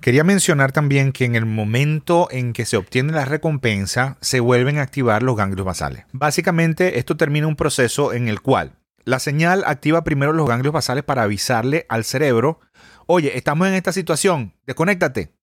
quería 0.00 0.24
mencionar 0.24 0.72
también 0.72 1.12
que 1.12 1.26
en 1.26 1.36
el 1.36 1.44
momento 1.44 2.28
en 2.30 2.54
que 2.54 2.64
se 2.64 2.78
obtiene 2.78 3.12
la 3.12 3.26
recompensa, 3.26 4.16
se 4.22 4.40
vuelven 4.40 4.78
a 4.78 4.82
activar 4.82 5.22
los 5.22 5.36
ganglios 5.36 5.66
basales. 5.66 6.04
Básicamente, 6.12 6.98
esto 6.98 7.18
termina 7.18 7.46
un 7.46 7.56
proceso 7.56 8.14
en 8.14 8.28
el 8.28 8.40
cual 8.40 8.78
la 9.04 9.18
señal 9.18 9.64
activa 9.66 10.04
primero 10.04 10.32
los 10.32 10.48
ganglios 10.48 10.72
basales 10.72 11.04
para 11.04 11.24
avisarle 11.24 11.84
al 11.90 12.04
cerebro, 12.04 12.60
oye, 13.06 13.36
estamos 13.36 13.68
en 13.68 13.74
esta 13.74 13.92
situación, 13.92 14.54
desconéctate. 14.66 15.34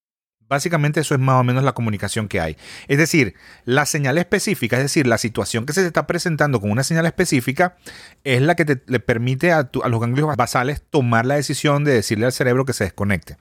Básicamente 0.51 0.99
eso 0.99 1.13
es 1.13 1.21
más 1.21 1.39
o 1.39 1.45
menos 1.45 1.63
la 1.63 1.71
comunicación 1.71 2.27
que 2.27 2.41
hay. 2.41 2.57
Es 2.89 2.97
decir, 2.97 3.35
la 3.63 3.85
señal 3.85 4.17
específica, 4.17 4.75
es 4.75 4.83
decir, 4.83 5.07
la 5.07 5.17
situación 5.17 5.65
que 5.65 5.71
se 5.71 5.79
te 5.79 5.87
está 5.87 6.07
presentando 6.07 6.59
con 6.59 6.71
una 6.71 6.83
señal 6.83 7.05
específica, 7.05 7.77
es 8.25 8.41
la 8.41 8.55
que 8.55 8.65
te, 8.65 8.81
le 8.85 8.99
permite 8.99 9.53
a, 9.53 9.69
los 9.71 10.01
ganglios 10.01 10.35
basales 10.35 10.83
tomar 10.89 11.25
la 11.25 11.35
decisión 11.35 11.85
de 11.85 11.93
decirle 11.93 12.25
al 12.25 12.33
cerebro 12.33 12.65
que 12.65 12.73
se 12.73 12.83
desconecte. 12.83 13.37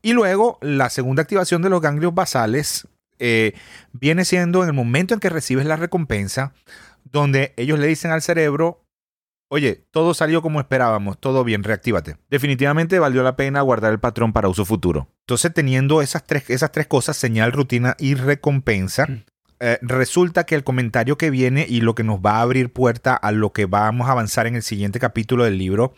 Y 0.00 0.14
luego, 0.14 0.56
la 0.62 0.88
segunda 0.88 1.20
activación 1.20 1.60
de 1.60 1.68
los 1.68 1.82
ganglios 1.82 2.14
basales 2.14 2.88
eh, 3.18 3.52
viene 3.92 4.24
siendo 4.24 4.62
en 4.62 4.70
el 4.70 4.74
momento 4.74 5.12
en 5.12 5.20
que 5.20 5.28
recibes 5.28 5.66
la 5.66 5.76
recompensa, 5.76 6.54
donde 7.04 7.52
ellos 7.58 7.78
le 7.78 7.88
dicen 7.88 8.10
al 8.10 8.22
cerebro, 8.22 8.81
Oye, 9.54 9.84
todo 9.90 10.14
salió 10.14 10.40
como 10.40 10.60
esperábamos, 10.60 11.20
todo 11.20 11.44
bien, 11.44 11.62
reactívate. 11.62 12.16
Definitivamente 12.30 12.98
valió 12.98 13.22
la 13.22 13.36
pena 13.36 13.60
guardar 13.60 13.92
el 13.92 14.00
patrón 14.00 14.32
para 14.32 14.48
uso 14.48 14.64
futuro. 14.64 15.08
Entonces, 15.20 15.52
teniendo 15.52 16.00
esas 16.00 16.24
tres, 16.24 16.48
esas 16.48 16.72
tres 16.72 16.86
cosas, 16.86 17.18
señal, 17.18 17.52
rutina 17.52 17.94
y 17.98 18.14
recompensa, 18.14 19.06
mm. 19.06 19.24
eh, 19.60 19.78
resulta 19.82 20.44
que 20.44 20.54
el 20.54 20.64
comentario 20.64 21.18
que 21.18 21.28
viene 21.28 21.66
y 21.68 21.82
lo 21.82 21.94
que 21.94 22.02
nos 22.02 22.20
va 22.20 22.36
a 22.36 22.40
abrir 22.40 22.72
puerta 22.72 23.14
a 23.14 23.30
lo 23.30 23.52
que 23.52 23.66
vamos 23.66 24.08
a 24.08 24.12
avanzar 24.12 24.46
en 24.46 24.56
el 24.56 24.62
siguiente 24.62 24.98
capítulo 24.98 25.44
del 25.44 25.58
libro 25.58 25.92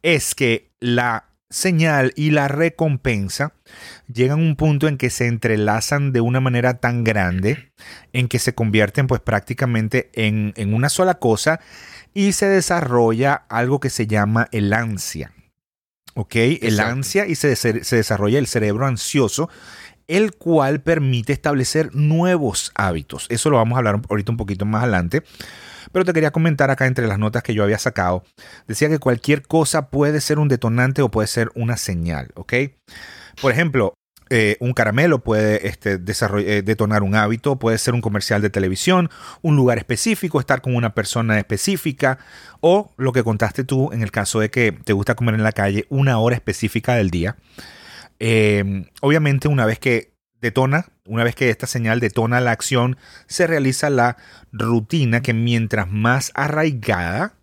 es 0.00 0.34
que 0.34 0.70
la 0.80 1.26
señal 1.50 2.14
y 2.16 2.30
la 2.30 2.48
recompensa 2.48 3.52
llegan 4.10 4.40
a 4.40 4.42
un 4.42 4.56
punto 4.56 4.88
en 4.88 4.96
que 4.96 5.10
se 5.10 5.26
entrelazan 5.26 6.12
de 6.12 6.22
una 6.22 6.40
manera 6.40 6.80
tan 6.80 7.04
grande 7.04 7.70
en 8.14 8.28
que 8.28 8.38
se 8.38 8.54
convierten 8.54 9.06
pues 9.06 9.20
prácticamente 9.20 10.10
en, 10.14 10.54
en 10.56 10.72
una 10.72 10.88
sola 10.88 11.18
cosa 11.18 11.60
y 12.14 12.32
se 12.32 12.46
desarrolla 12.46 13.44
algo 13.48 13.80
que 13.80 13.90
se 13.90 14.06
llama 14.06 14.48
el 14.52 14.72
ansia. 14.72 15.32
¿Ok? 16.14 16.36
El 16.36 16.78
ansia 16.78 17.26
y 17.26 17.34
se, 17.34 17.56
se 17.56 17.96
desarrolla 17.96 18.38
el 18.38 18.46
cerebro 18.46 18.86
ansioso, 18.86 19.50
el 20.06 20.34
cual 20.36 20.80
permite 20.80 21.32
establecer 21.32 21.94
nuevos 21.94 22.70
hábitos. 22.76 23.26
Eso 23.30 23.50
lo 23.50 23.56
vamos 23.56 23.74
a 23.74 23.78
hablar 23.78 24.00
ahorita 24.08 24.30
un 24.30 24.38
poquito 24.38 24.64
más 24.64 24.84
adelante. 24.84 25.24
Pero 25.92 26.04
te 26.04 26.12
quería 26.12 26.30
comentar 26.30 26.70
acá 26.70 26.86
entre 26.86 27.06
las 27.06 27.18
notas 27.18 27.42
que 27.42 27.54
yo 27.54 27.62
había 27.62 27.78
sacado. 27.78 28.24
Decía 28.66 28.88
que 28.88 28.98
cualquier 28.98 29.42
cosa 29.42 29.90
puede 29.90 30.20
ser 30.20 30.38
un 30.38 30.48
detonante 30.48 31.02
o 31.02 31.10
puede 31.10 31.28
ser 31.28 31.50
una 31.54 31.76
señal, 31.76 32.30
¿ok? 32.34 32.54
Por 33.40 33.52
ejemplo, 33.52 33.94
eh, 34.30 34.56
un 34.60 34.72
caramelo 34.72 35.18
puede 35.18 35.68
este, 35.68 35.94
eh, 35.94 36.62
detonar 36.62 37.02
un 37.02 37.14
hábito, 37.14 37.58
puede 37.58 37.78
ser 37.78 37.94
un 37.94 38.00
comercial 38.00 38.40
de 38.40 38.50
televisión, 38.50 39.10
un 39.42 39.56
lugar 39.56 39.78
específico, 39.78 40.40
estar 40.40 40.62
con 40.62 40.74
una 40.74 40.94
persona 40.94 41.38
específica 41.38 42.18
o 42.60 42.92
lo 42.96 43.12
que 43.12 43.22
contaste 43.22 43.64
tú 43.64 43.90
en 43.92 44.02
el 44.02 44.10
caso 44.10 44.40
de 44.40 44.50
que 44.50 44.72
te 44.72 44.92
gusta 44.92 45.14
comer 45.14 45.34
en 45.34 45.42
la 45.42 45.52
calle 45.52 45.86
una 45.90 46.18
hora 46.18 46.36
específica 46.36 46.94
del 46.94 47.10
día. 47.10 47.36
Em, 48.18 48.86
obviamente 49.02 49.48
una 49.48 49.66
vez 49.66 49.78
que 49.78 50.14
detona, 50.40 50.86
una 51.06 51.24
vez 51.24 51.34
que 51.34 51.50
esta 51.50 51.66
señal 51.66 52.00
detona 52.00 52.40
la 52.40 52.52
acción, 52.52 52.96
se 53.26 53.46
realiza 53.46 53.90
la 53.90 54.16
rutina 54.52 55.20
que 55.20 55.34
mientras 55.34 55.90
más 55.90 56.32
arraigada, 56.34 57.34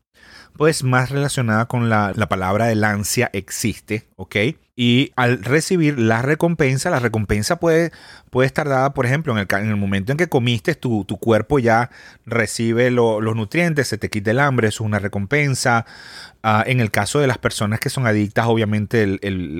pues 0.62 0.84
más 0.84 1.10
relacionada 1.10 1.66
con 1.66 1.90
la, 1.90 2.14
la 2.16 2.30
palabra 2.30 2.68
del 2.68 2.84
ansia 2.84 3.32
existe, 3.34 4.08
¿ok? 4.16 4.36
Y 4.76 5.12
al 5.16 5.44
recibir 5.44 5.98
la 5.98 6.22
recompensa, 6.22 6.92
la 6.92 7.00
recompensa 7.00 7.56
puede, 7.56 7.92
puede 8.30 8.46
estar 8.46 8.70
dada, 8.70 8.94
por 8.94 9.08
ejemplo, 9.08 9.34
en 9.34 9.40
el, 9.40 9.48
en 9.50 9.70
el 9.72 9.76
momento 9.76 10.12
en 10.12 10.20
que 10.20 10.30
comiste, 10.30 10.76
tu, 10.76 11.04
tu 11.04 11.18
cuerpo 11.18 11.58
ya 11.58 11.90
recibe 12.28 12.92
los 12.92 13.36
nutrientes, 13.36 13.88
se 13.88 13.98
te 13.98 14.12
quita 14.12 14.30
el 14.30 14.40
hambre, 14.40 14.68
eso 14.68 14.84
es 14.84 14.86
una 14.88 15.00
recompensa. 15.00 15.88
Uh, 16.44 16.62
en 16.68 16.80
el 16.80 16.92
caso 16.92 17.20
de 17.20 17.26
las 17.26 17.40
personas 17.40 17.80
que 17.80 17.90
son 17.90 18.06
adictas, 18.06 18.46
obviamente, 18.46 19.20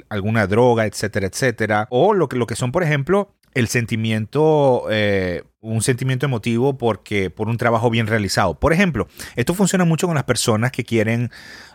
alguna 0.10 0.46
droga, 0.46 0.86
etcétera, 0.86 1.26
etcétera. 1.26 1.88
O 1.90 2.14
lo 2.14 2.30
que, 2.30 2.38
lo 2.38 2.46
que 2.46 2.56
son, 2.56 2.72
por 2.72 2.84
ejemplo, 2.84 3.34
el 3.54 3.68
sentimiento, 3.68 4.86
eh, 4.90 5.44
un 5.60 5.82
sentimiento 5.82 6.26
emotivo 6.26 6.78
porque, 6.78 7.30
por 7.30 7.50
un 7.50 7.58
trabajo 7.58 7.90
bien 7.90 8.08
realizado. 8.08 8.60
Por 8.60 8.74
ejemplo, 8.74 9.08
esto 9.36 9.54
funciona 9.54 9.86
mucho 9.86 10.08
con 10.08 10.16
las 10.16 10.24
personas 10.24 10.72
que 10.72 10.84
quieren 10.84 11.32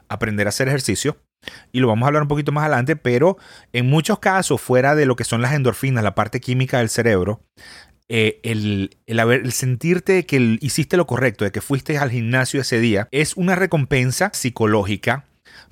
aprender 0.08 0.46
a 0.46 0.50
hacer 0.50 0.68
ejercicio. 0.68 1.16
Y 1.70 1.80
lo 1.80 1.88
vamos 1.88 2.04
a 2.04 2.08
hablar 2.08 2.22
un 2.22 2.28
poquito 2.28 2.50
más 2.50 2.62
adelante, 2.62 2.96
pero 2.96 3.36
en 3.72 3.88
muchos 3.88 4.18
casos, 4.18 4.60
fuera 4.60 4.94
de 4.94 5.06
lo 5.06 5.16
que 5.16 5.24
son 5.24 5.42
las 5.42 5.52
endorfinas, 5.52 6.02
la 6.02 6.14
parte 6.14 6.40
química 6.40 6.78
del 6.78 6.88
cerebro, 6.88 7.40
eh, 8.08 8.40
el, 8.42 8.96
el, 9.06 9.52
sentirte 9.52 10.26
que 10.26 10.58
hiciste 10.60 10.96
lo 10.96 11.06
correcto, 11.06 11.44
de 11.44 11.52
que 11.52 11.60
fuiste 11.60 11.98
al 11.98 12.10
gimnasio 12.10 12.60
ese 12.60 12.80
día, 12.80 13.08
es 13.10 13.36
una 13.36 13.54
recompensa 13.54 14.30
psicológica 14.32 15.24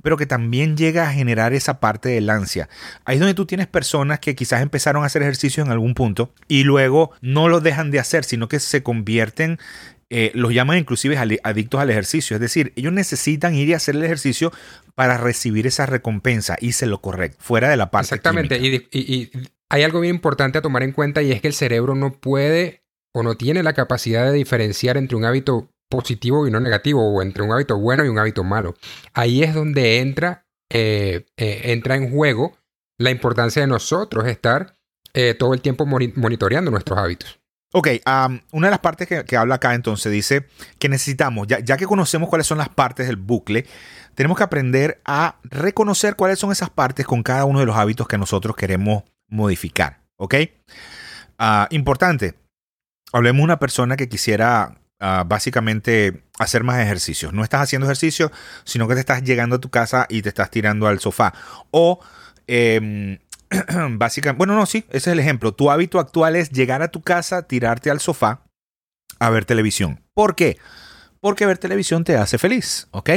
pero 0.02 0.16
que 0.16 0.26
también 0.26 0.76
llega 0.76 1.08
a 1.08 1.12
generar 1.12 1.52
esa 1.52 1.80
parte 1.80 2.08
del 2.08 2.30
ansia. 2.30 2.68
Ahí 3.04 3.16
es 3.16 3.20
donde 3.20 3.34
tú 3.34 3.46
tienes 3.46 3.66
personas 3.66 4.20
que 4.20 4.34
quizás 4.34 4.62
empezaron 4.62 5.02
a 5.02 5.06
hacer 5.06 5.22
ejercicio 5.22 5.62
en 5.62 5.70
algún 5.70 5.94
punto 5.94 6.32
y 6.48 6.64
luego 6.64 7.12
no 7.20 7.48
lo 7.48 7.60
dejan 7.60 7.90
de 7.90 8.00
hacer, 8.00 8.24
sino 8.24 8.48
que 8.48 8.60
se 8.60 8.82
convierten 8.82 9.58
eh, 10.10 10.30
los 10.34 10.52
llaman 10.52 10.78
inclusive 10.78 11.16
adictos 11.42 11.80
al 11.80 11.90
ejercicio. 11.90 12.36
Es 12.36 12.40
decir, 12.40 12.72
ellos 12.76 12.92
necesitan 12.92 13.54
ir 13.54 13.68
y 13.68 13.74
hacer 13.74 13.96
el 13.96 14.04
ejercicio 14.04 14.52
para 14.94 15.16
recibir 15.16 15.66
esa 15.66 15.86
recompensa. 15.86 16.56
Hice 16.60 16.86
lo 16.86 17.00
correcto, 17.00 17.38
fuera 17.40 17.68
de 17.68 17.76
la 17.76 17.90
parte. 17.90 18.06
Exactamente. 18.06 18.58
Y, 18.58 18.86
y, 18.92 19.14
y, 19.14 19.30
hay 19.70 19.82
algo 19.82 20.00
bien 20.00 20.14
importante 20.14 20.58
a 20.58 20.62
tomar 20.62 20.82
en 20.82 20.92
cuenta 20.92 21.22
y 21.22 21.32
es 21.32 21.40
que 21.40 21.48
el 21.48 21.54
cerebro 21.54 21.94
no 21.94 22.12
puede 22.12 22.82
o 23.12 23.22
no 23.22 23.36
tiene 23.36 23.62
la 23.62 23.72
capacidad 23.72 24.24
de 24.24 24.32
diferenciar 24.32 24.96
entre 24.96 25.16
un 25.16 25.24
hábito 25.24 25.68
positivo 25.88 26.46
y 26.46 26.50
no 26.50 26.60
negativo, 26.60 27.02
o 27.02 27.22
entre 27.22 27.42
un 27.42 27.52
hábito 27.52 27.78
bueno 27.78 28.04
y 28.04 28.08
un 28.08 28.18
hábito 28.18 28.44
malo. 28.44 28.74
Ahí 29.12 29.42
es 29.42 29.54
donde 29.54 30.00
entra, 30.00 30.46
eh, 30.70 31.26
eh, 31.36 31.60
entra 31.64 31.96
en 31.96 32.10
juego 32.10 32.56
la 32.98 33.10
importancia 33.10 33.62
de 33.62 33.68
nosotros 33.68 34.26
estar 34.26 34.76
eh, 35.12 35.34
todo 35.34 35.54
el 35.54 35.60
tiempo 35.60 35.86
monitoreando 35.86 36.70
nuestros 36.70 36.98
hábitos. 36.98 37.38
Ok, 37.76 37.88
una 38.52 38.68
de 38.68 38.70
las 38.70 38.78
partes 38.78 39.08
que, 39.08 39.36
habla 39.36 39.56
acá 39.56 39.74
entonces 39.74 40.12
dice 40.12 40.46
que 40.78 40.88
necesitamos, 40.88 41.48
ya, 41.48 41.58
ya 41.58 41.76
que 41.76 41.86
conocemos 41.86 42.28
cuáles 42.28 42.46
son 42.46 42.58
las 42.58 42.68
partes 42.68 43.08
del 43.08 43.16
bucle, 43.16 43.66
tenemos 44.14 44.38
que 44.38 44.44
aprender 44.44 45.00
a 45.04 45.40
reconocer 45.42 46.14
cuáles 46.14 46.38
son 46.38 46.52
esas 46.52 46.70
partes 46.70 47.04
con 47.04 47.24
cada 47.24 47.44
uno 47.44 47.58
de 47.58 47.66
los 47.66 47.76
hábitos 47.76 48.06
que 48.06 48.16
nosotros 48.16 48.54
queremos 48.54 49.02
modificar. 49.28 50.04
¿Ok? 50.16 50.34
Uh, 51.38 51.66
importante, 51.70 52.34
hablemos 53.12 53.40
de 53.40 53.44
una 53.44 53.58
persona 53.58 53.96
que 53.96 54.08
quisiera 54.08 54.78
básicamente 55.26 56.24
hacer 56.38 56.64
más 56.64 56.80
ejercicios. 56.80 57.32
No 57.32 57.44
estás 57.44 57.62
haciendo 57.62 57.86
ejercicio, 57.86 58.32
sino 58.64 58.88
que 58.88 58.94
te 58.94 59.00
estás 59.00 59.22
llegando 59.22 59.56
a 59.56 59.60
tu 59.60 59.70
casa 59.70 60.06
y 60.08 60.22
te 60.22 60.28
estás 60.28 60.50
tirando 60.50 60.86
al 60.86 61.00
sofá. 61.00 61.34
O 61.70 62.00
eh, 62.46 63.18
básicamente, 63.90 64.38
bueno, 64.38 64.56
no, 64.56 64.66
sí, 64.66 64.84
ese 64.88 64.96
es 64.96 65.06
el 65.08 65.20
ejemplo. 65.20 65.52
Tu 65.52 65.70
hábito 65.70 65.98
actual 65.98 66.36
es 66.36 66.50
llegar 66.50 66.82
a 66.82 66.88
tu 66.88 67.02
casa, 67.02 67.42
tirarte 67.42 67.90
al 67.90 68.00
sofá 68.00 68.42
a 69.18 69.30
ver 69.30 69.44
televisión. 69.44 70.02
¿Por 70.14 70.34
qué? 70.34 70.58
Porque 71.20 71.46
ver 71.46 71.58
televisión 71.58 72.04
te 72.04 72.16
hace 72.16 72.38
feliz, 72.38 72.88
¿ok? 72.90 73.10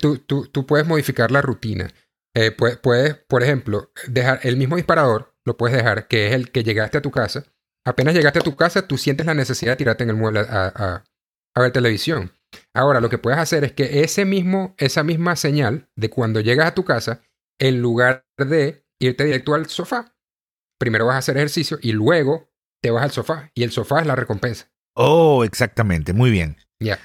Tú, 0.00 0.18
tú, 0.18 0.46
tú 0.46 0.66
puedes 0.66 0.86
modificar 0.86 1.30
la 1.30 1.42
rutina. 1.42 1.90
Eh, 2.34 2.52
puedes, 2.52 3.16
por 3.28 3.42
ejemplo, 3.42 3.90
dejar 4.06 4.40
el 4.42 4.56
mismo 4.56 4.76
disparador, 4.76 5.34
lo 5.44 5.56
puedes 5.56 5.76
dejar, 5.76 6.06
que 6.06 6.28
es 6.28 6.34
el 6.34 6.52
que 6.52 6.62
llegaste 6.62 6.98
a 6.98 7.02
tu 7.02 7.10
casa. 7.10 7.44
Apenas 7.88 8.14
llegaste 8.14 8.40
a 8.40 8.42
tu 8.42 8.54
casa, 8.54 8.86
tú 8.86 8.98
sientes 8.98 9.24
la 9.24 9.32
necesidad 9.32 9.72
de 9.72 9.76
tirarte 9.76 10.04
en 10.04 10.10
el 10.10 10.16
mueble 10.16 10.40
a, 10.40 10.72
a, 10.74 11.04
a 11.54 11.60
ver 11.62 11.72
televisión. 11.72 12.32
Ahora, 12.74 13.00
lo 13.00 13.08
que 13.08 13.16
puedes 13.16 13.38
hacer 13.38 13.64
es 13.64 13.72
que 13.72 14.02
ese 14.02 14.26
mismo, 14.26 14.74
esa 14.76 15.02
misma 15.02 15.36
señal 15.36 15.88
de 15.96 16.10
cuando 16.10 16.40
llegas 16.40 16.66
a 16.66 16.74
tu 16.74 16.84
casa, 16.84 17.22
en 17.58 17.80
lugar 17.80 18.26
de 18.36 18.84
irte 19.00 19.24
directo 19.24 19.54
al 19.54 19.66
sofá. 19.66 20.14
Primero 20.78 21.06
vas 21.06 21.14
a 21.16 21.18
hacer 21.18 21.36
ejercicio 21.38 21.78
y 21.80 21.92
luego 21.92 22.50
te 22.82 22.90
vas 22.90 23.04
al 23.04 23.10
sofá. 23.10 23.50
Y 23.54 23.62
el 23.62 23.70
sofá 23.70 24.00
es 24.00 24.06
la 24.06 24.16
recompensa. 24.16 24.70
Oh, 24.94 25.42
exactamente. 25.44 26.12
Muy 26.12 26.30
bien. 26.30 26.56
Ya. 26.80 26.96
Yeah. 26.96 27.00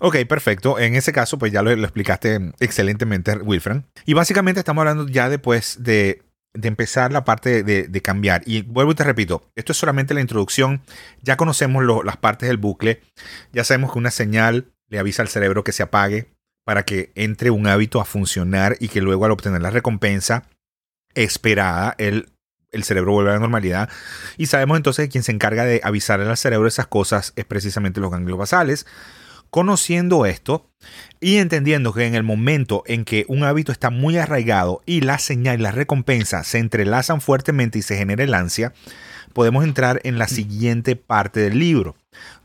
Ok, 0.00 0.16
perfecto. 0.26 0.78
En 0.78 0.96
ese 0.96 1.12
caso, 1.12 1.38
pues 1.38 1.52
ya 1.52 1.62
lo, 1.62 1.74
lo, 1.76 1.84
explicaste 1.84 2.52
excelentemente, 2.58 3.36
Wilfran. 3.36 3.86
Y 4.06 4.14
básicamente 4.14 4.58
estamos 4.58 4.82
hablando 4.82 5.06
ya 5.06 5.28
después 5.28 5.82
de, 5.82 6.22
de 6.54 6.68
empezar 6.68 7.12
la 7.12 7.24
parte 7.24 7.62
de, 7.62 8.02
cambiar. 8.02 8.42
Y 8.46 8.62
vuelvo 8.62 8.92
y 8.92 8.94
te 8.94 9.04
repito, 9.04 9.50
esto 9.54 9.72
es 9.72 9.78
solamente 9.78 10.14
la 10.14 10.20
introducción. 10.20 10.82
Ya 11.22 11.36
conocemos 11.36 11.84
las 12.04 12.16
partes 12.16 12.48
del 12.48 12.56
bucle. 12.56 13.02
Ya 13.52 13.64
sabemos 13.64 13.92
que 13.92 13.98
una 13.98 14.10
señal 14.10 14.72
le 14.88 14.98
avisa 14.98 15.22
al 15.22 15.28
cerebro 15.28 15.64
que 15.64 15.72
se 15.72 15.82
apague 15.82 16.32
para 16.64 16.84
que 16.84 17.12
entre 17.14 17.50
un 17.50 17.66
hábito 17.66 18.00
a 18.00 18.04
funcionar 18.04 18.76
y 18.80 18.88
que 18.88 19.00
luego 19.00 19.24
al 19.24 19.30
obtener 19.30 19.62
la 19.62 19.70
recompensa 19.70 20.44
esperada, 21.14 21.94
el, 21.98 22.28
el 22.70 22.84
cerebro 22.84 23.12
vuelve 23.12 23.30
a 23.30 23.34
la 23.34 23.40
normalidad. 23.40 23.88
Y 24.36 24.46
sabemos 24.46 24.76
entonces 24.76 25.06
que 25.06 25.10
quien 25.10 25.24
se 25.24 25.32
encarga 25.32 25.64
de 25.64 25.80
avisar 25.82 26.20
al 26.20 26.36
cerebro 26.36 26.68
esas 26.68 26.86
cosas 26.86 27.32
es 27.36 27.44
precisamente 27.44 28.00
los 28.00 28.10
ganglios 28.10 28.38
basales. 28.38 28.86
Conociendo 29.50 30.26
esto 30.26 30.70
y 31.20 31.36
entendiendo 31.36 31.92
que 31.92 32.06
en 32.06 32.14
el 32.14 32.22
momento 32.22 32.82
en 32.86 33.04
que 33.04 33.24
un 33.28 33.44
hábito 33.44 33.72
está 33.72 33.90
muy 33.90 34.16
arraigado 34.16 34.80
y 34.86 35.00
la 35.00 35.18
señal 35.18 35.60
y 35.60 35.62
la 35.62 35.72
recompensa 35.72 36.44
se 36.44 36.58
entrelazan 36.58 37.20
fuertemente 37.20 37.78
y 37.78 37.82
se 37.82 37.96
genera 37.96 38.24
el 38.24 38.34
ansia, 38.34 38.72
podemos 39.32 39.64
entrar 39.64 40.00
en 40.04 40.18
la 40.18 40.28
siguiente 40.28 40.96
parte 40.96 41.40
del 41.40 41.58
libro, 41.58 41.96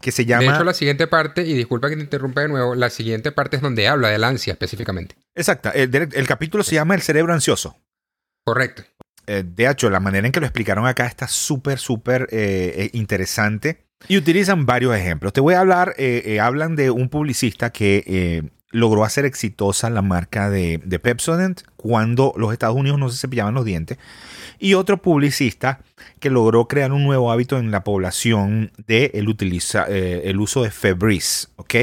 que 0.01 0.11
se 0.11 0.25
llama... 0.25 0.43
De 0.43 0.49
hecho, 0.49 0.63
la 0.63 0.73
siguiente 0.73 1.07
parte, 1.07 1.43
y 1.43 1.53
disculpa 1.53 1.89
que 1.89 1.95
te 1.95 2.03
interrumpa 2.03 2.41
de 2.41 2.47
nuevo, 2.47 2.75
la 2.75 2.89
siguiente 2.89 3.31
parte 3.31 3.57
es 3.57 3.61
donde 3.61 3.87
habla 3.87 4.09
del 4.09 4.23
ansia 4.23 4.53
específicamente. 4.53 5.15
Exacto, 5.35 5.71
el, 5.73 5.93
el 5.95 6.27
capítulo 6.27 6.63
se 6.63 6.75
llama 6.75 6.95
El 6.95 7.01
cerebro 7.01 7.33
ansioso. 7.33 7.77
Correcto. 8.43 8.83
Eh, 9.27 9.43
de 9.45 9.69
hecho, 9.69 9.89
la 9.89 9.99
manera 9.99 10.27
en 10.27 10.31
que 10.31 10.39
lo 10.39 10.45
explicaron 10.45 10.85
acá 10.85 11.05
está 11.05 11.27
súper, 11.27 11.79
súper 11.79 12.27
eh, 12.31 12.89
interesante. 12.93 13.85
Y 14.07 14.17
utilizan 14.17 14.65
varios 14.65 14.95
ejemplos. 14.95 15.33
Te 15.33 15.41
voy 15.41 15.55
a 15.55 15.61
hablar, 15.61 15.95
eh, 15.97 16.23
eh 16.25 16.39
hablan 16.39 16.75
de 16.75 16.91
un 16.91 17.09
publicista 17.09 17.71
que 17.71 18.03
eh, 18.05 18.43
logró 18.71 19.03
hacer 19.03 19.25
exitosa 19.25 19.89
la 19.89 20.01
marca 20.01 20.49
de, 20.49 20.79
de, 20.83 20.99
Pepsodent 20.99 21.61
cuando 21.75 22.33
los 22.37 22.53
Estados 22.53 22.75
Unidos 22.75 22.99
no 22.99 23.09
se 23.09 23.17
cepillaban 23.17 23.53
los 23.53 23.65
dientes. 23.65 23.97
Y 24.59 24.75
otro 24.75 25.01
publicista 25.01 25.79
que 26.19 26.29
logró 26.29 26.67
crear 26.67 26.91
un 26.91 27.03
nuevo 27.03 27.31
hábito 27.31 27.57
en 27.57 27.71
la 27.71 27.83
población 27.83 28.71
de 28.85 29.11
el, 29.15 29.27
utiliza, 29.27 29.85
eh, 29.89 30.23
el 30.25 30.39
uso 30.39 30.63
de 30.63 30.71
Febreze, 30.71 31.47
¿ok? 31.55 31.75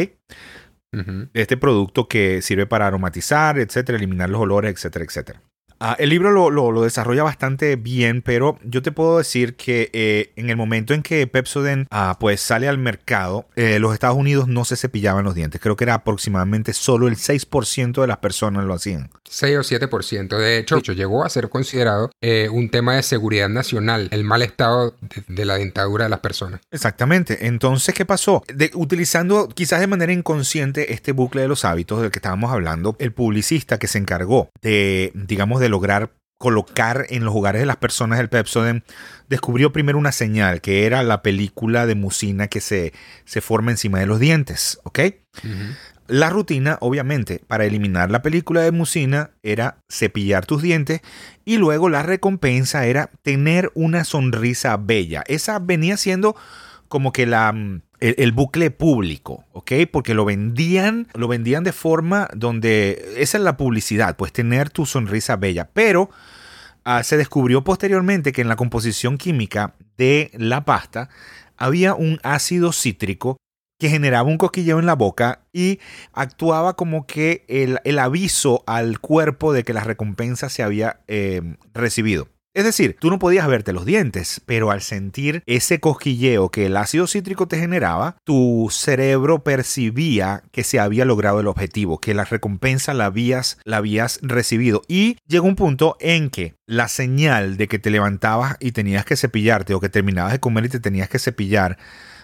Uh 0.92 0.98
-huh. 0.98 1.28
Este 1.34 1.56
producto 1.56 2.06
que 2.06 2.42
sirve 2.42 2.66
para 2.66 2.86
aromatizar, 2.86 3.58
etcétera, 3.58 3.98
eliminar 3.98 4.30
los 4.30 4.40
olores, 4.40 4.72
etcétera, 4.72 5.04
etcétera. 5.04 5.42
Uh, 5.82 5.96
el 5.98 6.10
libro 6.10 6.30
lo, 6.30 6.48
lo, 6.48 6.70
lo, 6.70 6.82
desarrolla 6.82 7.24
bastante 7.24 7.74
bien, 7.74 8.22
pero 8.22 8.56
yo 8.62 8.82
te 8.82 8.92
puedo 8.92 9.18
decir 9.18 9.56
que 9.56 9.90
eh, 9.92 10.30
en 10.36 10.48
el 10.48 10.56
momento 10.56 10.94
en 10.94 11.02
que 11.02 11.26
Pepsodent 11.26 11.88
uh, 11.92 12.16
pues 12.20 12.40
sale 12.40 12.68
al 12.68 12.78
mercado, 12.78 13.46
eh, 13.56 13.80
los 13.80 13.92
Estados 13.92 14.16
Unidos 14.16 14.46
no 14.46 14.64
se 14.64 14.76
cepillaban 14.76 15.24
los 15.24 15.34
dientes. 15.34 15.60
Creo 15.60 15.74
que 15.74 15.82
era 15.82 15.94
aproximadamente 15.94 16.72
solo 16.72 17.08
el 17.08 17.16
6% 17.16 18.00
de 18.00 18.06
las 18.06 18.18
personas 18.18 18.64
lo 18.64 18.74
hacían. 18.74 19.10
6 19.28 19.56
o 19.56 19.60
7%. 19.62 20.36
De 20.36 20.58
hecho, 20.58 20.76
hecho 20.76 20.92
llegó 20.92 21.24
a 21.24 21.30
ser 21.30 21.48
considerado 21.48 22.10
eh, 22.20 22.48
un 22.52 22.68
tema 22.68 22.94
de 22.94 23.02
seguridad 23.02 23.48
nacional, 23.48 24.08
el 24.12 24.22
mal 24.22 24.42
estado 24.42 24.94
de, 25.00 25.24
de, 25.26 25.44
la 25.44 25.56
dentadura 25.56 26.04
de 26.04 26.10
las 26.10 26.20
personas. 26.20 26.60
Exactamente. 26.70 27.46
Entonces, 27.46 27.94
¿qué 27.94 28.04
pasó? 28.04 28.44
De, 28.54 28.70
utilizando 28.74 29.48
quizás 29.48 29.80
de 29.80 29.86
manera 29.86 30.12
inconsciente 30.12 30.92
este 30.92 31.12
bucle 31.12 31.42
de 31.42 31.48
los 31.48 31.64
hábitos 31.64 32.02
del 32.02 32.10
que 32.10 32.18
estábamos 32.18 32.52
hablando, 32.52 32.94
el 32.98 33.12
publicista 33.12 33.78
que 33.78 33.88
se 33.88 33.98
encargó 33.98 34.50
de, 34.60 35.10
digamos, 35.14 35.60
de 35.60 35.70
lograr 35.72 36.12
colocar 36.38 37.06
en 37.10 37.24
los 37.24 37.36
hogares 37.36 37.60
de 37.60 37.66
las 37.66 37.76
personas 37.76 38.18
el 38.18 38.28
Pepsodent, 38.28 38.84
descubrió 39.28 39.72
primero 39.72 39.96
una 39.96 40.10
señal 40.10 40.60
que 40.60 40.86
era 40.86 41.04
la 41.04 41.22
película 41.22 41.86
de 41.86 41.94
mucina 41.94 42.48
que 42.48 42.60
se, 42.60 42.92
se 43.24 43.40
forma 43.40 43.70
encima 43.70 44.00
de 44.00 44.06
los 44.06 44.18
dientes, 44.18 44.80
¿ok? 44.82 44.98
Uh 45.44 45.46
-huh. 45.46 45.76
La 46.08 46.30
rutina, 46.30 46.78
obviamente, 46.80 47.40
para 47.46 47.64
eliminar 47.64 48.10
la 48.10 48.22
película 48.22 48.60
de 48.62 48.72
mucina 48.72 49.30
era 49.44 49.78
cepillar 49.88 50.44
tus 50.44 50.60
dientes 50.60 51.00
y 51.44 51.58
luego 51.58 51.88
la 51.88 52.02
recompensa 52.02 52.86
era 52.86 53.08
tener 53.22 53.70
una 53.74 54.02
sonrisa 54.02 54.76
bella. 54.76 55.22
Esa 55.28 55.60
venía 55.60 55.96
siendo 55.96 56.34
como 56.92 57.10
que 57.10 57.24
la 57.24 57.54
el, 58.00 58.14
el, 58.18 58.32
bucle 58.32 58.70
público, 58.70 59.46
¿ok? 59.52 59.72
Porque 59.90 60.12
lo 60.12 60.26
vendían, 60.26 61.08
lo 61.14 61.26
vendían 61.26 61.64
de 61.64 61.72
forma 61.72 62.28
donde 62.34 63.14
esa 63.16 63.38
es 63.38 63.44
la 63.44 63.56
publicidad, 63.56 64.14
pues 64.18 64.30
tener 64.30 64.68
tu 64.68 64.84
sonrisa 64.84 65.36
bella. 65.36 65.70
Pero 65.72 66.10
uh, 66.84 67.02
se 67.02 67.16
descubrió 67.16 67.64
posteriormente 67.64 68.32
que 68.32 68.42
en 68.42 68.48
la 68.48 68.56
composición 68.56 69.16
química 69.16 69.74
de 69.96 70.30
la 70.34 70.66
pasta 70.66 71.08
había 71.56 71.94
un 71.94 72.20
ácido 72.24 72.72
cítrico 72.72 73.38
que 73.78 73.88
generaba 73.88 74.28
un 74.28 74.36
cosquilleo 74.36 74.78
en 74.78 74.84
la 74.84 74.94
boca 74.94 75.46
y 75.50 75.80
actuaba 76.12 76.76
como 76.76 77.06
que 77.06 77.46
el, 77.48 77.98
aviso 77.98 78.64
al 78.66 79.00
cuerpo 79.00 79.54
de 79.54 79.64
que 79.64 79.72
la 79.72 79.82
recompensa 79.82 80.50
se 80.50 80.62
había 80.62 81.00
eh, 81.08 81.56
recibido. 81.72 82.28
Es 82.54 82.64
decir, 82.64 82.96
tú 83.00 83.08
no 83.08 83.18
podías 83.18 83.48
verte 83.48 83.72
los 83.72 83.86
dientes, 83.86 84.42
pero 84.44 84.70
al 84.70 84.82
sentir 84.82 85.42
ese 85.46 85.80
cosquilleo 85.80 86.50
que 86.50 86.66
el 86.66 86.76
ácido 86.76 87.06
cítrico 87.06 87.48
te 87.48 87.58
generaba, 87.58 88.16
tu 88.24 88.68
cerebro 88.70 89.42
percibía 89.42 90.42
que 90.52 90.62
se 90.62 90.78
había 90.78 91.06
logrado 91.06 91.40
el 91.40 91.46
objetivo, 91.46 91.98
que 91.98 92.12
la 92.12 92.24
recompensa 92.24 92.92
la 92.92 93.06
habías, 93.06 93.58
la 93.64 93.78
habías 93.78 94.18
recibido. 94.20 94.82
Y 94.86 95.16
llegó 95.26 95.46
un 95.46 95.56
punto 95.56 95.96
en 95.98 96.28
que 96.28 96.54
la 96.66 96.88
señal 96.88 97.56
de 97.56 97.68
que 97.68 97.78
te 97.78 97.90
levantabas 97.90 98.56
y 98.60 98.72
tenías 98.72 99.06
que 99.06 99.16
cepillarte 99.16 99.72
o 99.72 99.80
que 99.80 99.88
terminabas 99.88 100.32
de 100.32 100.40
comer 100.40 100.66
y 100.66 100.70
te 100.70 100.80
tenías 100.80 101.08
que 101.08 101.18
cepillar, 101.18 101.78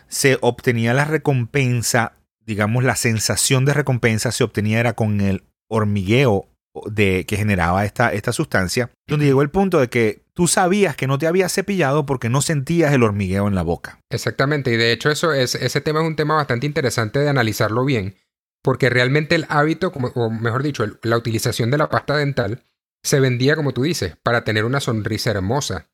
se 0.08 0.36
obtenía 0.42 0.92
la 0.92 1.06
recompensa, 1.06 2.16
digamos, 2.44 2.84
la 2.84 2.96
sensación 2.96 3.64
de 3.64 3.72
recompensa 3.72 4.30
se 4.30 4.44
obtenía 4.44 4.80
era 4.80 4.92
con 4.92 5.22
el 5.22 5.44
hormigueo 5.68 6.48
de, 6.90 7.24
que 7.26 7.36
generaba 7.36 7.84
esta, 7.84 8.12
esta 8.12 8.32
sustancia, 8.32 8.90
donde 9.06 9.26
llegó 9.26 9.42
el 9.42 9.50
punto 9.50 9.80
de 9.80 9.88
que 9.88 10.22
tú 10.34 10.46
sabías 10.46 10.96
que 10.96 11.06
no 11.06 11.18
te 11.18 11.26
habías 11.26 11.52
cepillado 11.52 12.06
porque 12.06 12.28
no 12.28 12.42
sentías 12.42 12.92
el 12.92 13.02
hormigueo 13.02 13.48
en 13.48 13.54
la 13.54 13.62
boca. 13.62 14.00
Exactamente, 14.10 14.72
y 14.72 14.76
de 14.76 14.92
hecho 14.92 15.10
eso 15.10 15.32
es, 15.32 15.54
ese 15.54 15.80
tema 15.80 16.00
es 16.00 16.06
un 16.06 16.16
tema 16.16 16.36
bastante 16.36 16.66
interesante 16.66 17.18
de 17.18 17.28
analizarlo 17.28 17.84
bien, 17.84 18.16
porque 18.62 18.90
realmente 18.90 19.34
el 19.34 19.46
hábito, 19.48 19.92
o 19.94 20.30
mejor 20.30 20.62
dicho, 20.62 20.84
la 21.02 21.16
utilización 21.16 21.70
de 21.70 21.78
la 21.78 21.88
pasta 21.88 22.16
dental 22.16 22.62
se 23.02 23.20
vendía, 23.20 23.56
como 23.56 23.72
tú 23.72 23.82
dices, 23.82 24.16
para 24.22 24.44
tener 24.44 24.64
una 24.64 24.80
sonrisa 24.80 25.30
hermosa, 25.30 25.88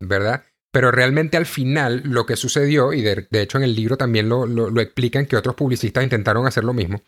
¿verdad? 0.00 0.44
Pero 0.70 0.90
realmente 0.90 1.36
al 1.36 1.46
final 1.46 2.02
lo 2.04 2.24
que 2.24 2.36
sucedió, 2.36 2.92
y 2.92 3.02
de, 3.02 3.26
hecho 3.32 3.58
en 3.58 3.64
el 3.64 3.74
libro 3.74 3.96
también 3.96 4.28
lo, 4.28 4.46
lo, 4.46 4.80
explican 4.80 5.26
que 5.26 5.36
otros 5.36 5.54
publicistas 5.54 6.02
intentaron 6.04 6.46
hacer 6.46 6.64
lo 6.64 6.72
mismo, 6.72 7.02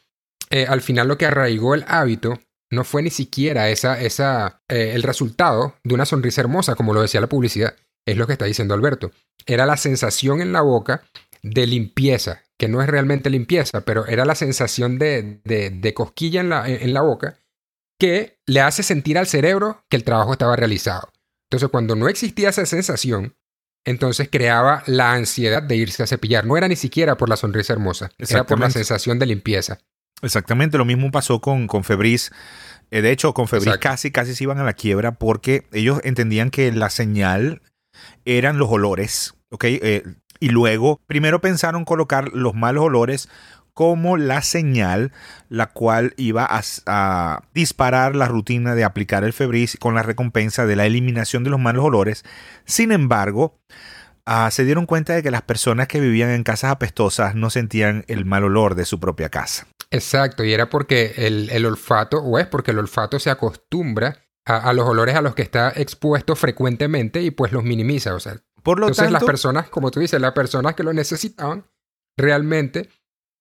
eh, 0.50 0.66
al 0.68 0.82
final 0.82 1.08
lo 1.08 1.16
que 1.16 1.26
arraigó 1.26 1.74
el 1.74 1.84
hábito 1.88 2.38
no 2.70 2.84
fue 2.84 3.02
ni 3.02 3.10
siquiera 3.10 3.68
esa, 3.68 4.00
esa, 4.00 4.62
eh, 4.68 4.92
el 4.94 5.02
resultado 5.02 5.74
de 5.84 5.94
una 5.94 6.06
sonrisa 6.06 6.40
hermosa, 6.40 6.74
como 6.74 6.94
lo 6.94 7.02
decía 7.02 7.20
la 7.20 7.28
publicidad. 7.28 7.74
Es 8.06 8.16
lo 8.16 8.26
que 8.26 8.32
está 8.34 8.44
diciendo 8.44 8.74
Alberto. 8.74 9.12
Era 9.46 9.66
la 9.66 9.76
sensación 9.76 10.40
en 10.40 10.52
la 10.52 10.60
boca 10.60 11.04
de 11.42 11.66
limpieza, 11.66 12.42
que 12.58 12.68
no 12.68 12.82
es 12.82 12.88
realmente 12.88 13.30
limpieza, 13.30 13.82
pero 13.82 14.06
era 14.06 14.24
la 14.24 14.34
sensación 14.34 14.98
de, 14.98 15.40
de, 15.44 15.94
cosquilla 15.94 16.40
en 16.40 16.48
la, 16.48 16.68
en 16.68 16.94
la 16.94 17.02
boca 17.02 17.38
que 17.98 18.38
le 18.46 18.60
hace 18.60 18.82
sentir 18.82 19.18
al 19.18 19.26
cerebro 19.26 19.84
que 19.88 19.96
el 19.96 20.04
trabajo 20.04 20.32
estaba 20.32 20.56
realizado. 20.56 21.10
Entonces, 21.50 21.68
cuando 21.70 21.94
no 21.94 22.08
existía 22.08 22.48
esa 22.48 22.66
sensación, 22.66 23.36
entonces 23.84 24.28
creaba 24.30 24.82
la 24.86 25.12
ansiedad 25.12 25.62
de 25.62 25.76
irse 25.76 26.02
a 26.02 26.06
cepillar. 26.06 26.46
No 26.46 26.56
era 26.56 26.68
ni 26.68 26.76
siquiera 26.76 27.16
por 27.16 27.28
la 27.28 27.36
sonrisa 27.36 27.72
hermosa, 27.72 28.10
era 28.18 28.44
por 28.44 28.58
la 28.58 28.70
sensación 28.70 29.18
de 29.18 29.26
limpieza. 29.26 29.78
Exactamente, 30.22 30.78
lo 30.78 30.84
mismo 30.84 31.10
pasó 31.10 31.40
con, 31.40 31.66
con 31.66 31.84
Febris. 31.84 32.30
Eh, 32.90 33.02
de 33.02 33.10
hecho, 33.10 33.34
con 33.34 33.48
Febris 33.48 33.76
casi, 33.78 34.10
casi 34.10 34.34
se 34.34 34.44
iban 34.44 34.58
a 34.58 34.64
la 34.64 34.74
quiebra 34.74 35.12
porque 35.12 35.66
ellos 35.72 36.00
entendían 36.04 36.50
que 36.50 36.70
la 36.72 36.90
señal 36.90 37.62
eran 38.24 38.58
los 38.58 38.68
olores, 38.70 39.34
¿ok? 39.50 39.64
Eh, 39.64 40.02
y 40.40 40.48
luego, 40.48 41.00
primero 41.06 41.40
pensaron 41.40 41.84
colocar 41.84 42.28
los 42.32 42.54
malos 42.54 42.84
olores 42.84 43.28
como 43.74 44.16
la 44.16 44.40
señal 44.42 45.12
la 45.48 45.66
cual 45.66 46.14
iba 46.16 46.46
a, 46.48 47.42
disparar 47.52 48.14
la 48.14 48.28
rutina 48.28 48.74
de 48.74 48.84
aplicar 48.84 49.24
el 49.24 49.32
Febris 49.32 49.76
con 49.80 49.94
la 49.94 50.02
recompensa 50.02 50.64
de 50.64 50.76
la 50.76 50.86
eliminación 50.86 51.44
de 51.44 51.50
los 51.50 51.60
malos 51.60 51.84
olores. 51.84 52.24
Sin 52.64 52.92
embargo, 52.92 53.58
ah, 54.26 54.50
se 54.50 54.64
dieron 54.64 54.86
cuenta 54.86 55.14
de 55.14 55.22
que 55.22 55.30
las 55.30 55.42
personas 55.42 55.88
que 55.88 56.00
vivían 56.00 56.30
en 56.30 56.42
casas 56.42 56.70
apestosas 56.70 57.34
no 57.34 57.50
sentían 57.50 58.04
el 58.08 58.24
mal 58.24 58.44
olor 58.44 58.74
de 58.74 58.84
su 58.84 59.00
propia 59.00 59.28
casa. 59.28 59.66
Exacto, 59.90 60.44
y 60.44 60.52
era 60.52 60.70
porque 60.70 61.14
el, 61.16 61.66
olfato, 61.66 62.18
o 62.18 62.38
es 62.38 62.46
porque 62.46 62.72
el 62.72 62.78
olfato 62.78 63.18
se 63.18 63.30
acostumbra 63.30 64.24
a, 64.44 64.72
los 64.72 64.88
olores 64.88 65.14
a 65.14 65.22
los 65.22 65.34
que 65.34 65.42
está 65.42 65.72
expuesto 65.74 66.36
frecuentemente 66.36 67.22
y 67.22 67.30
pues 67.30 67.52
los 67.52 67.64
minimiza. 67.64 68.14
O 68.14 68.20
sea, 68.20 68.36
por 68.62 68.80
lo 68.80 68.88
entonces 68.88 69.12
las 69.12 69.24
personas, 69.24 69.68
como 69.68 69.90
tú 69.90 70.00
dices, 70.00 70.20
las 70.20 70.32
personas 70.32 70.74
que 70.74 70.82
lo 70.82 70.92
necesitaban, 70.92 71.66
realmente 72.16 72.90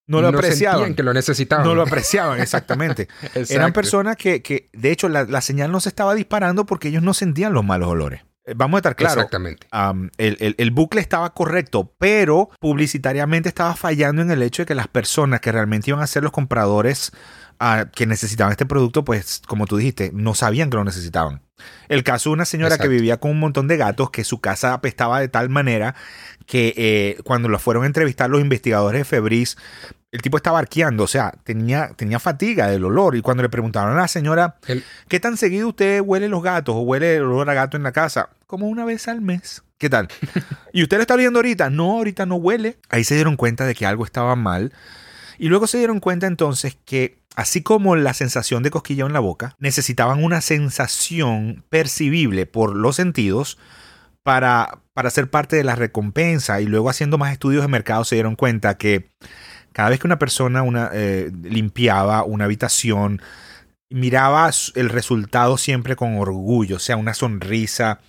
no 0.07 0.21
lo 0.21 0.27
apreciaban. 0.27 0.95
que 0.95 1.03
lo 1.03 1.13
necesitaban. 1.13 1.65
No 1.65 1.75
lo 1.75 1.83
apreciaban, 1.83 2.39
exactamente. 2.39 3.07
Eran 3.49 3.73
personas 3.73 4.17
que, 4.17 4.41
que 4.41 4.69
de 4.73 4.91
hecho, 4.91 5.09
la, 5.09 5.23
la, 5.23 5.41
señal 5.41 5.71
no 5.71 5.79
se 5.79 5.89
estaba 5.89 6.13
disparando 6.13 6.65
porque 6.65 6.89
ellos 6.89 7.03
no 7.03 7.13
sentían 7.13 7.53
los 7.53 7.63
malos 7.63 7.89
olores. 7.89 8.21
Eh, 8.45 8.53
vamos 8.55 8.77
a 8.77 8.79
estar 8.79 8.95
claros. 8.95 9.17
Exactamente. 9.17 9.67
el, 10.17 10.71
bucle 10.71 11.01
estaba 11.01 11.33
correcto, 11.33 11.93
pero 11.97 12.49
publicitariamente 12.59 13.49
estaba 13.49 13.75
fallando 13.75 14.21
en 14.21 14.31
el 14.31 14.43
hecho 14.43 14.63
de 14.63 14.67
que 14.67 14.75
las 14.75 14.87
personas 14.87 15.41
que 15.41 15.51
realmente 15.51 15.91
iban 15.91 16.01
a 16.01 16.07
ser 16.07 16.23
los 16.23 16.31
compradores 16.31 17.11
que 17.95 18.05
necesitaban 18.05 18.51
este 18.51 18.65
producto, 18.65 19.05
pues, 19.05 19.41
como 19.47 19.65
tú 19.65 19.77
dijiste, 19.77 20.11
no 20.13 20.33
sabían 20.33 20.69
que 20.69 20.75
lo 20.75 20.83
necesitaban. 20.83 21.41
El 21.87 22.03
caso 22.03 22.29
de 22.29 22.33
una 22.33 22.45
señora 22.45 22.77
que 22.77 22.89
vivía 22.89 23.17
con 23.17 23.31
un 23.31 23.39
montón 23.39 23.69
de 23.69 23.77
gatos, 23.77 24.09
que 24.09 24.25
su 24.25 24.41
casa 24.41 24.73
apestaba 24.73 25.21
de 25.21 25.29
tal 25.29 25.49
manera 25.49 25.95
que 26.45 26.73
eh, 26.75 27.21
cuando 27.23 27.47
la 27.47 27.59
fueron 27.59 27.83
a 27.83 27.87
entrevistar 27.87 28.29
los 28.29 28.41
investigadores 28.41 28.99
de 28.99 29.05
Febris, 29.05 29.57
el 30.13 30.21
tipo 30.21 30.37
estaba 30.37 30.59
arqueando, 30.59 31.05
o 31.05 31.07
sea, 31.07 31.33
tenía, 31.43 31.89
tenía 31.95 32.19
fatiga 32.19 32.67
del 32.67 32.85
olor. 32.85 33.15
Y 33.15 33.23
cuando 33.23 33.41
le 33.41 33.49
preguntaron 33.49 33.97
a 33.97 34.01
la 34.01 34.07
señora, 34.07 34.57
¿qué 35.07 35.19
tan 35.19 35.37
seguido 35.37 35.69
usted 35.69 36.01
huele 36.01 36.29
los 36.29 36.43
gatos 36.43 36.75
o 36.75 36.81
huele 36.81 37.15
el 37.15 37.23
olor 37.23 37.49
a 37.49 37.55
gato 37.55 37.77
en 37.77 37.83
la 37.83 37.91
casa? 37.91 38.29
Como 38.45 38.67
una 38.67 38.85
vez 38.85 39.07
al 39.07 39.21
mes. 39.21 39.63
¿Qué 39.79 39.89
tal? 39.89 40.07
¿Y 40.71 40.83
usted 40.83 40.97
lo 40.97 41.01
está 41.01 41.15
oliendo 41.15 41.39
ahorita? 41.39 41.71
No, 41.71 41.93
ahorita 41.93 42.27
no 42.27 42.35
huele. 42.35 42.77
Ahí 42.89 43.03
se 43.03 43.15
dieron 43.15 43.37
cuenta 43.37 43.65
de 43.65 43.73
que 43.73 43.87
algo 43.87 44.05
estaba 44.05 44.35
mal. 44.35 44.71
Y 45.39 45.47
luego 45.47 45.65
se 45.65 45.79
dieron 45.79 45.99
cuenta 45.99 46.27
entonces 46.27 46.77
que, 46.85 47.17
así 47.35 47.63
como 47.63 47.95
la 47.95 48.13
sensación 48.13 48.61
de 48.61 48.69
cosquilleo 48.69 49.07
en 49.07 49.13
la 49.13 49.19
boca, 49.19 49.55
necesitaban 49.57 50.23
una 50.23 50.41
sensación 50.41 51.65
percibible 51.69 52.45
por 52.45 52.75
los 52.75 52.97
sentidos 52.97 53.57
para, 54.21 54.77
para 54.93 55.09
ser 55.09 55.31
parte 55.31 55.55
de 55.55 55.63
la 55.63 55.75
recompensa. 55.75 56.61
Y 56.61 56.67
luego 56.67 56.91
haciendo 56.91 57.17
más 57.17 57.33
estudios 57.33 57.63
de 57.63 57.67
mercado 57.67 58.03
se 58.03 58.13
dieron 58.13 58.35
cuenta 58.35 58.77
que 58.77 59.09
cada 59.73 59.89
vez 59.89 59.99
que 59.99 60.07
una 60.07 60.19
persona 60.19 60.61
una, 60.63 60.89
eh, 60.93 61.31
limpiaba 61.43 62.23
una 62.23 62.45
habitación, 62.45 63.21
miraba 63.89 64.49
el 64.75 64.89
resultado 64.89 65.57
siempre 65.57 65.95
con 65.95 66.17
orgullo, 66.17 66.77
o 66.77 66.79
sea, 66.79 66.97
una 66.97 67.13
sonrisa, 67.13 67.99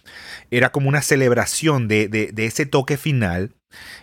era 0.50 0.72
como 0.72 0.88
una 0.88 1.02
celebración 1.02 1.88
de, 1.88 2.32
ese 2.36 2.66
toque 2.66 2.96
final. 2.96 3.52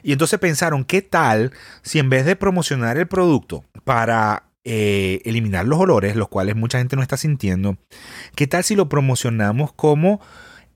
Y 0.03 0.11
entonces 0.11 0.39
pensaron, 0.39 0.83
¿qué 0.83 1.01
tal 1.01 1.53
si 1.81 1.99
en 1.99 2.09
vez 2.09 2.25
de 2.25 2.35
promocionar 2.35 2.97
el 2.97 3.07
producto 3.07 3.63
para 3.83 4.43
eh, 4.63 5.21
eliminar 5.25 5.65
los 5.65 5.79
olores, 5.79 6.15
los 6.15 6.27
cuales 6.27 6.55
mucha 6.55 6.77
gente 6.77 6.95
no 6.95 7.01
está 7.01 7.17
sintiendo, 7.17 7.77
¿qué 8.35 8.45
tal 8.47 8.63
si 8.63 8.75
lo 8.75 8.89
promocionamos 8.89 9.73
como 9.73 10.21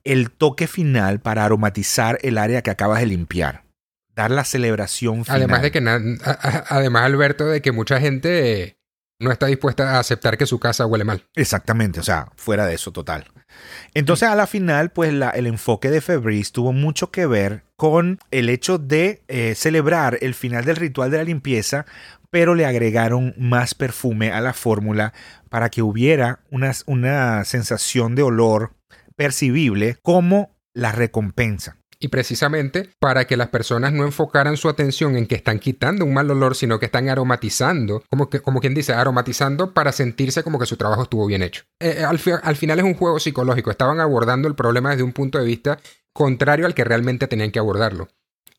el 0.02 0.30
toque 0.30 0.66
final 0.66 1.20
para 1.20 1.44
aromatizar 1.44 2.18
el 2.22 2.38
área 2.38 2.62
que 2.62 2.70
acabas 2.70 3.00
de 3.00 3.06
limpiar? 3.06 3.65
Dar 4.16 4.30
la 4.30 4.44
celebración 4.44 5.24
final. 5.24 5.42
Además 5.42 5.62
de 5.62 5.70
que, 5.70 6.18
además 6.68 7.04
Alberto, 7.04 7.46
de 7.46 7.62
que 7.62 7.70
mucha 7.70 8.00
gente 8.00 8.78
no 9.20 9.30
está 9.30 9.46
dispuesta 9.46 9.96
a 9.96 10.00
aceptar 10.00 10.36
que 10.36 10.46
su 10.46 10.58
casa 10.58 10.86
huele 10.86 11.04
mal. 11.04 11.24
Exactamente, 11.34 12.00
o 12.00 12.02
sea, 12.02 12.28
fuera 12.36 12.66
de 12.66 12.74
eso 12.74 12.92
total. 12.92 13.26
Entonces, 13.94 14.28
a 14.28 14.34
la 14.34 14.46
final, 14.46 14.90
pues 14.90 15.12
la, 15.12 15.30
el 15.30 15.46
enfoque 15.46 15.90
de 15.90 16.00
Febreze 16.00 16.52
tuvo 16.52 16.72
mucho 16.72 17.10
que 17.10 17.26
ver 17.26 17.64
con 17.76 18.18
el 18.30 18.48
hecho 18.48 18.78
de 18.78 19.22
eh, 19.28 19.54
celebrar 19.54 20.18
el 20.20 20.34
final 20.34 20.64
del 20.64 20.76
ritual 20.76 21.10
de 21.10 21.18
la 21.18 21.24
limpieza, 21.24 21.86
pero 22.30 22.54
le 22.54 22.66
agregaron 22.66 23.34
más 23.38 23.74
perfume 23.74 24.32
a 24.32 24.40
la 24.40 24.52
fórmula 24.52 25.12
para 25.48 25.70
que 25.70 25.82
hubiera 25.82 26.40
una, 26.50 26.72
una 26.86 27.44
sensación 27.44 28.14
de 28.14 28.22
olor 28.22 28.72
percibible 29.14 29.96
como 30.02 30.56
la 30.74 30.92
recompensa. 30.92 31.78
Y 31.98 32.08
precisamente 32.08 32.90
para 32.98 33.26
que 33.26 33.36
las 33.36 33.48
personas 33.48 33.92
no 33.92 34.04
enfocaran 34.04 34.56
su 34.56 34.68
atención 34.68 35.16
en 35.16 35.26
que 35.26 35.34
están 35.34 35.58
quitando 35.58 36.04
un 36.04 36.14
mal 36.14 36.30
olor, 36.30 36.54
sino 36.54 36.78
que 36.78 36.86
están 36.86 37.08
aromatizando, 37.08 38.02
como, 38.10 38.28
que, 38.28 38.40
como 38.40 38.60
quien 38.60 38.74
dice, 38.74 38.92
aromatizando 38.92 39.72
para 39.72 39.92
sentirse 39.92 40.42
como 40.42 40.58
que 40.58 40.66
su 40.66 40.76
trabajo 40.76 41.04
estuvo 41.04 41.26
bien 41.26 41.42
hecho. 41.42 41.62
Eh, 41.80 41.96
eh, 41.98 42.04
al, 42.04 42.20
al 42.42 42.56
final 42.56 42.78
es 42.78 42.84
un 42.84 42.94
juego 42.94 43.18
psicológico, 43.18 43.70
estaban 43.70 44.00
abordando 44.00 44.48
el 44.48 44.54
problema 44.54 44.90
desde 44.90 45.04
un 45.04 45.12
punto 45.12 45.38
de 45.38 45.44
vista 45.44 45.78
contrario 46.12 46.66
al 46.66 46.74
que 46.74 46.84
realmente 46.84 47.28
tenían 47.28 47.50
que 47.50 47.58
abordarlo. 47.58 48.08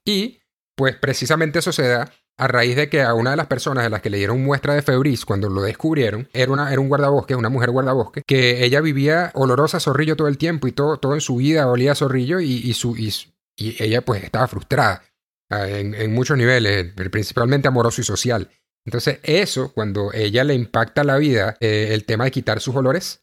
Y 0.05 0.39
pues 0.75 0.95
precisamente 0.95 1.59
eso 1.59 1.71
se 1.71 1.87
da 1.87 2.11
a 2.37 2.47
raíz 2.47 2.75
de 2.75 2.89
que 2.89 3.01
a 3.01 3.13
una 3.13 3.31
de 3.31 3.37
las 3.37 3.47
personas 3.47 3.83
de 3.83 3.89
las 3.89 4.01
que 4.01 4.09
le 4.09 4.17
dieron 4.17 4.43
muestra 4.43 4.75
de 4.75 4.81
Febris 4.81 5.25
cuando 5.25 5.49
lo 5.49 5.61
descubrieron, 5.61 6.29
era, 6.33 6.51
una, 6.51 6.71
era 6.71 6.79
un 6.79 6.87
guardabosque, 6.87 7.35
una 7.35 7.49
mujer 7.49 7.71
guardabosque, 7.71 8.21
que 8.25 8.63
ella 8.63 8.79
vivía 8.81 9.31
olorosa 9.33 9.77
a 9.77 9.79
zorrillo 9.79 10.15
todo 10.15 10.27
el 10.27 10.37
tiempo 10.37 10.67
y 10.67 10.71
todo, 10.71 10.97
todo 10.97 11.15
en 11.15 11.21
su 11.21 11.37
vida 11.37 11.67
olía 11.67 11.93
a 11.93 11.95
zorrillo 11.95 12.39
y, 12.39 12.73
su, 12.73 12.95
y, 12.95 13.13
ella 13.57 14.01
pues 14.01 14.23
estaba 14.23 14.47
frustrada 14.47 15.03
ah, 15.49 15.67
en, 15.67 16.13
muchos 16.13 16.37
niveles, 16.37 16.93
principalmente 17.11 17.67
amoroso 17.67 18.01
y 18.01 18.03
social. 18.03 18.49
Entonces 18.85 19.19
eso, 19.23 19.73
cuando 19.73 20.13
ella 20.13 20.43
le 20.43 20.53
impacta 20.53 21.03
la 21.03 21.17
vida, 21.17 21.57
eh, 21.59 21.89
el 21.91 22.05
tema 22.05 22.25
de 22.25 22.31
quitar 22.31 22.61
sus 22.61 22.75
olores, 22.75 23.21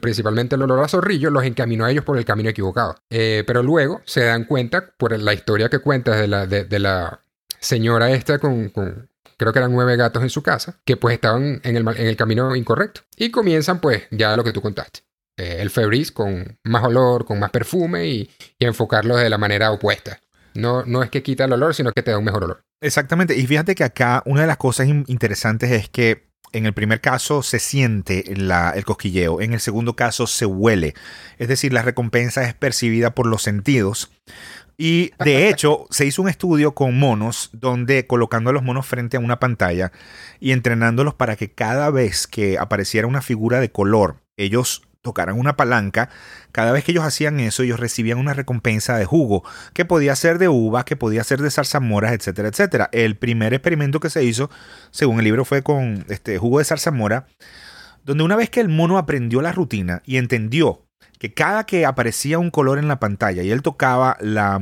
principalmente 0.00 0.54
el 0.54 0.62
olor 0.62 0.84
a 0.84 0.88
zorrillo, 0.88 1.30
los 1.30 1.44
encaminó 1.44 1.84
a 1.84 1.90
ellos 1.90 2.04
por 2.04 2.18
el 2.18 2.24
camino 2.24 2.50
equivocado. 2.50 2.96
Eh, 3.10 3.44
pero 3.46 3.62
luego 3.62 4.02
se 4.04 4.24
dan 4.24 4.44
cuenta, 4.44 4.94
por 4.96 5.18
la 5.18 5.34
historia 5.34 5.68
que 5.68 5.78
cuentas 5.78 6.20
de 6.20 6.28
la, 6.28 6.46
de, 6.46 6.78
la 6.78 7.21
señora 7.62 8.10
esta 8.10 8.38
con, 8.38 8.70
creo 9.38 9.52
que 9.52 9.58
eran 9.58 9.72
nueve 9.72 9.96
gatos 9.96 10.22
en 10.22 10.30
su 10.30 10.42
casa, 10.42 10.78
que 10.84 10.96
pues 10.96 11.14
estaban 11.14 11.60
en 11.64 11.76
el, 11.76 11.88
en 11.88 12.06
el 12.06 12.16
camino 12.16 12.54
incorrecto. 12.54 13.02
Y 13.16 13.30
comienzan 13.30 13.80
pues 13.80 14.02
ya 14.10 14.36
lo 14.36 14.44
que 14.44 14.52
tú 14.52 14.60
contaste. 14.60 15.00
Eh, 15.38 15.56
el 15.60 15.70
Febreze 15.70 16.12
con 16.12 16.58
más 16.64 16.84
olor, 16.84 17.24
con 17.24 17.38
más 17.38 17.50
perfume 17.50 18.06
y, 18.06 18.30
y 18.58 18.66
enfocarlo 18.66 19.16
de 19.16 19.30
la 19.30 19.38
manera 19.38 19.70
opuesta. 19.70 20.20
No, 20.54 20.84
no 20.84 21.02
es 21.02 21.08
que 21.08 21.22
quita 21.22 21.46
el 21.46 21.52
olor, 21.54 21.74
sino 21.74 21.92
que 21.92 22.02
te 22.02 22.10
da 22.10 22.18
un 22.18 22.24
mejor 22.24 22.44
olor. 22.44 22.64
Exactamente. 22.82 23.36
Y 23.36 23.46
fíjate 23.46 23.74
que 23.74 23.84
acá 23.84 24.22
una 24.26 24.42
de 24.42 24.46
las 24.46 24.58
cosas 24.58 24.88
interesantes 24.88 25.70
es 25.70 25.88
que 25.88 26.32
en 26.52 26.66
el 26.66 26.74
primer 26.74 27.00
caso 27.00 27.42
se 27.42 27.58
siente 27.58 28.30
el 28.30 28.84
cosquilleo, 28.84 29.40
en 29.40 29.54
el 29.54 29.60
segundo 29.60 29.96
caso 29.96 30.26
se 30.26 30.44
huele. 30.44 30.94
Es 31.38 31.48
decir, 31.48 31.72
la 31.72 31.82
recompensa 31.82 32.44
es 32.44 32.54
percibida 32.54 33.14
por 33.14 33.26
los 33.26 33.42
sentidos. 33.42 34.10
Y 34.76 35.12
de 35.22 35.48
hecho, 35.48 35.86
se 35.90 36.06
hizo 36.06 36.22
un 36.22 36.28
estudio 36.28 36.74
con 36.74 36.98
monos 36.98 37.50
donde 37.52 38.06
colocando 38.06 38.50
a 38.50 38.52
los 38.52 38.62
monos 38.62 38.86
frente 38.86 39.16
a 39.16 39.20
una 39.20 39.38
pantalla 39.38 39.92
y 40.40 40.52
entrenándolos 40.52 41.14
para 41.14 41.36
que 41.36 41.52
cada 41.52 41.90
vez 41.90 42.26
que 42.26 42.58
apareciera 42.58 43.06
una 43.06 43.22
figura 43.22 43.60
de 43.60 43.70
color, 43.70 44.16
ellos 44.36 44.82
tocaran 45.02 45.38
una 45.38 45.56
palanca, 45.56 46.08
cada 46.52 46.72
vez 46.72 46.84
que 46.84 46.92
ellos 46.92 47.04
hacían 47.04 47.40
eso, 47.40 47.64
ellos 47.64 47.80
recibían 47.80 48.18
una 48.18 48.34
recompensa 48.34 48.96
de 48.96 49.04
jugo, 49.04 49.44
que 49.74 49.84
podía 49.84 50.16
ser 50.16 50.38
de 50.38 50.48
uva, 50.48 50.84
que 50.84 50.96
podía 50.96 51.24
ser 51.24 51.42
de 51.42 51.50
zarzamoras, 51.50 52.12
etcétera, 52.12 52.48
etcétera. 52.48 52.88
El 52.92 53.16
primer 53.16 53.52
experimento 53.52 54.00
que 54.00 54.10
se 54.10 54.24
hizo, 54.24 54.48
según 54.90 55.18
el 55.18 55.24
libro, 55.24 55.44
fue 55.44 55.62
con 55.62 56.06
este 56.08 56.38
jugo 56.38 56.60
de 56.60 56.64
zarzamora, 56.64 57.26
donde 58.04 58.24
una 58.24 58.36
vez 58.36 58.48
que 58.48 58.60
el 58.60 58.68
mono 58.68 58.96
aprendió 58.96 59.42
la 59.42 59.52
rutina 59.52 60.02
y 60.06 60.16
entendió 60.16 60.81
que 61.22 61.32
cada 61.32 61.66
que 61.66 61.86
aparecía 61.86 62.40
un 62.40 62.50
color 62.50 62.80
en 62.80 62.88
la 62.88 62.98
pantalla 62.98 63.44
y 63.44 63.52
él 63.52 63.62
tocaba 63.62 64.16
la, 64.18 64.60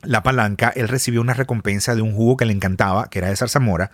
la 0.00 0.22
palanca, 0.22 0.72
él 0.74 0.88
recibió 0.88 1.20
una 1.20 1.34
recompensa 1.34 1.94
de 1.94 2.00
un 2.00 2.14
jugo 2.14 2.38
que 2.38 2.46
le 2.46 2.54
encantaba, 2.54 3.10
que 3.10 3.18
era 3.18 3.28
de 3.28 3.36
zarzamora. 3.36 3.90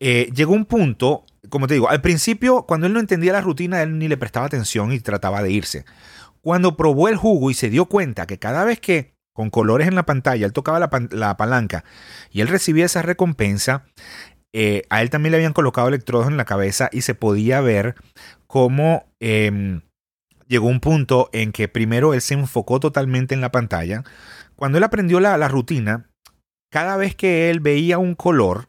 Eh, 0.00 0.28
llegó 0.34 0.54
un 0.54 0.64
punto, 0.64 1.24
como 1.50 1.68
te 1.68 1.74
digo, 1.74 1.88
al 1.88 2.00
principio, 2.00 2.62
cuando 2.62 2.88
él 2.88 2.92
no 2.92 2.98
entendía 2.98 3.32
la 3.32 3.42
rutina, 3.42 3.80
él 3.80 3.96
ni 3.96 4.08
le 4.08 4.16
prestaba 4.16 4.46
atención 4.46 4.90
y 4.90 4.98
trataba 4.98 5.40
de 5.40 5.52
irse. 5.52 5.84
Cuando 6.40 6.76
probó 6.76 7.08
el 7.08 7.16
jugo 7.16 7.48
y 7.48 7.54
se 7.54 7.70
dio 7.70 7.84
cuenta 7.84 8.26
que 8.26 8.40
cada 8.40 8.64
vez 8.64 8.80
que 8.80 9.14
con 9.32 9.50
colores 9.50 9.86
en 9.86 9.94
la 9.94 10.06
pantalla 10.06 10.44
él 10.44 10.52
tocaba 10.52 10.80
la, 10.80 10.90
la 11.12 11.36
palanca 11.36 11.84
y 12.32 12.40
él 12.40 12.48
recibía 12.48 12.86
esa 12.86 13.02
recompensa, 13.02 13.84
eh, 14.52 14.82
a 14.90 15.00
él 15.00 15.10
también 15.10 15.30
le 15.30 15.36
habían 15.36 15.52
colocado 15.52 15.86
electrodos 15.86 16.26
en 16.26 16.36
la 16.36 16.44
cabeza 16.44 16.90
y 16.90 17.02
se 17.02 17.14
podía 17.14 17.60
ver 17.60 17.94
cómo 18.48 19.06
eh, 19.20 19.80
llegó 20.48 20.68
un 20.68 20.80
punto 20.80 21.30
en 21.32 21.52
que 21.52 21.68
primero 21.68 22.14
él 22.14 22.20
se 22.20 22.34
enfocó 22.34 22.80
totalmente 22.80 23.34
en 23.34 23.40
la 23.40 23.52
pantalla. 23.52 24.04
Cuando 24.56 24.78
él 24.78 24.84
aprendió 24.84 25.20
la, 25.20 25.48
rutina, 25.48 26.10
cada 26.70 26.96
vez 26.96 27.14
que 27.14 27.50
él 27.50 27.60
veía 27.60 27.98
un 27.98 28.14
color, 28.14 28.68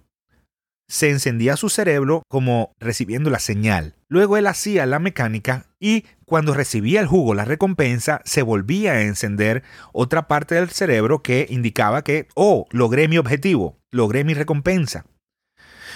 se 0.87 1.09
encendía 1.09 1.57
su 1.57 1.69
cerebro 1.69 2.23
como 2.27 2.73
recibiendo 2.79 3.29
la 3.29 3.39
señal. 3.39 3.95
Luego 4.07 4.37
él 4.37 4.47
hacía 4.47 4.85
la 4.85 4.99
mecánica 4.99 5.65
y 5.79 6.05
cuando 6.25 6.53
recibía 6.53 7.01
el 7.01 7.07
jugo, 7.07 7.33
la 7.33 7.45
recompensa, 7.45 8.21
se 8.23 8.41
volvía 8.41 8.93
a 8.93 9.01
encender 9.01 9.63
otra 9.93 10.27
parte 10.27 10.55
del 10.55 10.69
cerebro 10.69 11.21
que 11.21 11.47
indicaba 11.49 12.03
que, 12.03 12.27
oh, 12.35 12.67
logré 12.71 13.07
mi 13.07 13.17
objetivo, 13.17 13.79
logré 13.91 14.23
mi 14.23 14.33
recompensa. 14.33 15.05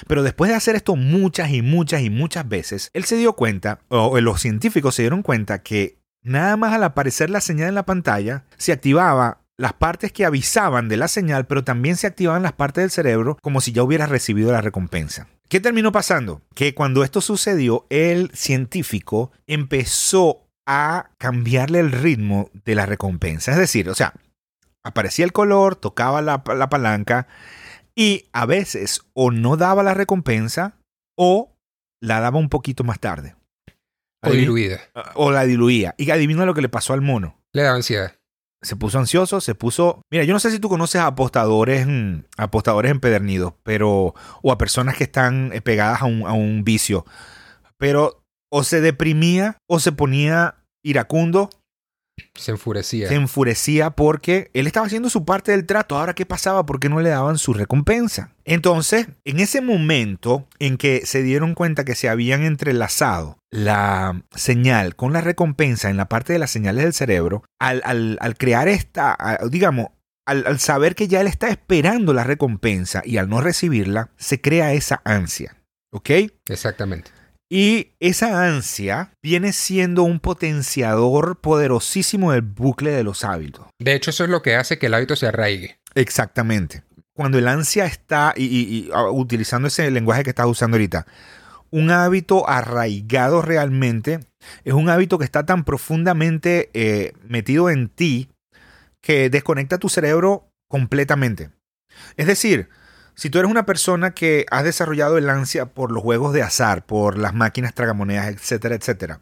Pero 0.08 0.24
después 0.24 0.50
de 0.50 0.56
hacer 0.56 0.76
esto 0.76 0.96
muchas 0.96 1.52
y 1.52 1.62
muchas 1.62 2.02
y 2.02 2.10
muchas 2.10 2.48
veces, 2.48 2.90
él 2.94 3.06
se 3.06 3.18
dio 3.18 3.34
cuenta, 3.34 3.80
o 3.90 4.20
los 4.20 4.42
científicos 4.42 4.96
se 4.96 5.04
dieron 5.04 5.24
cuenta 5.24 5.62
que 5.62 6.00
nada 6.22 6.58
más 6.58 6.74
al 6.74 6.84
aparecer 6.84 7.30
la 7.30 7.42
señal 7.42 7.70
en 7.70 7.76
la 7.76 7.86
pantalla, 7.86 8.44
se 8.58 8.72
activaba 8.72 9.42
las 9.58 9.74
partes 9.74 10.14
que 10.14 10.26
avisaban 10.26 10.88
de 10.88 10.98
la 10.98 11.10
señal, 11.10 11.46
pero 11.46 11.66
también 11.66 11.98
se 11.98 12.08
activaban 12.08 12.44
las 12.44 12.54
partes 12.54 12.82
del 12.82 12.92
cerebro 12.92 13.38
como 13.42 13.60
si 13.60 13.74
ya 13.74 13.84
hubiera 13.84 14.06
recibido 14.06 14.54
la 14.54 14.62
recompensa. 14.62 15.28
¿Qué 15.50 15.60
terminó 15.60 15.92
pasando? 15.92 16.42
Que 16.56 16.74
cuando 16.74 17.04
esto 17.04 17.20
sucedió, 17.20 17.86
el 17.90 18.32
científico 18.34 19.32
empezó 19.48 20.48
a 20.66 21.10
cambiarle 21.18 21.80
el 21.80 21.92
ritmo 21.92 22.52
de 22.64 22.76
la 22.76 22.86
recompensa. 22.86 23.52
Es 23.52 23.58
decir, 23.58 23.90
o 23.90 23.96
sea, 23.96 24.14
aparecía 24.84 25.26
el 25.26 25.34
color, 25.34 25.76
tocaba 25.76 26.22
la, 26.22 26.44
la 26.56 26.70
palanca 26.70 27.28
y 28.00 28.30
a 28.32 28.46
veces 28.46 29.02
o 29.14 29.30
no 29.30 29.58
daba 29.58 29.84
la 29.84 29.94
recompensa 29.94 30.78
o 31.18 31.58
la 32.02 32.22
daba 32.22 32.40
un 32.40 32.48
poquito 32.48 32.86
más 32.86 33.02
tarde. 33.02 33.36
O 34.22 34.32
diluida. 34.32 34.80
O 35.16 35.32
la 35.32 35.44
diluía. 35.44 35.96
Y 35.98 36.10
adivina 36.12 36.46
lo 36.46 36.54
que 36.54 36.62
le 36.62 36.70
pasó 36.70 36.94
al 36.94 37.02
mono. 37.02 37.38
Le 37.52 37.64
daba 37.64 37.76
ansiedad 37.76 38.14
se 38.62 38.76
puso 38.76 39.00
ansioso, 39.00 39.40
se 39.40 39.56
puso... 39.56 40.02
Mira, 40.12 40.24
yo 40.26 40.34
no 40.34 40.40
sé 40.40 40.52
si 40.52 40.60
tú 40.60 40.68
conoces 40.70 41.00
a 41.00 41.08
apostadores, 41.08 41.88
mm, 41.88 42.26
apostadores 42.38 42.92
empedernidos, 42.92 43.54
pero... 43.64 44.14
o 44.42 44.52
a 44.52 44.58
personas 44.58 44.98
que 44.98 45.06
están 45.06 45.52
eh, 45.54 45.62
pegadas 45.62 46.02
a 46.02 46.06
un, 46.06 46.28
a 46.28 46.34
un 46.34 46.64
vicio, 46.64 47.06
pero 47.78 48.24
o 48.52 48.64
se 48.64 48.82
deprimía 48.82 49.58
o 49.68 49.80
se 49.80 49.92
ponía 49.92 50.56
iracundo 50.84 51.50
se 52.36 52.52
enfurecía. 52.52 53.08
Se 53.08 53.16
enfurecía 53.16 53.92
porque 53.92 54.50
él 54.54 54.68
estaba 54.68 54.86
haciendo 54.86 55.10
su 55.10 55.26
parte 55.26 55.52
del 55.52 55.66
trato. 55.66 55.98
Ahora, 55.98 56.14
¿qué 56.14 56.26
pasaba? 56.26 56.66
¿Por 56.66 56.80
qué 56.80 56.90
no 56.90 57.00
le 57.02 57.10
daban 57.10 57.38
su 57.38 57.54
recompensa? 57.54 58.34
Entonces, 58.46 59.08
en 59.26 59.40
ese 59.40 59.62
momento 59.62 60.48
en 60.60 60.78
que 60.78 61.06
se 61.06 61.22
dieron 61.22 61.54
cuenta 61.54 61.86
que 61.86 61.96
se 61.96 62.10
habían 62.10 62.44
entrelazado 62.44 63.38
la 63.52 64.24
señal 64.36 64.96
con 64.96 65.14
la 65.14 65.22
recompensa 65.22 65.90
en 65.90 65.98
la 65.98 66.10
parte 66.10 66.34
de 66.34 66.40
las 66.40 66.52
señales 66.52 66.84
del 66.84 66.94
cerebro, 66.94 67.44
al, 67.60 67.82
al, 67.84 68.38
crear 68.38 68.68
esta, 68.68 69.40
digamos, 69.50 69.88
al, 70.26 70.46
al 70.48 70.60
saber 70.60 70.96
que 70.96 71.08
ya 71.08 71.22
él 71.22 71.28
está 71.28 71.50
esperando 71.50 72.14
la 72.14 72.24
recompensa 72.24 73.02
y 73.06 73.18
al 73.18 73.30
no 73.30 73.42
recibirla, 73.42 74.12
se 74.18 74.42
crea 74.42 74.74
esa 74.74 75.02
ansia. 75.04 75.56
¿Ok? 75.92 76.10
Exactamente. 76.48 77.12
Y 77.52 77.94
esa 78.00 78.46
ansia 78.46 79.12
viene 79.24 79.54
siendo 79.54 80.04
un 80.04 80.20
potenciador 80.20 81.40
poderosísimo 81.40 82.32
del 82.32 82.44
bucle 82.44 82.92
de 82.92 83.04
los 83.04 83.24
hábitos. 83.24 83.66
De 83.80 83.96
hecho, 83.96 84.12
eso 84.12 84.24
es 84.24 84.30
lo 84.30 84.44
que 84.44 84.56
hace 84.56 84.78
que 84.78 84.86
el 84.86 84.94
hábito 84.94 85.16
se 85.16 85.28
arraigue. 85.28 85.80
Exactamente. 85.96 86.84
Cuando 87.16 87.40
el 87.40 87.48
ansia 87.48 87.86
está, 87.86 88.34
y, 88.38 88.90
ah, 88.94 89.10
utilizando 89.10 89.68
ese 89.68 89.90
lenguaje 89.90 90.24
que 90.24 90.30
estás 90.30 90.46
usando 90.46 90.76
ahorita, 90.76 91.08
un 91.72 91.90
hábito 91.90 92.48
arraigado 92.48 93.42
realmente 93.42 94.20
es 94.64 94.74
un 94.74 94.90
hábito 94.90 95.18
que 95.18 95.26
está 95.26 95.46
tan 95.46 95.64
profundamente 95.64 96.70
eh, 96.74 97.14
metido 97.28 97.70
en 97.70 97.90
ti 97.90 98.30
que 99.02 99.30
desconecta 99.30 99.78
tu 99.78 99.90
cerebro 99.90 100.50
completamente. 100.68 101.50
Es 102.16 102.28
decir, 102.28 102.70
si 103.20 103.30
tú 103.30 103.40
eres 103.40 103.52
una 103.52 103.66
persona 103.66 104.12
que 104.12 104.46
has 104.50 104.64
desarrollado 104.64 105.18
el 105.18 105.30
ansia 105.30 105.66
por 105.66 105.92
los 105.92 106.02
juegos 106.02 106.32
de 106.32 106.42
azar, 106.42 106.86
por 106.86 107.18
las 107.18 107.34
máquinas 107.34 107.74
tragamonedas, 107.74 108.28
etcétera, 108.28 108.76
etcétera, 108.76 109.20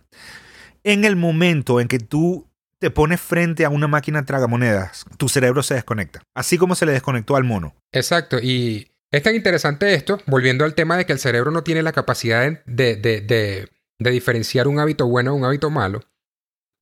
en 0.84 1.04
el 1.04 1.16
momento 1.16 1.82
en 1.82 1.88
que 1.88 1.98
tú 1.98 2.48
te 2.80 2.92
pones 2.92 3.20
frente 3.20 3.66
a 3.66 3.72
una 3.72 3.88
máquina 3.88 4.24
tragamonedas, 4.24 5.06
tu 5.18 5.30
cerebro 5.30 5.64
se 5.64 5.74
desconecta, 5.74 6.22
así 6.36 6.60
como 6.60 6.76
se 6.76 6.86
le 6.86 6.92
desconectó 6.92 7.36
al 7.36 7.44
mono. 7.44 7.74
Exacto, 7.92 8.38
y 8.40 8.92
es 9.12 9.24
tan 9.24 9.34
interesante 9.34 9.92
esto, 9.96 10.22
volviendo 10.28 10.64
al 10.64 10.76
tema 10.76 10.96
de 10.96 11.08
que 11.08 11.14
el 11.14 11.20
cerebro 11.20 11.50
no 11.50 11.64
tiene 11.64 11.82
la 11.82 11.92
capacidad 11.92 12.64
de, 12.68 12.98
de, 12.98 13.22
de, 13.22 14.12
diferenciar 14.12 14.68
un 14.68 14.78
hábito 14.78 15.08
bueno 15.08 15.32
de 15.32 15.38
un 15.38 15.46
hábito 15.46 15.72
malo. 15.72 16.02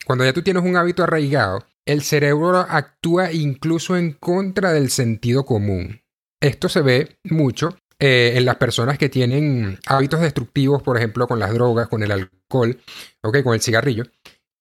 Cuando 0.05 0.25
ya 0.25 0.33
tú 0.33 0.41
tienes 0.41 0.63
un 0.63 0.75
hábito 0.75 1.01
arraigado, 1.01 1.65
el 1.85 2.01
cerebro 2.01 2.57
actúa 2.57 3.31
incluso 3.31 3.95
en 3.95 4.11
contra 4.11 4.73
del 4.73 4.89
sentido 4.89 5.45
común. 5.45 6.01
Esto 6.45 6.69
se 6.69 6.81
ve 6.83 7.17
mucho 7.23 7.75
eh, 7.97 8.33
en 8.35 8.45
las 8.45 8.57
personas 8.57 8.99
que 8.99 9.09
tienen 9.09 9.79
hábitos 9.87 10.21
destructivos, 10.21 10.83
por 10.83 10.95
ejemplo, 10.95 11.27
con 11.27 11.39
las 11.39 11.51
drogas, 11.51 11.87
con 11.87 12.03
el 12.03 12.11
alcohol, 12.11 12.79
okay, 13.23 13.41
con 13.41 13.55
el 13.55 13.61
cigarrillo, 13.61 14.03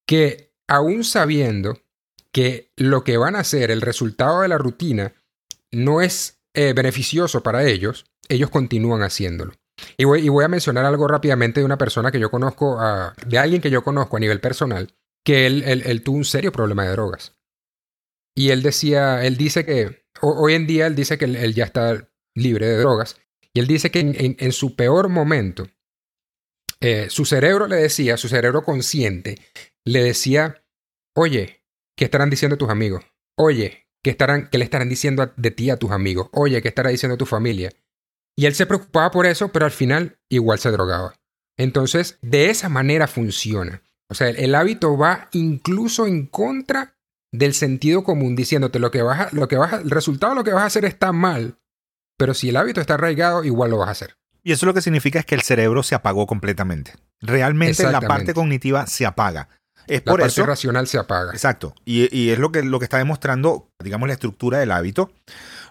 que 0.06 0.54
aún 0.66 1.04
sabiendo 1.04 1.78
que 2.32 2.72
lo 2.76 3.04
que 3.04 3.18
van 3.18 3.36
a 3.36 3.40
hacer, 3.40 3.70
el 3.70 3.82
resultado 3.82 4.40
de 4.40 4.48
la 4.48 4.56
rutina, 4.56 5.12
no 5.72 6.00
es 6.00 6.40
eh, 6.54 6.72
beneficioso 6.72 7.42
para 7.42 7.64
ellos, 7.66 8.06
ellos 8.30 8.48
continúan 8.48 9.02
haciéndolo. 9.02 9.52
Y 9.98 10.04
voy, 10.04 10.24
y 10.24 10.30
voy, 10.30 10.46
a 10.46 10.48
mencionar 10.48 10.86
algo 10.86 11.06
rápidamente 11.06 11.60
de 11.60 11.66
una 11.66 11.76
persona 11.76 12.10
que 12.10 12.20
yo 12.20 12.30
conozco, 12.30 12.80
de 13.26 13.38
alguien 13.38 13.60
que 13.60 13.70
yo 13.70 13.84
conozco 13.84 14.16
a 14.16 14.20
nivel 14.20 14.40
personal, 14.40 14.94
que 15.22 15.46
él, 15.46 15.62
él 15.64 16.02
tuvo 16.02 16.16
un 16.16 16.24
serio 16.24 16.50
problema 16.50 16.84
de 16.84 16.92
drogas. 16.92 17.34
Y 18.34 18.50
él 18.50 18.62
decía, 18.62 19.22
él 19.26 19.36
dice 19.36 19.66
que 19.66 20.03
hoy 20.20 20.54
en 20.54 20.66
día 20.66 20.86
él 20.86 20.94
dice 20.94 21.18
que 21.18 21.24
él, 21.24 21.54
ya 21.54 21.64
está 21.64 22.08
libre 22.34 22.66
de 22.66 22.78
drogas. 22.78 23.20
Y 23.52 23.60
él 23.60 23.66
dice 23.66 23.90
que 23.90 24.00
en, 24.00 24.52
su 24.52 24.74
peor 24.74 25.08
momento, 25.08 25.68
eh, 26.80 27.08
su 27.08 27.24
cerebro 27.24 27.68
le 27.68 27.76
decía, 27.76 28.16
su 28.16 28.28
cerebro 28.28 28.64
consciente, 28.64 29.38
le 29.84 30.02
decía, 30.02 30.64
oye, 31.14 31.62
¿qué 31.96 32.06
estarán 32.06 32.30
diciendo 32.30 32.58
tus 32.58 32.68
amigos? 32.68 33.04
Oye, 33.36 33.86
¿qué, 34.02 34.10
estarán, 34.10 34.48
qué 34.50 34.58
le 34.58 34.64
estarán 34.64 34.88
diciendo 34.88 35.32
de 35.36 35.50
ti 35.52 35.70
a 35.70 35.76
tus 35.76 35.92
amigos? 35.92 36.28
Oye, 36.32 36.62
¿qué 36.62 36.68
estará 36.68 36.90
diciendo 36.90 37.16
tu 37.16 37.26
familia? 37.26 37.70
Y 38.36 38.46
él 38.46 38.54
se 38.54 38.66
preocupaba 38.66 39.10
por 39.12 39.26
eso, 39.26 39.52
pero 39.52 39.64
al 39.64 39.70
final 39.70 40.18
igual 40.28 40.58
se 40.58 40.70
drogaba. 40.70 41.14
Entonces, 41.56 42.18
de 42.20 42.50
esa 42.50 42.68
manera 42.68 43.06
funciona. 43.06 43.82
O 44.10 44.14
sea, 44.14 44.28
el 44.28 44.54
hábito 44.54 44.96
va 44.98 45.28
incluso 45.32 46.06
en 46.06 46.26
contra 46.26 46.96
del 47.34 47.52
sentido 47.52 48.04
común 48.04 48.36
diciéndote 48.36 48.78
lo 48.78 48.90
que 48.92 49.02
vas 49.02 49.20
a, 49.20 49.28
lo 49.32 49.48
que 49.48 49.56
vas 49.56 49.72
el 49.72 49.90
resultado 49.90 50.32
de 50.32 50.36
lo 50.36 50.44
que 50.44 50.52
vas 50.52 50.62
a 50.62 50.66
hacer 50.66 50.84
está 50.84 51.12
mal, 51.12 51.58
pero 52.16 52.32
si 52.32 52.48
el 52.48 52.56
hábito 52.56 52.80
está 52.80 52.94
arraigado, 52.94 53.42
igual 53.44 53.72
lo 53.72 53.78
vas 53.78 53.88
a 53.88 53.92
hacer. 53.92 54.16
Y 54.44 54.52
eso 54.52 54.66
lo 54.66 54.74
que 54.74 54.82
significa 54.82 55.18
es 55.18 55.26
que 55.26 55.34
el 55.34 55.42
cerebro 55.42 55.82
se 55.82 55.94
apagó 55.94 56.26
completamente. 56.26 56.94
Realmente 57.20 57.90
la 57.90 58.00
parte 58.00 58.34
cognitiva 58.34 58.86
se 58.86 59.04
apaga. 59.06 59.48
Es 59.86 60.02
la 60.04 60.12
por 60.12 60.20
parte 60.20 60.32
eso. 60.32 60.46
racional 60.46 60.86
se 60.86 60.98
apaga. 60.98 61.32
Exacto. 61.32 61.74
Y, 61.84 62.14
y 62.16 62.30
es 62.30 62.38
lo 62.38 62.52
que, 62.52 62.62
lo 62.62 62.78
que 62.78 62.84
está 62.84 62.98
demostrando, 62.98 63.68
digamos, 63.82 64.08
la 64.08 64.14
estructura 64.14 64.58
del 64.58 64.70
hábito. 64.72 65.12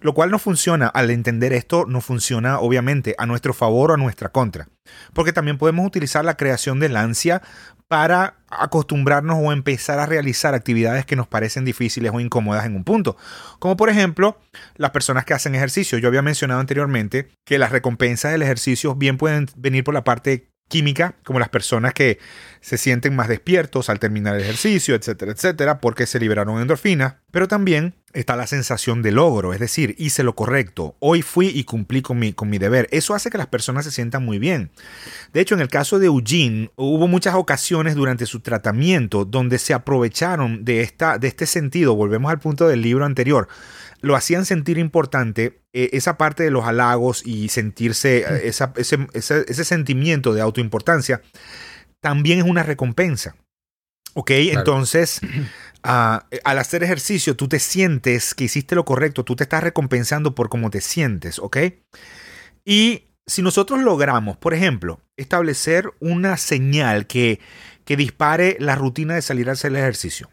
Lo 0.02 0.14
cual 0.14 0.32
no 0.32 0.40
funciona, 0.40 0.88
al 0.88 1.10
entender 1.12 1.54
esto, 1.54 1.86
no 1.88 2.02
funciona 2.02 2.60
obviamente 2.60 3.16
a 3.18 3.26
nuestro 3.26 3.54
favor 3.54 3.92
o 3.92 3.94
a 3.94 3.98
nuestra 3.98 4.30
contra. 4.30 4.68
Porque 5.14 5.32
también 5.32 5.58
podemos 5.58 5.88
utilizar 5.88 6.26
la 6.26 6.36
creación 6.36 6.80
del 6.80 6.98
ansia 6.98 7.42
para 7.88 8.38
acostumbrarnos 8.50 9.38
o 9.40 9.54
empezar 9.54 10.00
a 10.00 10.06
realizar 10.06 10.56
actividades 10.56 11.06
que 11.06 11.16
nos 11.16 11.28
parecen 11.28 11.64
difíciles 11.64 12.12
o 12.14 12.20
incómodas 12.20 12.66
en 12.66 12.76
un 12.76 12.84
punto. 12.84 13.16
Como 13.60 13.78
por 13.78 13.90
ejemplo, 13.90 14.38
las 14.76 14.92
personas 14.92 15.26
que 15.26 15.34
hacen 15.34 15.56
ejercicio. 15.56 15.98
Yo 16.00 16.08
había 16.10 16.22
mencionado 16.22 16.60
anteriormente 16.60 17.30
que 17.46 17.58
las 17.58 17.72
recompensas 17.72 18.32
del 18.32 18.42
ejercicio 18.42 18.96
bien 18.96 19.18
pueden 19.18 19.48
venir 19.56 19.84
por 19.84 19.94
la 19.94 20.04
parte 20.04 20.50
química, 20.68 21.16
como 21.24 21.40
las 21.40 21.50
personas 21.50 21.94
que 21.94 22.20
se 22.62 22.78
sienten 22.78 23.16
más 23.16 23.28
despiertos 23.28 23.90
al 23.90 24.00
terminar 24.00 24.36
el 24.36 24.42
ejercicio, 24.42 24.96
etcétera, 24.96 25.32
etcétera, 25.34 25.80
porque 25.80 26.06
se 26.06 26.20
liberaron 26.20 26.60
endorfinas, 26.62 27.16
pero 27.32 27.48
también 27.48 27.96
está 28.14 28.36
la 28.36 28.48
sensación 28.48 29.02
de 29.02 29.12
logro, 29.12 29.54
es 29.54 29.60
decir, 29.60 29.96
hice 29.98 30.24
lo 30.24 30.36
correcto, 30.36 30.96
hoy 31.00 31.22
fui 31.22 31.48
y 31.48 31.64
cumplí 31.64 32.02
con 32.02 32.20
mi, 32.20 32.32
con 32.34 32.50
mi 32.50 32.60
deber. 32.60 32.88
Eso 32.92 33.16
hace 33.16 33.30
que 33.30 33.38
las 33.38 33.48
personas 33.48 33.86
se 33.86 33.92
sientan 33.92 34.24
muy 34.24 34.40
bien. 34.40 34.72
De 35.34 35.42
hecho, 35.42 35.56
en 35.56 35.62
el 35.62 35.68
caso 35.68 36.00
de 36.00 36.06
Eugene, 36.06 36.72
hubo 36.76 37.08
muchas 37.08 37.36
ocasiones 37.36 37.96
durante 37.96 38.26
su 38.26 38.40
tratamiento 38.40 39.26
donde 39.26 39.58
se 39.58 39.74
aprovecharon 39.74 40.64
de, 40.64 40.82
esta, 40.82 41.18
de 41.18 41.28
este 41.28 41.46
sentido, 41.46 41.96
volvemos 41.96 42.32
al 42.32 42.40
punto 42.40 42.68
del 42.68 42.82
libro 42.82 43.04
anterior, 43.04 43.48
lo 44.04 44.18
hacían 44.18 44.46
sentir 44.46 44.78
importante 44.78 45.62
eh, 45.72 45.90
esa 45.94 46.18
parte 46.18 46.44
de 46.44 46.52
los 46.52 46.66
halagos 46.66 47.26
y 47.26 47.48
sentirse 47.48 48.18
eh, 48.20 48.48
esa, 48.50 48.74
ese, 48.76 49.08
ese, 49.14 49.46
ese, 49.48 49.64
sentimiento 49.64 50.34
de 50.34 50.42
autoimportancia, 50.42 51.22
también 52.02 52.40
es 52.40 52.46
una 52.46 52.64
recompensa. 52.64 53.36
¿Ok? 54.14 54.28
Claro. 54.28 54.60
Entonces, 54.60 55.22
uh, 55.86 56.20
al 56.44 56.60
hacer 56.60 56.84
ejercicio, 56.84 57.38
tú 57.38 57.48
te 57.48 57.60
sientes 57.60 58.36
que 58.36 58.44
hiciste 58.44 58.76
lo 58.76 58.84
correcto, 58.84 59.24
tú 59.24 59.38
te 59.38 59.44
estás 59.44 59.64
recompensando 59.64 60.36
por 60.36 60.50
cómo 60.50 60.70
te 60.70 60.82
sientes, 60.82 61.40
¿ok? 61.40 61.58
Y 62.66 63.06
si 63.26 63.42
nosotros 63.42 63.80
logramos, 63.80 64.36
por 64.36 64.54
ejemplo, 64.54 65.00
establecer 65.16 65.92
una 66.02 66.36
señal 66.36 67.08
que, 67.08 67.40
que 67.86 67.96
dispare 67.96 68.58
la 68.60 68.76
rutina 68.76 69.16
de 69.16 69.22
salir 69.22 69.50
a 69.50 69.54
hacer 69.54 69.72
el 69.72 69.78
ejercicio, 69.78 70.30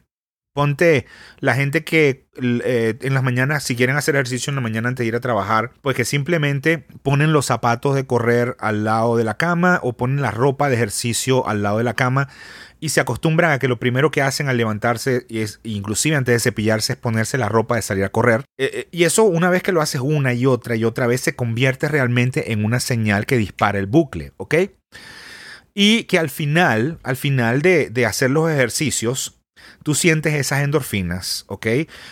Ponte 0.61 1.07
la 1.39 1.55
gente 1.55 1.85
que 1.85 2.27
eh, 2.43 2.99
en 3.01 3.15
las 3.15 3.23
mañanas, 3.23 3.65
si 3.65 3.77
quieren 3.77 3.97
hacer 3.97 4.15
ejercicio 4.15 4.51
en 4.51 4.57
la 4.57 4.61
mañana 4.61 4.91
antes 4.91 5.05
de 5.05 5.09
ir 5.09 5.17
a 5.17 5.21
trabajar, 5.21 5.73
pues 5.81 5.97
que 5.97 6.05
simplemente 6.05 6.85
ponen 7.03 7.33
los 7.33 7.47
zapatos 7.47 7.95
de 7.95 8.07
correr 8.07 8.59
al 8.61 8.85
lado 8.85 9.17
de 9.17 9.25
la 9.25 9.39
cama 9.39 9.81
o 9.83 9.95
ponen 9.95 10.21
la 10.21 10.31
ropa 10.31 10.69
de 10.69 10.75
ejercicio 10.75 11.49
al 11.49 11.63
lado 11.63 11.79
de 11.79 11.85
la 11.85 11.95
cama 11.95 12.29
y 12.79 12.91
se 12.91 13.01
acostumbran 13.01 13.53
a 13.53 13.59
que 13.59 13.69
lo 13.69 13.81
primero 13.81 14.11
que 14.11 14.21
hacen 14.21 14.51
al 14.51 14.59
levantarse, 14.59 15.25
es, 15.31 15.61
inclusive 15.63 16.17
antes 16.17 16.35
de 16.35 16.41
cepillarse, 16.41 16.93
es 16.93 16.99
ponerse 16.99 17.39
la 17.39 17.49
ropa 17.49 17.77
de 17.77 17.83
salir 17.83 18.05
a 18.05 18.11
correr. 18.11 18.45
Eh, 18.59 18.71
eh, 18.75 18.89
y 18.91 19.05
eso 19.05 19.25
una 19.25 19.49
vez 19.49 19.63
que 19.63 19.73
lo 19.73 19.81
haces 19.81 20.03
una 20.03 20.35
y 20.35 20.45
otra 20.45 20.77
y 20.77 20.85
otra 20.85 21.07
vez 21.07 21.23
se 21.23 21.35
convierte 21.35 21.89
realmente 21.89 22.53
en 22.53 22.67
una 22.67 22.81
señal 22.81 23.25
que 23.25 23.39
dispara 23.39 23.79
el 23.79 23.87
bucle, 23.87 24.35
¿ok? 24.37 24.57
Y 25.73 26.05
que 26.05 26.19
al 26.19 26.29
final, 26.29 26.99
al 27.03 27.17
final 27.17 27.63
de, 27.63 27.89
de 27.89 28.05
hacer 28.05 28.31
los 28.31 28.51
ejercicios, 28.51 29.39
tú 29.83 29.95
sientes 29.95 30.35
esas 30.35 30.62
endorfinas, 30.62 31.45
¿ok? 31.49 31.66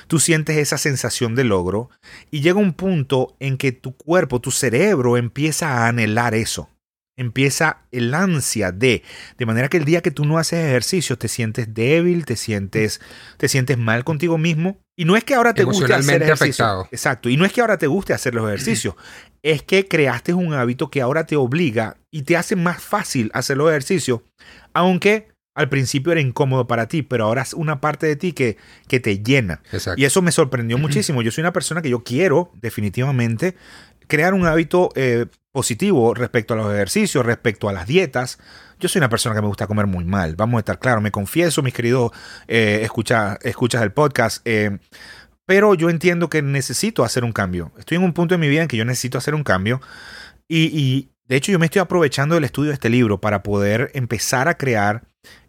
Tú 0.06 0.18
sientes 0.20 0.56
esa 0.56 0.78
sensación 0.78 1.34
de 1.34 1.44
logro 1.44 1.90
y 2.30 2.40
llega 2.40 2.58
un 2.58 2.72
punto 2.72 3.36
en 3.40 3.56
que 3.56 3.72
tu 3.72 3.96
cuerpo, 3.96 4.40
tu 4.40 4.50
cerebro 4.50 5.16
empieza 5.16 5.68
a 5.68 5.88
anhelar 5.88 6.34
eso. 6.34 6.70
Empieza 7.16 7.82
el 7.90 8.14
ansia 8.14 8.70
de, 8.70 9.02
de 9.38 9.46
manera 9.46 9.68
que 9.68 9.76
el 9.76 9.84
día 9.84 10.02
que 10.02 10.12
tú 10.12 10.24
no 10.24 10.38
haces 10.38 10.64
ejercicio 10.64 11.18
te 11.18 11.26
sientes 11.26 11.74
débil, 11.74 12.24
te 12.24 12.36
sientes, 12.36 13.00
te 13.38 13.48
sientes 13.48 13.76
mal 13.76 14.04
contigo 14.04 14.38
mismo. 14.38 14.78
Y 14.96 15.04
no 15.04 15.16
es 15.16 15.24
que 15.24 15.34
ahora 15.34 15.52
te 15.52 15.64
guste 15.64 15.92
hacer 15.92 16.22
ejercicio. 16.22 16.64
Afectado. 16.64 16.88
Exacto. 16.92 17.28
Y 17.28 17.36
no 17.36 17.44
es 17.44 17.52
que 17.52 17.60
ahora 17.60 17.76
te 17.76 17.88
guste 17.88 18.12
hacer 18.12 18.34
los 18.34 18.46
ejercicios. 18.46 18.94
es 19.42 19.62
que 19.62 19.88
creaste 19.88 20.34
un 20.34 20.54
hábito 20.54 20.90
que 20.90 21.00
ahora 21.00 21.26
te 21.26 21.36
obliga 21.36 21.96
y 22.10 22.22
te 22.22 22.36
hace 22.36 22.56
más 22.56 22.82
fácil 22.82 23.30
hacer 23.34 23.56
los 23.56 23.68
ejercicios, 23.70 24.20
aunque 24.72 25.28
al 25.58 25.68
principio 25.68 26.12
era 26.12 26.20
incómodo 26.20 26.68
para 26.68 26.86
ti, 26.86 27.02
pero 27.02 27.24
ahora 27.24 27.42
es 27.42 27.52
una 27.52 27.80
parte 27.80 28.06
de 28.06 28.14
ti 28.14 28.32
que, 28.32 28.56
que 28.86 29.00
te 29.00 29.18
llena. 29.24 29.60
Exacto. 29.72 30.00
Y 30.00 30.04
eso 30.04 30.22
me 30.22 30.30
sorprendió 30.30 30.78
muchísimo. 30.78 31.20
Yo 31.20 31.32
soy 31.32 31.42
una 31.42 31.52
persona 31.52 31.82
que 31.82 31.90
yo 31.90 32.04
quiero 32.04 32.52
definitivamente 32.62 33.56
crear 34.06 34.34
un 34.34 34.46
hábito 34.46 34.90
eh, 34.94 35.26
positivo 35.50 36.14
respecto 36.14 36.54
a 36.54 36.56
los 36.56 36.72
ejercicios, 36.72 37.26
respecto 37.26 37.68
a 37.68 37.72
las 37.72 37.88
dietas. 37.88 38.38
Yo 38.78 38.88
soy 38.88 39.00
una 39.00 39.08
persona 39.08 39.34
que 39.34 39.40
me 39.40 39.48
gusta 39.48 39.66
comer 39.66 39.88
muy 39.88 40.04
mal, 40.04 40.36
vamos 40.36 40.58
a 40.58 40.60
estar 40.60 40.78
claros. 40.78 41.02
Me 41.02 41.10
confieso, 41.10 41.60
mis 41.60 41.74
queridos 41.74 42.12
eh, 42.46 42.82
escucha, 42.84 43.36
escuchas 43.42 43.80
del 43.80 43.90
podcast. 43.90 44.40
Eh, 44.44 44.78
pero 45.44 45.74
yo 45.74 45.90
entiendo 45.90 46.30
que 46.30 46.40
necesito 46.40 47.02
hacer 47.02 47.24
un 47.24 47.32
cambio. 47.32 47.72
Estoy 47.78 47.96
en 47.96 48.04
un 48.04 48.12
punto 48.12 48.36
de 48.36 48.38
mi 48.38 48.48
vida 48.48 48.62
en 48.62 48.68
que 48.68 48.76
yo 48.76 48.84
necesito 48.84 49.18
hacer 49.18 49.34
un 49.34 49.42
cambio. 49.42 49.80
Y, 50.46 50.66
y 50.66 51.10
de 51.26 51.34
hecho 51.34 51.50
yo 51.50 51.58
me 51.58 51.66
estoy 51.66 51.80
aprovechando 51.80 52.36
del 52.36 52.44
estudio 52.44 52.68
de 52.68 52.74
este 52.74 52.90
libro 52.90 53.20
para 53.20 53.42
poder 53.42 53.90
empezar 53.94 54.46
a 54.46 54.56
crear 54.56 55.07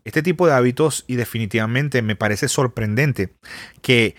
este 0.09 0.23
tipo 0.23 0.47
de 0.47 0.53
hábitos 0.53 1.05
y 1.07 1.15
definitivamente 1.15 2.01
me 2.01 2.15
parece 2.15 2.47
sorprendente 2.47 3.33
que 3.81 4.15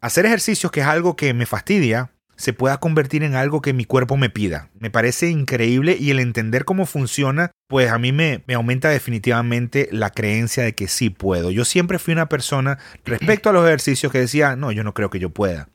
hacer 0.00 0.26
ejercicios, 0.26 0.72
que 0.72 0.80
es 0.80 0.86
algo 0.86 1.16
que 1.16 1.34
me 1.34 1.46
fastidia, 1.46 2.10
se 2.36 2.52
pueda 2.52 2.78
convertir 2.80 3.22
en 3.22 3.34
algo 3.34 3.62
que 3.62 3.72
mi 3.72 3.84
cuerpo 3.84 4.16
me 4.16 4.30
pida. 4.30 4.70
Me 4.78 4.90
parece 4.90 5.28
increíble 5.30 5.96
y 5.98 6.10
el 6.10 6.18
entender 6.18 6.64
cómo 6.64 6.86
funciona, 6.86 7.52
pues 7.68 7.90
a 7.90 7.98
mí 7.98 8.10
me, 8.10 8.42
me, 8.46 8.54
aumenta 8.54 8.88
definitivamente 8.88 9.88
la 9.92 10.10
creencia 10.10 10.64
de 10.64 10.74
que 10.74 10.88
sí 10.88 11.10
puedo. 11.10 11.50
Yo 11.50 11.64
siempre 11.64 12.00
fui 12.00 12.12
una 12.12 12.28
persona 12.28 12.78
respecto 13.04 13.48
a 13.48 13.52
los 13.52 13.64
ejercicios 13.64 14.10
que 14.10 14.18
decía, 14.18 14.56
no, 14.56 14.72
yo 14.72 14.82
no 14.82 14.94
creo 14.94 15.10
que 15.10 15.20
yo 15.20 15.30
pueda. 15.30 15.68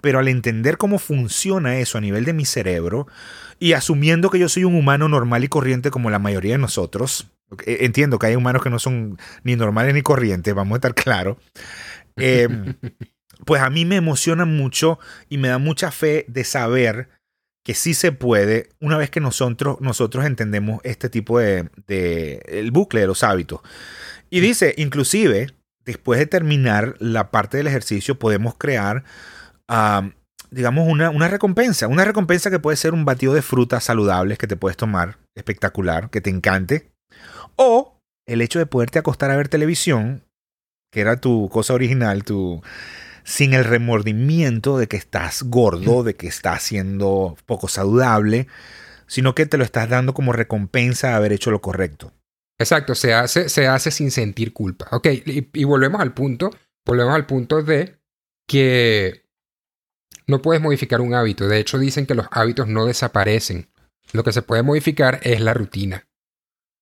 Pero 0.00 0.18
al 0.18 0.28
entender 0.28 0.78
cómo 0.78 0.98
funciona 0.98 1.78
eso 1.78 1.98
a 1.98 2.00
nivel 2.00 2.24
de 2.24 2.32
mi 2.32 2.44
cerebro 2.44 3.06
y 3.58 3.72
asumiendo 3.72 4.30
que 4.30 4.38
yo 4.38 4.48
soy 4.48 4.64
un 4.64 4.76
humano 4.76 5.08
normal 5.08 5.44
y 5.44 5.48
corriente 5.48 5.90
como 5.90 6.10
la 6.10 6.18
mayoría 6.18 6.52
de 6.52 6.58
nosotros, 6.58 7.28
entiendo 7.66 8.18
que 8.18 8.26
hay 8.26 8.36
humanos 8.36 8.62
que 8.62 8.70
no 8.70 8.78
son 8.78 9.18
ni 9.42 9.56
normales 9.56 9.94
ni 9.94 10.02
corrientes, 10.02 10.54
vamos 10.54 10.76
a 10.76 10.76
estar 10.76 10.94
claros. 10.94 11.36
Eh, 12.16 12.46
pues 13.44 13.60
a 13.60 13.70
mí 13.70 13.84
me 13.84 13.96
emociona 13.96 14.44
mucho 14.44 15.00
y 15.28 15.36
me 15.36 15.48
da 15.48 15.58
mucha 15.58 15.90
fe 15.90 16.24
de 16.28 16.44
saber 16.44 17.08
que 17.64 17.74
sí 17.74 17.94
se 17.94 18.12
puede 18.12 18.68
una 18.80 18.98
vez 18.98 19.10
que 19.10 19.20
nosotros, 19.20 19.78
nosotros 19.80 20.24
entendemos 20.24 20.80
este 20.84 21.08
tipo 21.08 21.38
de, 21.38 21.70
de, 21.86 22.40
el 22.46 22.70
bucle 22.70 23.00
de 23.00 23.06
los 23.06 23.24
hábitos. 23.24 23.60
Y 24.30 24.40
dice, 24.40 24.74
inclusive, 24.76 25.48
después 25.84 26.18
de 26.18 26.26
terminar 26.26 26.96
la 26.98 27.30
parte 27.30 27.56
del 27.56 27.66
ejercicio, 27.66 28.18
podemos 28.18 28.54
crear, 28.56 29.04
uh, 29.68 30.10
digamos, 30.50 30.88
una, 30.88 31.10
una 31.10 31.28
recompensa. 31.28 31.88
Una 31.88 32.04
recompensa 32.04 32.50
que 32.50 32.58
puede 32.58 32.76
ser 32.76 32.92
un 32.94 33.04
batido 33.04 33.32
de 33.32 33.42
frutas 33.42 33.84
saludables 33.84 34.38
que 34.38 34.46
te 34.46 34.56
puedes 34.56 34.76
tomar, 34.76 35.18
espectacular, 35.34 36.10
que 36.10 36.20
te 36.20 36.30
encante. 36.30 36.93
O 37.56 38.00
el 38.26 38.40
hecho 38.40 38.58
de 38.58 38.66
poderte 38.66 38.98
acostar 38.98 39.30
a 39.30 39.36
ver 39.36 39.48
televisión, 39.48 40.24
que 40.90 41.00
era 41.00 41.20
tu 41.20 41.48
cosa 41.50 41.74
original, 41.74 42.24
tu 42.24 42.62
sin 43.24 43.54
el 43.54 43.64
remordimiento 43.64 44.78
de 44.78 44.86
que 44.86 44.96
estás 44.96 45.44
gordo, 45.44 46.04
de 46.04 46.14
que 46.14 46.26
estás 46.26 46.62
siendo 46.62 47.36
poco 47.46 47.68
saludable, 47.68 48.48
sino 49.06 49.34
que 49.34 49.46
te 49.46 49.56
lo 49.56 49.64
estás 49.64 49.88
dando 49.88 50.12
como 50.14 50.32
recompensa 50.32 51.08
de 51.08 51.14
haber 51.14 51.32
hecho 51.32 51.50
lo 51.50 51.60
correcto. 51.60 52.12
Exacto, 52.58 52.94
se 52.94 53.14
hace, 53.14 53.48
se 53.48 53.66
hace 53.66 53.90
sin 53.90 54.10
sentir 54.10 54.52
culpa. 54.52 54.86
Ok, 54.92 55.06
y, 55.06 55.48
y 55.52 55.64
volvemos 55.64 56.00
al 56.00 56.14
punto, 56.14 56.50
volvemos 56.84 57.14
al 57.14 57.26
punto 57.26 57.62
de 57.62 57.98
que 58.46 59.24
no 60.26 60.40
puedes 60.40 60.62
modificar 60.62 61.00
un 61.00 61.14
hábito. 61.14 61.48
De 61.48 61.58
hecho, 61.58 61.78
dicen 61.78 62.06
que 62.06 62.14
los 62.14 62.26
hábitos 62.30 62.68
no 62.68 62.86
desaparecen. 62.86 63.70
Lo 64.12 64.22
que 64.22 64.32
se 64.32 64.42
puede 64.42 64.62
modificar 64.62 65.20
es 65.22 65.40
la 65.40 65.54
rutina. 65.54 66.06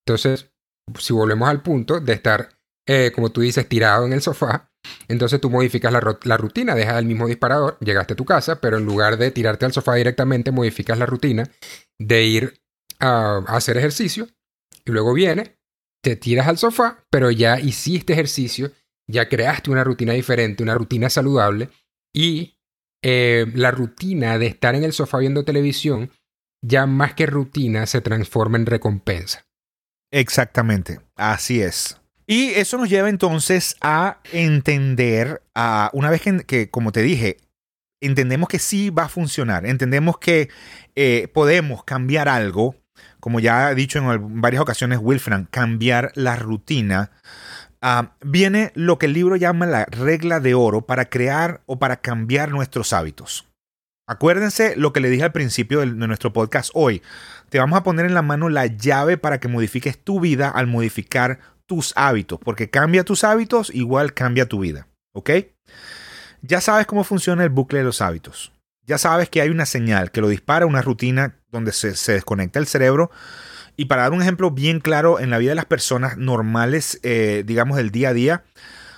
Entonces, 0.05 0.52
si 0.99 1.13
volvemos 1.13 1.49
al 1.49 1.63
punto 1.63 2.01
de 2.01 2.13
estar, 2.13 2.49
eh, 2.87 3.13
como 3.15 3.31
tú 3.31 3.41
dices, 3.41 3.69
tirado 3.69 4.07
en 4.07 4.13
el 4.13 4.23
sofá, 4.23 4.73
entonces 5.09 5.41
tú 5.41 5.51
modificas 5.51 5.93
la, 5.93 6.37
rutina, 6.37 6.75
dejas 6.75 6.99
el 6.99 7.07
mismo 7.07 7.27
disparador, 7.27 7.79
llegaste 7.81 8.15
a 8.15 8.17
tu 8.17 8.25
casa, 8.25 8.61
pero 8.61 8.79
en 8.79 8.85
lugar 8.85 9.17
de 9.17 9.31
tirarte 9.31 9.65
al 9.65 9.73
sofá 9.73 9.95
directamente, 9.95 10.51
modificas 10.51 10.99
la 10.99 11.07
rutina 11.07 11.49
de 11.99 12.25
ir 12.25 12.61
a, 12.99 13.39
hacer 13.49 13.77
ejercicio 13.77 14.29
y 14.85 14.91
luego 14.91 15.13
viene, 15.15 15.57
te 16.03 16.17
tiras 16.17 16.49
al 16.49 16.59
sofá, 16.59 17.05
pero 17.11 17.31
ya 17.31 17.61
hiciste 17.61 18.13
ejercicio, 18.13 18.73
ya 19.09 19.29
creaste 19.29 19.71
una 19.71 19.85
rutina 19.85 20.13
diferente, 20.15 20.63
una 20.63 20.75
rutina 20.75 21.09
saludable 21.09 21.69
y 22.13 22.59
eh, 23.05 23.47
la 23.55 23.71
rutina 23.71 24.39
de 24.39 24.47
estar 24.47 24.75
en 24.75 24.85
el 24.85 24.93
sofá 24.93 25.19
viendo 25.19 25.45
televisión, 25.45 26.11
ya 26.65 26.87
más 26.87 27.15
que 27.15 27.27
rutina, 27.27 27.87
se 27.87 28.01
transforma 28.01 28.57
en 28.59 28.67
recompensa. 28.67 29.45
Exactamente, 30.13 31.01
así 31.17 31.61
es. 31.61 32.01
Y 32.27 32.51
eso 32.51 32.79
nos 32.79 32.89
lleva 32.89 33.09
entonces 33.09 33.77
a 33.81 34.19
entender, 34.33 35.43
a, 35.55 35.91
una 35.93 36.09
vez 36.09 36.23
que, 36.23 36.45
que, 36.45 36.71
como 36.71 36.93
te 36.93 37.03
dije, 37.03 37.39
entendemos 38.01 38.49
que 38.49 38.59
sí 38.59 38.91
va 38.91 39.05
a 39.05 39.09
funcionar, 39.09 39.65
entendemos 39.65 40.19
que 40.19 40.51
eh, 40.95 41.29
podemos 41.33 41.85
cambiar 41.85 42.29
algo, 42.29 42.77
como 43.21 43.41
ya 43.41 43.69
ha 43.69 43.75
dicho 43.75 43.99
en 43.99 44.41
varias 44.41 44.61
ocasiones 44.61 44.99
Wilfran, 45.01 45.49
cambiar 45.51 46.13
la 46.15 46.37
rutina, 46.37 47.13
ah, 47.81 48.15
viene 48.21 48.73
lo 48.75 48.99
que 48.99 49.07
el 49.07 49.15
libro 49.15 49.37
llama 49.37 49.67
la 49.67 49.87
regla 49.87 50.41
de 50.41 50.55
oro 50.55 50.83
para 50.83 51.07
crear 51.07 51.63
o 51.67 51.79
para 51.79 51.97
cambiar 51.97 52.51
nuestros 52.51 52.93
hábitos. 52.93 53.52
Acuérdense 54.13 54.77
lo 54.77 54.93
que 54.93 55.01
le 55.01 55.09
dije 55.09 55.25
al 55.25 55.33
principio 55.33 55.81
de, 55.81 55.87
nuestro 55.87 56.35
podcast 56.35 56.71
hoy. 56.75 57.01
Te 57.49 57.59
vamos 57.59 57.79
a 57.79 57.83
poner 57.83 58.05
en 58.05 58.13
la 58.13 58.21
mano 58.21 58.51
la 58.51 58.67
llave 58.67 59.17
para 59.17 59.41
que 59.41 59.49
modifiques 59.49 59.99
tu 59.99 60.21
vida 60.21 60.51
al 60.51 60.67
modificar 60.67 61.39
tus 61.65 61.95
hábitos, 61.97 62.39
porque 62.39 62.69
cambia 62.69 63.05
tus 63.05 63.25
hábitos, 63.25 63.71
igual 63.75 64.13
cambia 64.13 64.47
tu 64.47 64.61
vida. 64.61 64.87
¿Ok? 65.15 65.31
Ya 66.43 66.61
sabes 66.61 66.87
cómo 66.87 67.05
funciona 67.05 67.43
el 67.43 67.49
bucle 67.49 67.79
de 67.79 67.87
los 67.87 68.03
hábitos. 68.03 68.53
Ya 68.85 68.99
sabes 68.99 69.31
que 69.31 69.41
hay 69.41 69.49
una 69.49 69.65
señal 69.65 70.11
que 70.11 70.21
lo 70.21 70.29
dispara, 70.29 70.67
una 70.67 70.83
rutina 70.83 71.39
donde 71.51 71.73
se, 71.73 72.13
desconecta 72.13 72.59
el 72.59 72.67
cerebro. 72.67 73.11
Y 73.79 73.87
para 73.87 74.03
dar 74.03 74.13
un 74.13 74.21
ejemplo 74.21 74.51
bien 74.51 74.81
claro 74.81 75.21
en 75.21 75.31
la 75.31 75.39
vida 75.39 75.53
de 75.53 75.57
las 75.57 75.65
personas 75.65 76.19
normales, 76.19 77.01
eh, 77.03 77.45
digamos, 77.47 77.79
del 77.79 77.91
día 77.91 78.11
a 78.11 78.13
día, 78.13 78.45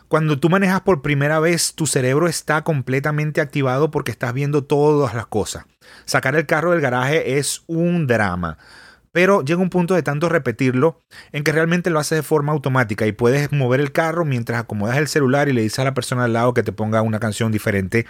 cuando 0.08 0.38
tú 0.38 0.50
manejas 0.50 0.82
por 0.82 1.02
primera 1.02 1.40
vez, 1.40 1.74
tu 1.74 1.86
cerebro 1.86 2.28
está 2.28 2.62
completamente 2.62 3.40
activado 3.40 3.90
porque 3.90 4.10
estás 4.10 4.32
viendo 4.32 4.64
todas 4.64 5.14
las 5.14 5.26
cosas. 5.26 5.64
Sacar 6.04 6.36
el 6.36 6.46
carro 6.46 6.72
del 6.72 6.80
garaje 6.80 7.38
es 7.38 7.62
un 7.66 8.06
drama. 8.06 8.58
Pero 9.12 9.42
llega 9.42 9.62
un 9.62 9.70
punto 9.70 9.94
de 9.94 10.02
tanto 10.02 10.28
repetirlo 10.28 11.00
en 11.30 11.44
que 11.44 11.52
realmente 11.52 11.88
lo 11.88 12.00
haces 12.00 12.18
de 12.18 12.22
forma 12.22 12.52
automática 12.52 13.06
y 13.06 13.12
puedes 13.12 13.52
mover 13.52 13.80
el 13.80 13.92
carro 13.92 14.24
mientras 14.24 14.60
acomodas 14.60 14.96
el 14.96 15.06
celular 15.06 15.48
y 15.48 15.52
le 15.52 15.62
dices 15.62 15.78
a 15.78 15.84
la 15.84 15.94
persona 15.94 16.24
al 16.24 16.32
lado 16.32 16.52
que 16.52 16.64
te 16.64 16.72
ponga 16.72 17.00
una 17.00 17.20
canción 17.20 17.52
diferente 17.52 18.06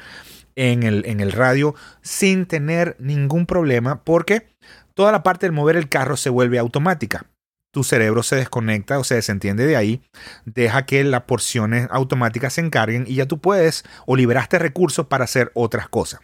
en 0.57 0.83
el, 0.83 1.05
en 1.05 1.21
el 1.21 1.33
radio 1.33 1.75
sin 2.01 2.47
tener 2.47 2.97
ningún 2.99 3.45
problema 3.45 4.03
porque 4.03 4.47
toda 4.95 5.13
la 5.13 5.23
parte 5.23 5.45
del 5.45 5.53
mover 5.53 5.77
el 5.77 5.91
carro 5.91 6.17
se 6.17 6.31
vuelve 6.31 6.59
automática 6.59 7.27
tu 7.75 7.85
cerebro 7.85 8.23
se 8.23 8.37
desconecta 8.37 8.99
o 8.99 9.05
se 9.05 9.17
desentiende 9.17 9.67
de 9.67 9.77
ahí, 9.77 10.03
deja 10.47 10.87
que 10.87 11.05
las 11.05 11.25
porciones 11.25 11.89
automáticas 11.91 12.55
se 12.55 12.63
encarguen 12.63 13.05
y 13.07 13.17
ya 13.17 13.27
tú 13.27 13.41
puedes 13.43 13.85
o 14.07 14.17
liberaste 14.17 14.59
recursos 14.59 15.09
para 15.09 15.25
hacer 15.25 15.53
otras 15.53 15.91
cosas. 15.91 16.21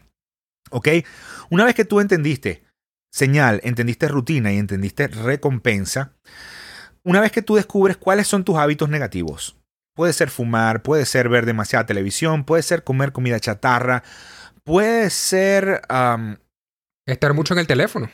¿Ok? 0.71 0.89
Una 1.51 1.67
vez 1.67 1.75
que 1.75 1.85
tú 1.85 2.01
entendiste 2.01 2.63
señal, 3.13 3.61
entendiste 3.65 4.09
rutina 4.09 4.53
y 4.53 4.59
entendiste 4.59 5.09
recompensa, 5.09 6.15
una 7.03 7.21
vez 7.21 7.33
que 7.33 7.43
tú 7.43 7.57
descubres 7.57 7.97
cuáles 7.97 8.29
son 8.29 8.45
tus 8.45 8.57
hábitos 8.57 8.89
negativos, 8.89 9.57
puede 9.95 10.13
ser 10.13 10.31
fumar, 10.31 10.83
puede 10.83 11.05
ser 11.05 11.29
ver 11.29 11.45
demasiada 11.45 11.87
televisión, 11.87 12.45
puede 12.45 12.63
ser 12.63 12.85
comer 12.85 13.13
comida 13.13 13.41
chatarra, 13.41 14.05
puede 14.65 15.11
ser... 15.11 15.83
Estar 17.07 17.35
mucho 17.35 17.55
en 17.55 17.61
el 17.61 17.67
teléfono. 17.67 18.09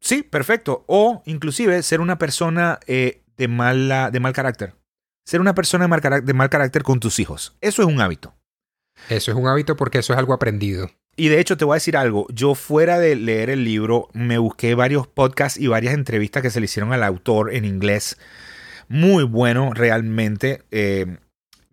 Sí, 0.00 0.22
perfecto. 0.22 0.84
O 0.86 1.22
inclusive 1.26 1.82
ser 1.82 2.00
una 2.00 2.18
persona 2.18 2.78
eh, 2.86 3.22
de, 3.36 3.48
mala, 3.48 4.10
de 4.10 4.20
mal 4.20 4.32
carácter. 4.32 4.74
Ser 5.24 5.40
una 5.40 5.54
persona 5.54 5.84
de 5.84 5.88
mal, 5.88 6.24
de 6.24 6.34
mal 6.34 6.50
carácter 6.50 6.82
con 6.82 7.00
tus 7.00 7.18
hijos. 7.18 7.56
Eso 7.60 7.82
es 7.82 7.88
un 7.88 8.00
hábito. 8.00 8.34
Eso 9.08 9.30
es 9.30 9.36
un 9.36 9.46
hábito 9.46 9.76
porque 9.76 9.98
eso 9.98 10.12
es 10.12 10.18
algo 10.18 10.32
aprendido. 10.32 10.90
Y 11.16 11.28
de 11.28 11.40
hecho 11.40 11.56
te 11.56 11.64
voy 11.64 11.74
a 11.74 11.76
decir 11.76 11.96
algo, 11.96 12.26
yo 12.30 12.54
fuera 12.54 12.98
de 12.98 13.16
leer 13.16 13.48
el 13.48 13.64
libro 13.64 14.08
me 14.12 14.36
busqué 14.36 14.74
varios 14.74 15.06
podcasts 15.06 15.58
y 15.58 15.66
varias 15.66 15.94
entrevistas 15.94 16.42
que 16.42 16.50
se 16.50 16.60
le 16.60 16.66
hicieron 16.66 16.92
al 16.92 17.02
autor 17.02 17.54
en 17.54 17.64
inglés. 17.64 18.18
Muy 18.88 19.24
bueno 19.24 19.72
realmente, 19.72 20.64
eh, 20.70 21.16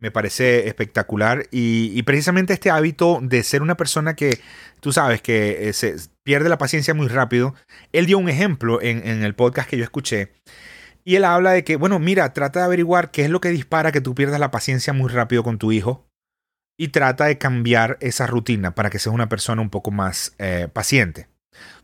me 0.03 0.11
parece 0.11 0.67
espectacular 0.67 1.47
y, 1.49 2.03
precisamente 2.03 2.51
este 2.51 2.69
hábito 2.69 3.19
de 3.21 3.41
ser 3.41 3.61
una 3.61 3.77
persona 3.77 4.17
que 4.17 4.41
tú 4.81 4.91
sabes 4.91 5.21
que 5.21 5.69
eh, 5.69 5.71
se 5.71 5.95
pierde 6.23 6.49
la 6.49 6.57
paciencia 6.57 6.93
muy 6.93 7.07
rápido, 7.07 7.55
él 7.93 8.05
dio 8.05 8.17
un 8.17 8.27
ejemplo 8.27 8.81
en, 8.81 9.23
el 9.23 9.33
podcast 9.33 9.69
que 9.69 9.77
yo 9.77 9.83
escuché. 9.85 10.33
Y 11.05 11.15
él 11.15 11.23
habla 11.23 11.51
de 11.51 11.63
que, 11.63 11.77
bueno, 11.77 11.99
mira, 11.99 12.33
trata 12.33 12.59
de 12.59 12.65
averiguar 12.65 13.11
qué 13.11 13.23
es 13.23 13.29
lo 13.29 13.39
que 13.39 13.47
dispara 13.47 13.93
que 13.93 14.01
tú 14.01 14.13
pierdas 14.13 14.41
la 14.41 14.51
paciencia 14.51 14.91
muy 14.91 15.09
rápido 15.09 15.41
con 15.41 15.57
tu 15.57 15.71
hijo 15.71 16.05
y 16.77 16.89
trata 16.89 17.25
de 17.25 17.37
cambiar 17.37 17.97
esa 18.01 18.27
rutina 18.27 18.75
para 18.75 18.89
que 18.89 18.99
seas 18.99 19.15
una 19.15 19.29
persona 19.29 19.61
un 19.61 19.69
poco 19.69 19.91
más 19.91 20.35
eh, 20.37 20.67
paciente. 20.71 21.29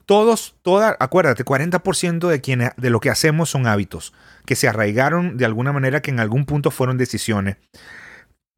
Todos, 0.05 0.57
toda, 0.61 0.97
acuérdate, 0.99 1.45
40% 1.45 2.27
de, 2.27 2.41
quienes, 2.41 2.71
de 2.75 2.89
lo 2.89 2.99
que 2.99 3.11
hacemos 3.11 3.49
son 3.49 3.65
hábitos 3.65 4.13
que 4.45 4.55
se 4.55 4.67
arraigaron 4.67 5.37
de 5.37 5.45
alguna 5.45 5.71
manera 5.71 6.01
que 6.01 6.09
en 6.09 6.19
algún 6.19 6.45
punto 6.45 6.71
fueron 6.71 6.97
decisiones. 6.97 7.57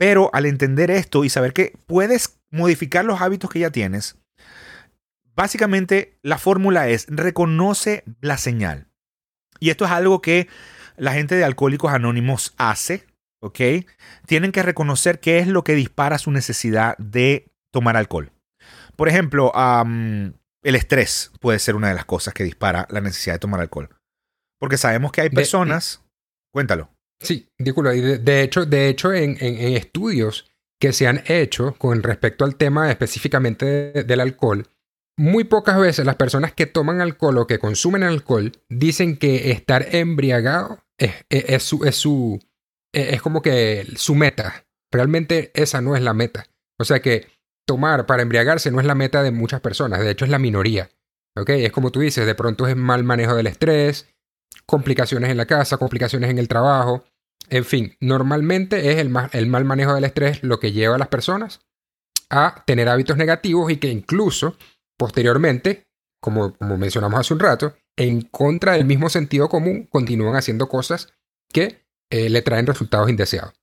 Pero 0.02 0.32
al 0.34 0.48
entender 0.48 0.90
esto 0.90 1.24
y 1.24 1.30
saber 1.30 1.54
que 1.54 1.78
puedes 1.86 2.40
modificar 2.50 3.06
los 3.06 3.22
hábitos 3.22 3.52
que 3.52 3.60
ya 3.60 3.70
tienes, 3.70 4.18
básicamente 5.36 6.18
la 6.24 6.40
fórmula 6.40 6.90
es 6.90 7.06
reconoce 7.08 8.04
la 8.20 8.40
señal. 8.40 8.88
Y 9.60 9.70
esto 9.70 9.86
es 9.86 9.92
algo 9.92 10.20
que 10.20 10.48
la 10.98 11.14
gente 11.14 11.36
de 11.36 11.44
Alcohólicos 11.44 11.94
Anónimos 11.94 12.56
hace 12.58 13.06
¿ok? 13.42 13.60
Tienen 14.26 14.52
que 14.52 14.64
reconocer 14.64 15.20
qué 15.20 15.38
es 15.38 15.46
lo 15.46 15.64
que 15.64 15.76
dispara 15.76 16.18
su 16.18 16.32
necesidad 16.32 16.98
de 16.98 17.52
tomar 17.72 17.96
alcohol. 17.96 18.32
Por 18.96 19.08
ejemplo, 19.08 19.54
el 19.54 20.76
estrés 20.76 21.32
puede 21.40 21.60
ser 21.60 21.76
una 21.76 21.90
de 21.90 21.94
las 21.94 22.06
cosas 22.06 22.34
que 22.34 22.44
dispara 22.44 22.88
la 22.90 23.02
necesidad 23.02 23.36
de 23.36 23.40
tomar 23.40 23.60
alcohol. 23.60 23.90
Porque 24.60 24.78
sabemos 24.78 25.12
que 25.12 25.22
hay 25.22 25.30
personas... 25.30 26.04
cuéntalo. 26.52 26.90
Sí, 27.22 27.48
de, 27.58 28.42
hecho, 28.42 28.66
de 28.66 28.90
hecho 28.90 29.14
en, 29.14 29.38
estudios 29.40 30.52
que 30.80 30.94
se 30.94 31.08
han 31.08 31.24
hecho 31.28 31.76
con 31.78 32.02
respecto 32.02 32.46
al 32.46 32.56
tema 32.56 32.90
específicamente 32.90 34.04
del 34.04 34.20
alcohol, 34.20 34.68
muy 35.18 35.44
pocas 35.44 35.80
veces 35.80 36.06
las 36.06 36.16
personas 36.16 36.54
que 36.54 36.66
toman 36.66 37.02
alcohol 37.02 37.38
o 37.38 37.48
que 37.48 37.60
consumen 37.60 38.04
alcohol 38.04 38.54
dicen 38.70 39.18
que 39.18 39.52
estar 39.52 39.94
embriagado 39.96 40.80
es 40.98 41.64
su, 41.64 42.40
e-, 42.94 43.16
es 43.16 43.22
como 43.22 43.42
que 43.42 43.88
su 43.96 44.16
meta. 44.16 44.66
Realmente 44.92 45.52
esa 45.54 45.82
no 45.82 45.96
es 45.96 46.02
la 46.02 46.14
meta. 46.14 46.48
O 46.80 46.86
sea 46.86 47.02
que 47.02 47.28
tomar 47.68 48.06
para 48.06 48.24
embriagarse 48.24 48.72
no 48.72 48.80
es 48.80 48.86
la 48.86 48.96
meta 48.96 49.22
de 49.22 49.32
muchas 49.32 49.62
personas, 49.62 50.00
de 50.00 50.12
hecho 50.12 50.26
es 50.26 50.32
la 50.32 50.40
minoría. 50.40 50.90
¿Ok? 51.36 51.50
Es 51.50 51.72
como 51.72 51.92
tú 51.92 52.00
dices, 52.00 52.26
de 52.26 52.36
pronto 52.36 52.68
es 52.68 52.76
mal 52.76 53.04
manejo 53.04 53.36
del 53.36 53.48
estrés, 53.48 54.08
complicaciones 54.66 55.30
en 55.30 55.38
la 55.38 55.46
casa, 55.46 55.78
complicaciones 55.78 56.30
en 56.30 56.38
el 56.38 56.48
trabajo. 56.48 57.06
En 57.52 57.66
fin, 57.66 57.98
normalmente 58.00 58.92
es 58.92 58.98
el, 58.98 59.10
mal 59.10 59.66
manejo 59.66 59.94
del 59.94 60.06
estrés 60.06 60.42
lo 60.42 60.58
que 60.58 60.72
lleva 60.72 60.96
a 60.96 60.98
las 60.98 61.10
personas 61.10 61.60
a 62.30 62.64
tener 62.66 62.88
hábitos 62.88 63.18
negativos 63.18 63.70
y 63.70 63.76
que 63.76 63.90
incluso 63.90 64.56
posteriormente, 64.98 65.90
como, 66.22 66.56
mencionamos 66.62 67.20
hace 67.20 67.34
un 67.34 67.42
rato, 67.42 67.76
en 67.98 68.22
contra 68.22 68.74
del 68.74 68.86
mismo 68.86 69.10
sentido 69.10 69.50
común, 69.50 69.86
continúan 69.92 70.38
haciendo 70.38 70.70
cosas 70.70 71.14
que 71.52 71.84
eh, 72.10 72.30
le 72.30 72.42
traen 72.42 72.68
resultados 72.68 73.10
indeseados. 73.10 73.54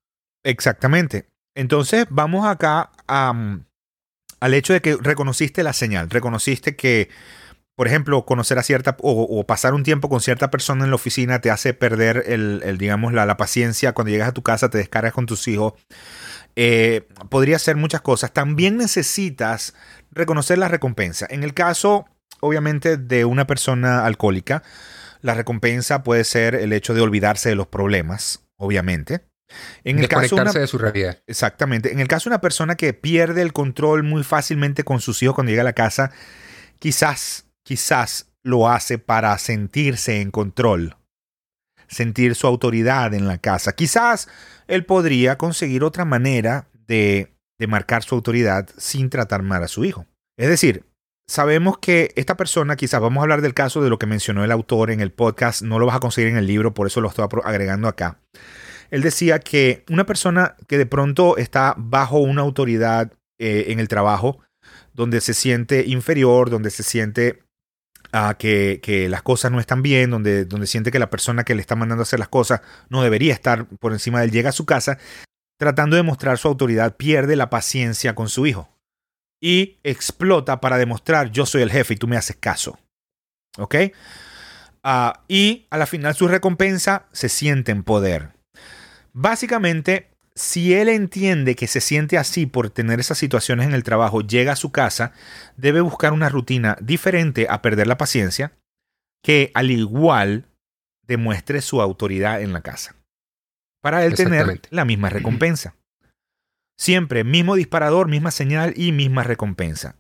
Exactamente. 0.44 1.30
Entonces 1.56 2.06
vamos 2.10 2.46
acá 2.46 2.90
al 3.06 4.54
hecho 4.54 4.74
de 4.74 4.82
que 4.82 4.96
reconociste 4.96 5.62
la 5.62 5.72
señal, 5.72 6.10
reconociste 6.10 6.76
que, 6.76 7.08
por 7.78 7.86
ejemplo, 7.86 8.26
conocer 8.26 8.58
a 8.58 8.64
cierta 8.64 8.96
o, 9.02 9.46
pasar 9.46 9.72
un 9.72 9.84
tiempo 9.84 10.08
con 10.08 10.20
cierta 10.20 10.50
persona 10.50 10.82
en 10.82 10.90
la 10.90 10.96
oficina 10.96 11.40
te 11.40 11.52
hace 11.52 11.74
perder 11.74 12.24
el, 12.26 12.76
digamos, 12.76 13.12
la, 13.12 13.36
paciencia. 13.36 13.92
Cuando 13.92 14.10
llegas 14.10 14.30
a 14.30 14.32
tu 14.32 14.42
casa 14.42 14.68
te 14.68 14.78
descargas 14.78 15.12
con 15.12 15.26
tus 15.26 15.46
hijos. 15.46 15.74
Eh, 16.56 17.06
podría 17.28 17.56
ser 17.60 17.76
muchas 17.76 18.00
cosas. 18.00 18.32
También 18.32 18.78
necesitas 18.78 19.74
reconocer 20.10 20.58
la 20.58 20.66
recompensa. 20.66 21.28
En 21.30 21.44
el 21.44 21.54
caso, 21.54 22.06
obviamente, 22.40 22.96
de 22.96 23.24
una 23.24 23.46
persona 23.46 24.04
alcohólica, 24.06 24.64
la 25.22 25.34
recompensa 25.34 26.02
puede 26.02 26.24
ser 26.24 26.56
el 26.56 26.72
hecho 26.72 26.94
de 26.94 27.00
olvidarse 27.00 27.50
de 27.50 27.54
los 27.54 27.68
problemas, 27.68 28.42
obviamente. 28.56 29.20
En 29.84 30.00
el 30.00 30.08
caso 30.08 30.34
de, 30.34 30.66
su 30.66 30.78
realidad. 30.78 31.22
Exactamente. 31.28 31.92
En 31.92 32.00
el 32.00 32.08
caso 32.08 32.28
de 32.28 32.34
una 32.34 32.40
persona 32.40 32.74
que 32.74 32.92
pierde 32.92 33.40
el 33.40 33.52
control 33.52 34.02
muy 34.02 34.24
fácilmente 34.24 34.82
con 34.82 35.00
sus 35.00 35.22
hijos 35.22 35.36
cuando 35.36 35.50
llega 35.50 35.62
a 35.62 35.64
la 35.64 35.74
casa, 35.74 36.10
quizás, 36.80 37.44
quizás 37.68 38.32
lo 38.42 38.70
hace 38.70 38.96
para 38.96 39.36
sentirse 39.36 40.22
en 40.22 40.30
control, 40.30 40.96
sentir 41.86 42.34
su 42.34 42.46
autoridad 42.46 43.12
en 43.12 43.28
la 43.28 43.36
casa. 43.36 43.74
Quizás 43.74 44.26
él 44.68 44.86
podría 44.86 45.36
conseguir 45.36 45.84
otra 45.84 46.06
manera 46.06 46.70
de, 46.86 47.36
de 47.58 47.66
marcar 47.66 48.04
su 48.04 48.14
autoridad 48.14 48.70
sin 48.78 49.10
tratar 49.10 49.42
mal 49.42 49.62
a 49.62 49.68
su 49.68 49.84
hijo. 49.84 50.06
Es 50.38 50.48
decir, 50.48 50.86
sabemos 51.28 51.76
que 51.76 52.10
esta 52.16 52.38
persona, 52.38 52.74
quizás 52.74 53.02
vamos 53.02 53.20
a 53.20 53.24
hablar 53.24 53.42
del 53.42 53.52
caso 53.52 53.82
de 53.82 53.90
lo 53.90 53.98
que 53.98 54.06
mencionó 54.06 54.44
el 54.44 54.50
autor 54.50 54.90
en 54.90 55.00
el 55.02 55.12
podcast, 55.12 55.60
no 55.60 55.78
lo 55.78 55.84
vas 55.84 55.96
a 55.96 56.00
conseguir 56.00 56.30
en 56.30 56.38
el 56.38 56.46
libro, 56.46 56.72
por 56.72 56.86
eso 56.86 57.02
lo 57.02 57.10
estoy 57.10 57.28
agregando 57.44 57.86
acá. 57.86 58.18
Él 58.90 59.02
decía 59.02 59.40
que 59.40 59.84
una 59.90 60.06
persona 60.06 60.56
que 60.68 60.78
de 60.78 60.86
pronto 60.86 61.36
está 61.36 61.74
bajo 61.76 62.18
una 62.18 62.40
autoridad 62.40 63.12
eh, 63.38 63.66
en 63.68 63.78
el 63.78 63.88
trabajo, 63.88 64.38
donde 64.94 65.20
se 65.20 65.34
siente 65.34 65.84
inferior, 65.86 66.48
donde 66.48 66.70
se 66.70 66.82
siente 66.82 67.42
que, 68.38 68.80
que, 68.82 69.08
las 69.08 69.22
cosas 69.22 69.52
no 69.52 69.60
están 69.60 69.82
bien, 69.82 70.10
donde, 70.10 70.44
donde 70.44 70.66
siente 70.66 70.90
que 70.90 70.98
la 70.98 71.10
persona 71.10 71.44
que 71.44 71.54
le 71.54 71.60
está 71.60 71.76
mandando 71.76 72.02
a 72.02 72.04
hacer 72.04 72.18
las 72.18 72.28
cosas 72.28 72.60
no 72.88 73.02
debería 73.02 73.32
estar 73.32 73.66
por 73.66 73.92
encima 73.92 74.20
de 74.20 74.26
él, 74.26 74.30
llega 74.30 74.50
a 74.50 74.52
su 74.52 74.66
casa 74.66 74.98
tratando 75.58 75.96
de 75.96 76.02
mostrar 76.02 76.38
su 76.38 76.48
autoridad, 76.48 76.96
pierde 76.96 77.36
la 77.36 77.50
paciencia 77.50 78.14
con 78.14 78.28
su 78.28 78.46
hijo 78.46 78.70
y 79.40 79.78
explota 79.82 80.60
para 80.60 80.78
demostrar 80.78 81.30
yo 81.30 81.46
soy 81.46 81.62
el 81.62 81.70
jefe 81.70 81.94
y 81.94 81.96
tú 81.96 82.08
me 82.08 82.16
haces 82.16 82.36
caso. 82.36 82.78
¿Ok? 83.58 83.74
Ah, 84.82 85.24
y 85.28 85.66
a 85.70 85.76
la 85.76 85.86
final 85.86 86.14
su 86.14 86.28
recompensa 86.28 87.06
se 87.12 87.28
siente 87.28 87.72
en 87.72 87.82
poder. 87.82 88.30
Básicamente, 89.12 90.10
si 90.38 90.72
él 90.72 90.88
entiende 90.88 91.56
que 91.56 91.66
se 91.66 91.80
siente 91.80 92.16
así 92.16 92.46
por 92.46 92.70
tener 92.70 93.00
esas 93.00 93.18
situaciones 93.18 93.66
en 93.66 93.74
el 93.74 93.82
trabajo, 93.82 94.20
llega 94.20 94.52
a 94.52 94.56
su 94.56 94.70
casa, 94.70 95.12
debe 95.56 95.80
buscar 95.80 96.12
una 96.12 96.28
rutina 96.28 96.76
diferente 96.80 97.48
a 97.50 97.60
perder 97.60 97.88
la 97.88 97.98
paciencia, 97.98 98.52
que 99.20 99.50
al 99.54 99.72
igual 99.72 100.46
demuestre 101.02 101.60
su 101.60 101.82
autoridad 101.82 102.40
en 102.40 102.52
la 102.52 102.60
casa. 102.60 102.94
Para 103.82 104.04
él 104.04 104.14
tener 104.14 104.60
la 104.70 104.84
misma 104.84 105.10
recompensa. 105.10 105.74
Siempre 106.78 107.24
mismo 107.24 107.56
disparador, 107.56 108.06
misma 108.06 108.30
señal 108.30 108.74
y 108.76 108.92
misma 108.92 109.24
recompensa. 109.24 109.96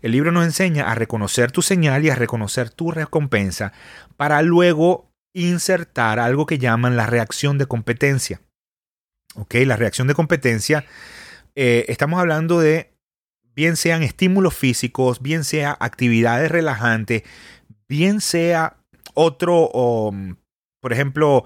El 0.00 0.12
libro 0.12 0.30
nos 0.30 0.44
enseña 0.44 0.92
a 0.92 0.94
reconocer 0.94 1.50
tu 1.50 1.60
señal 1.60 2.04
y 2.04 2.10
a 2.10 2.14
reconocer 2.14 2.70
tu 2.70 2.92
recompensa 2.92 3.72
para 4.16 4.40
luego 4.42 5.10
insertar 5.34 6.20
algo 6.20 6.46
que 6.46 6.58
llaman 6.58 6.96
la 6.96 7.06
reacción 7.06 7.58
de 7.58 7.66
competencia. 7.66 8.40
¿Ok? 9.34 9.54
La 9.66 9.76
reacción 9.76 10.08
de 10.08 10.14
competencia, 10.14 10.84
eh, 11.54 11.84
estamos 11.88 12.20
hablando 12.20 12.60
de 12.60 12.92
bien 13.54 13.76
sean 13.76 14.02
estímulos 14.02 14.54
físicos, 14.54 15.20
bien 15.20 15.44
sea 15.44 15.76
actividades 15.80 16.50
relajantes, 16.50 17.22
bien 17.88 18.20
sea 18.20 18.76
otro, 19.14 19.70
por 20.80 20.92
ejemplo, 20.92 21.44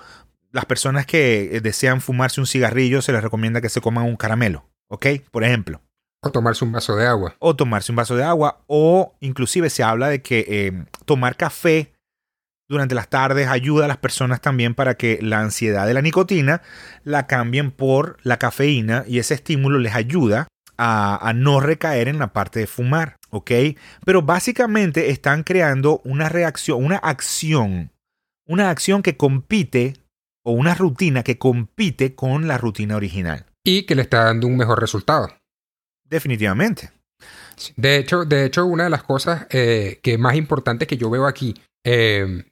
las 0.53 0.65
personas 0.67 1.07
que 1.07 1.61
desean 1.63 2.01
fumarse 2.01 2.41
un 2.41 2.47
cigarrillo 2.47 3.03
se 3.03 3.13
les 3.13 3.23
recomienda 3.23 3.61
que 3.61 3.69
se 3.69 3.81
coman 3.81 4.05
un 4.05 4.17
caramelo, 4.17 4.69
¿ok? 4.89 5.07
Por 5.31 5.45
ejemplo. 5.45 5.83
O 6.23 6.31
tomarse 6.31 6.65
un 6.65 6.73
vaso 6.73 6.97
de 6.97 7.07
agua. 7.07 7.37
O 7.39 7.55
tomarse 7.55 7.93
un 7.93 7.97
vaso 7.97 8.17
de 8.17 8.25
agua. 8.25 8.65
O 8.67 9.15
inclusive 9.21 9.71
se 9.71 9.83
habla 9.83 10.09
de 10.09 10.23
que 10.23 10.45
eh, 10.49 10.85
tomar 11.05 11.37
café 11.37 11.93
durante 12.69 12.95
las 12.95 13.09
tardes 13.09 13.49
ayuda 13.49 13.85
a 13.85 13.89
las 13.89 13.97
personas 13.97 14.41
también 14.41 14.75
para 14.75 14.95
que 14.95 15.19
la 15.23 15.41
ansiedad 15.41 15.87
de 15.87 15.95
la 15.95 16.03
nicotina 16.03 16.63
la 17.05 17.27
cambien 17.27 17.71
por 17.71 18.19
la 18.23 18.39
cafeína 18.39 19.05
y 19.07 19.19
ese 19.19 19.35
estímulo 19.35 19.79
les 19.79 19.95
ayuda 19.95 20.49
a, 20.77 21.29
a 21.29 21.33
no 21.33 21.61
recaer 21.61 22.09
en 22.09 22.19
la 22.19 22.33
parte 22.33 22.61
de 22.61 22.67
fumar, 22.67 23.17
¿ok? 23.31 23.51
Pero 24.05 24.23
básicamente 24.23 25.11
están 25.11 25.43
creando 25.43 26.01
una 26.05 26.29
reacción, 26.29 26.85
una 26.85 26.97
acción, 26.97 27.93
una 28.47 28.71
acción 28.71 29.03
que 29.03 29.17
compite 29.17 29.95
o 30.45 30.53
una 30.53 30.75
rutina 30.75 31.23
que 31.23 31.39
compite 31.39 32.15
con 32.15 32.47
la 32.47 32.59
rutina 32.59 32.97
original. 32.97 33.47
Y 33.65 33.85
que 33.85 33.97
le 33.97 34.03
está 34.03 34.25
dando 34.25 34.47
un 34.47 34.57
mejor 34.57 34.81
resultado. 34.81 35.29
Definitivamente. 36.09 36.91
De 37.77 37.97
hecho, 37.97 38.25
de 38.25 38.45
hecho 38.45 38.65
una 38.65 38.85
de 38.85 38.91
las 38.91 39.03
cosas 39.03 39.47
eh, 39.51 39.99
que 40.03 40.19
más 40.19 40.37
importantes 40.37 40.87
que 40.87 40.97
yo 40.97 41.11
veo 41.11 41.27
aquí, 41.27 41.55
eh, 41.85 42.45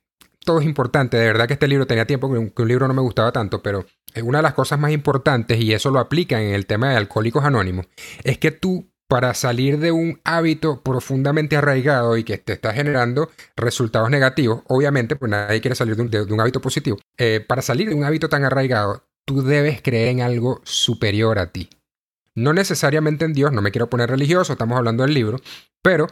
todo 0.45 0.61
es 0.61 0.67
importante, 0.67 1.17
de 1.17 1.27
verdad 1.27 1.47
que 1.47 1.55
este 1.55 1.69
libro 1.69 1.87
tenía 1.87 2.07
tiempo 2.07 2.31
que 2.31 2.39
un, 2.39 2.69
libro 2.69 2.87
no 2.87 2.95
me 2.95 3.03
gustaba 3.03 3.33
tanto, 3.33 3.63
pero 3.63 3.85
una 4.23 4.39
de 4.39 4.43
las 4.43 4.55
cosas 4.55 4.79
más 4.79 4.93
importantes, 4.93 5.59
y 5.61 5.73
eso 5.73 5.91
lo 5.91 5.99
aplica 5.99 6.41
en 6.41 6.55
el 6.55 6.67
tema 6.67 6.91
de 6.91 6.97
Alcohólicos 6.97 7.45
Anónimos, 7.45 7.87
es 8.23 8.39
que 8.39 8.51
tú 8.51 8.87
para 9.09 9.35
salir 9.35 9.79
de 9.79 9.93
un 9.93 10.21
hábito 10.25 10.81
profundamente 10.83 11.57
arraigado 11.57 12.17
y 12.17 12.25
que 12.25 12.39
te 12.39 12.55
está 12.55 12.73
generando 12.73 13.31
resultados 13.57 14.11
negativos, 14.11 14.63
obviamente, 14.69 15.17
pues 15.17 15.31
nadie 15.31 15.61
quiere 15.61 15.75
salir 15.75 15.97
de 15.97 16.23
un, 16.23 16.41
hábito 16.41 16.61
positivo, 16.61 16.99
eh, 17.19 17.45
para 17.47 17.63
salir 17.63 17.89
de 17.89 17.95
un 17.95 18.05
hábito 18.05 18.29
tan 18.29 18.45
arraigado, 18.45 19.05
tú 19.25 19.43
debes 19.43 19.83
creer 19.83 20.09
en 20.09 20.21
algo 20.21 20.61
superior 20.65 21.39
a 21.39 21.53
ti. 21.53 21.69
No 22.35 22.53
necesariamente 22.53 23.25
en 23.25 23.33
Dios, 23.33 23.53
no 23.53 23.63
me 23.63 23.71
quiero 23.71 23.89
poner 23.89 24.11
religioso, 24.11 24.53
estamos 24.53 24.77
hablando 24.77 25.05
del 25.05 25.15
libro, 25.15 25.39
pero 25.83 26.09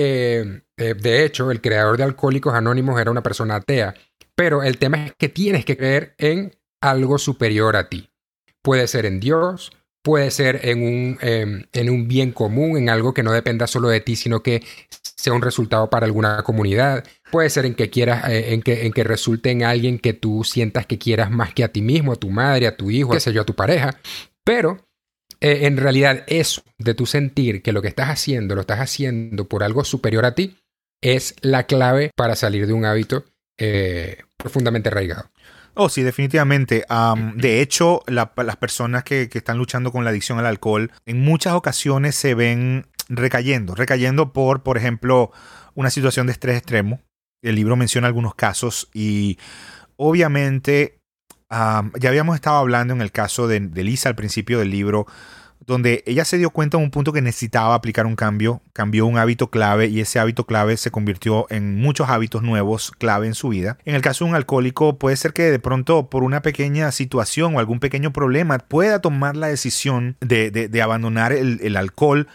eh, 0.00 0.62
eh, 0.76 0.94
de 0.94 1.24
hecho, 1.24 1.50
el 1.50 1.60
creador 1.60 1.96
de 1.96 2.04
Alcohólicos 2.04 2.54
Anónimos 2.54 3.00
era 3.00 3.10
una 3.10 3.24
persona 3.24 3.56
atea, 3.56 3.94
pero 4.36 4.62
el 4.62 4.78
tema 4.78 5.06
es 5.06 5.12
que 5.18 5.28
tienes 5.28 5.64
que 5.64 5.76
creer 5.76 6.14
en 6.18 6.56
algo 6.80 7.18
superior 7.18 7.74
a 7.74 7.88
ti. 7.88 8.08
Puede 8.62 8.86
ser 8.86 9.06
en 9.06 9.18
Dios, 9.18 9.72
puede 10.04 10.30
ser 10.30 10.60
en 10.62 10.84
un, 10.84 11.18
em, 11.20 11.64
en 11.72 11.90
un 11.90 12.06
bien 12.06 12.30
común, 12.30 12.76
en 12.76 12.90
algo 12.90 13.12
que 13.12 13.24
no 13.24 13.32
dependa 13.32 13.66
solo 13.66 13.88
de 13.88 14.00
ti, 14.00 14.14
sino 14.14 14.40
que 14.40 14.62
sea 15.16 15.32
un 15.32 15.42
resultado 15.42 15.90
para 15.90 16.06
alguna 16.06 16.44
comunidad. 16.44 17.02
Puede 17.32 17.50
ser 17.50 17.66
en 17.66 17.74
que 17.74 17.90
quieras, 17.90 18.28
eh, 18.28 18.54
en, 18.54 18.62
que, 18.62 18.86
en 18.86 18.92
que 18.92 19.02
resulte 19.02 19.50
en 19.50 19.64
alguien 19.64 19.98
que 19.98 20.12
tú 20.12 20.44
sientas 20.44 20.86
que 20.86 20.98
quieras 20.98 21.32
más 21.32 21.52
que 21.52 21.64
a 21.64 21.72
ti 21.72 21.82
mismo, 21.82 22.12
a 22.12 22.16
tu 22.16 22.30
madre, 22.30 22.68
a 22.68 22.76
tu 22.76 22.92
hijo, 22.92 23.10
qué 23.10 23.20
sé 23.20 23.32
yo, 23.32 23.42
a 23.42 23.46
tu 23.46 23.56
pareja. 23.56 23.98
Pero 24.44 24.78
eh, 25.40 25.66
en 25.66 25.76
realidad 25.76 26.24
eso 26.26 26.62
de 26.78 26.94
tu 26.94 27.06
sentir 27.06 27.62
que 27.62 27.72
lo 27.72 27.82
que 27.82 27.88
estás 27.88 28.08
haciendo 28.08 28.54
lo 28.54 28.62
estás 28.62 28.80
haciendo 28.80 29.48
por 29.48 29.62
algo 29.62 29.84
superior 29.84 30.24
a 30.24 30.34
ti 30.34 30.56
es 31.00 31.36
la 31.40 31.64
clave 31.66 32.10
para 32.16 32.34
salir 32.34 32.66
de 32.66 32.72
un 32.72 32.84
hábito 32.84 33.24
eh, 33.58 34.18
profundamente 34.36 34.88
arraigado. 34.88 35.30
Oh, 35.74 35.88
sí, 35.88 36.02
definitivamente. 36.02 36.84
de 37.36 37.60
hecho, 37.60 38.02
las 38.08 38.56
personas 38.56 39.04
que, 39.04 39.30
están 39.32 39.58
luchando 39.58 39.92
con 39.92 40.02
la 40.02 40.10
adicción 40.10 40.40
al 40.40 40.46
alcohol 40.46 40.90
en 41.06 41.20
muchas 41.20 41.52
ocasiones 41.52 42.16
se 42.16 42.34
ven 42.34 42.86
recayendo, 43.08 43.76
recayendo 43.76 44.32
por, 44.32 44.64
por 44.64 44.76
ejemplo, 44.76 45.30
una 45.76 45.90
situación 45.90 46.26
de 46.26 46.32
estrés 46.32 46.56
extremo. 46.56 47.00
El 47.42 47.54
libro 47.54 47.76
menciona 47.76 48.08
algunos 48.08 48.34
casos 48.34 48.88
y 48.92 49.38
obviamente 49.94 50.97
ya 51.50 52.08
habíamos 52.08 52.34
estado 52.34 52.58
hablando 52.58 52.94
en 52.94 53.00
el 53.00 53.12
caso 53.12 53.48
de, 53.48 53.60
Lisa 53.60 54.08
al 54.08 54.16
principio 54.16 54.58
del 54.58 54.70
libro 54.70 55.06
donde 55.66 56.02
ella 56.06 56.24
se 56.24 56.38
dio 56.38 56.50
cuenta 56.50 56.78
en 56.78 56.84
un 56.84 56.90
punto 56.90 57.12
que 57.12 57.20
necesitaba 57.20 57.74
aplicar 57.74 58.06
un 58.06 58.16
cambio, 58.16 58.62
cambió 58.72 59.04
un 59.04 59.18
hábito 59.18 59.50
clave 59.50 59.88
y 59.88 60.00
ese 60.00 60.18
hábito 60.18 60.46
clave 60.46 60.78
se 60.78 60.90
convirtió 60.90 61.46
en 61.50 61.76
muchos 61.78 62.08
hábitos 62.08 62.42
nuevos 62.42 62.90
clave 62.92 63.26
en 63.26 63.34
su 63.34 63.48
vida. 63.48 63.76
En 63.84 63.94
el 63.94 64.00
caso 64.00 64.24
de 64.24 64.30
un 64.30 64.36
alcohólico 64.36 64.98
puede 64.98 65.16
ser 65.16 65.34
que 65.34 65.50
de 65.50 65.58
pronto 65.58 66.08
por 66.08 66.22
una 66.22 66.40
pequeña 66.40 66.90
situación 66.90 67.54
o 67.54 67.58
algún 67.58 67.80
pequeño 67.80 68.14
problema 68.14 68.58
pueda 68.58 69.00
tomar 69.00 69.36
la 69.36 69.48
decisión 69.48 70.16
de, 70.20 70.80
abandonar 70.82 71.32
el, 71.32 71.76
alcohol, 71.76 72.28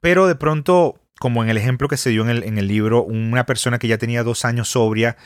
pero 0.00 0.26
de 0.26 0.36
pronto, 0.36 0.98
como 1.20 1.42
en 1.42 1.50
el 1.50 1.58
ejemplo 1.58 1.88
que 1.88 1.98
se 1.98 2.08
dio 2.08 2.26
en 2.26 2.58
el, 2.58 2.68
libro, 2.68 3.02
una 3.02 3.44
persona 3.44 3.78
que 3.78 3.88
ya 3.88 3.98
tenía 3.98 4.22
dos 4.22 4.46
años 4.46 4.70
sobria 4.70 5.16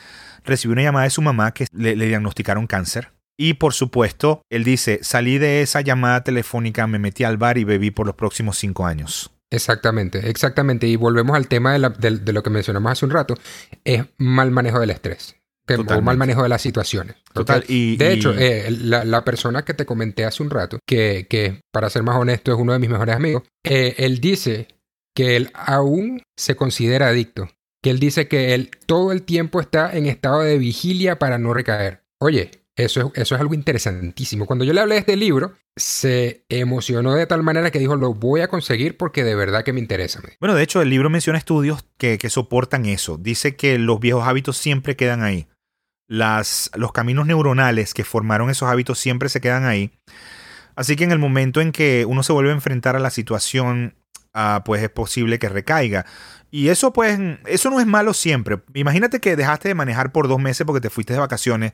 recibió 0.45 0.73
una 0.73 0.83
llamada 0.83 1.05
de 1.05 1.11
su 1.11 1.23
mamá 1.23 1.53
que 1.53 1.67
le 1.73 1.95
diagnosticaron 1.95 2.67
cáncer 2.67 3.13
y 3.43 3.55
por 3.55 3.75
supuesto, 3.75 4.43
él 4.51 4.63
dice, 4.63 5.01
salí 5.03 5.39
de 5.39 5.63
esa 5.63 5.81
llamada 5.81 6.23
telefónica, 6.23 6.87
me 6.87 7.01
metí 7.01 7.25
al 7.25 7.39
bar 7.39 7.59
y 7.59 7.65
bebí 7.65 7.91
por 7.91 8.07
los 8.07 8.15
próximos 8.15 8.57
cinco 8.57 8.87
años. 8.87 9.33
Exactamente, 9.51 10.31
exactamente. 10.31 10.87
Y 10.87 10.95
volvemos 10.95 11.37
al 11.37 11.49
tema 11.49 11.77
de, 11.77 12.33
lo 12.33 12.43
que 12.45 12.51
mencionamos 12.51 12.93
hace 12.93 13.05
un 13.05 13.11
rato, 13.11 13.35
es 13.83 14.05
mal 14.17 14.53
manejo 14.53 14.79
del 14.79 14.91
estrés. 14.91 15.35
o 15.69 16.01
mal 16.03 16.17
manejo 16.17 16.45
de 16.45 16.51
las 16.51 16.63
situaciones. 16.63 17.17
Total. 17.33 17.65
Y, 17.67 17.97
de 17.97 18.13
hecho, 18.13 18.33
eh, 18.39 18.71
la, 18.71 19.25
persona 19.25 19.65
que 19.65 19.75
te 19.75 19.87
comenté 19.87 20.25
hace 20.25 20.45
un 20.45 20.51
rato, 20.51 20.79
que, 20.87 21.27
que, 21.29 21.63
para 21.73 21.91
ser 21.91 22.05
más 22.05 22.17
honesto 22.19 22.53
es 22.53 22.59
uno 22.59 22.73
de 22.73 22.79
mis 22.79 22.91
mejores 22.91 23.17
amigos, 23.17 23.43
eh, 23.65 23.97
él 23.99 24.21
dice 24.21 24.69
que 25.17 25.35
él 25.35 25.51
aún 25.53 26.23
se 26.37 26.55
considera 26.55 27.09
adicto. 27.09 27.49
Que 27.83 27.91
él 27.91 27.99
dice 27.99 28.29
que 28.29 28.55
él 28.55 28.71
todo 28.87 29.11
el 29.11 29.23
tiempo 29.23 29.61
está 29.61 29.97
en 29.97 30.07
estado 30.07 30.43
de 30.43 30.59
vigilia 30.59 31.19
para 31.19 31.39
no 31.39 31.53
recaer. 31.53 32.05
Oye, 32.21 32.62
eso 32.77 33.13
es, 33.15 33.33
algo 33.33 33.55
interesantísimo. 33.55 34.47
Cuando 34.47 34.65
yo 34.65 34.73
le 34.73 34.81
hablé 34.81 34.95
de 34.95 35.01
este 35.01 35.17
libro, 35.17 35.55
se 35.77 36.45
emocionó 36.49 37.13
de 37.13 37.27
tal 37.27 37.43
manera 37.43 37.71
que 37.71 37.79
dijo, 37.79 37.97
lo 37.97 38.15
voy 38.15 38.41
a 38.41 38.49
conseguir 38.49 38.97
porque 38.97 39.25
de 39.25 39.35
verdad 39.35 39.63
que 39.63 39.75
me 39.75 39.81
interesa. 39.81 40.23
Bueno, 40.41 40.55
de 40.55 40.63
hecho, 40.63 40.81
el 40.81 40.89
libro 40.89 41.11
menciona 41.11 41.39
estudios 41.39 41.85
que, 41.99 42.19
soportan 42.31 42.87
eso. 42.87 43.19
Dice 43.19 43.57
que 43.57 43.79
los 43.79 44.01
viejos 44.01 44.27
hábitos 44.27 44.57
siempre 44.57 44.97
quedan 44.97 45.23
ahí. 45.23 45.49
Las, 46.09 46.71
los 46.75 46.93
caminos 46.93 47.27
neuronales 47.27 47.93
que 47.93 48.05
formaron 48.05 48.49
esos 48.49 48.69
hábitos 48.69 48.99
siempre 48.99 49.29
se 49.29 49.41
quedan 49.41 49.65
ahí. 49.65 49.93
Así 50.75 50.97
que 50.97 51.05
en 51.05 51.13
el 51.13 51.19
momento 51.19 51.61
en 51.61 51.73
que 51.73 52.07
uno 52.07 52.23
se 52.23 52.33
vuelve 52.33 52.51
a 52.51 52.55
enfrentar 52.55 52.97
a 52.97 53.01
la 53.01 53.11
situación, 53.11 53.95
ah, 54.33 54.63
pues 54.65 54.83
es 54.83 54.89
posible 54.89 55.39
que 55.39 55.51
recaiga. 55.51 56.07
Y 56.51 56.69
eso 56.69 56.93
pues, 56.95 57.19
eso 57.47 57.71
no 57.71 57.81
es 57.81 57.87
malo 57.87 58.15
siempre. 58.15 58.63
Imagínate 58.73 59.21
que 59.21 59.37
dejaste 59.37 59.69
de 59.69 59.75
manejar 59.75 60.13
por 60.13 60.29
dos 60.29 60.41
meses 60.41 60.67
porque 60.67 60.81
te 60.81 60.91
fuiste 60.91 61.13
de 61.13 61.19
vacaciones 61.19 61.73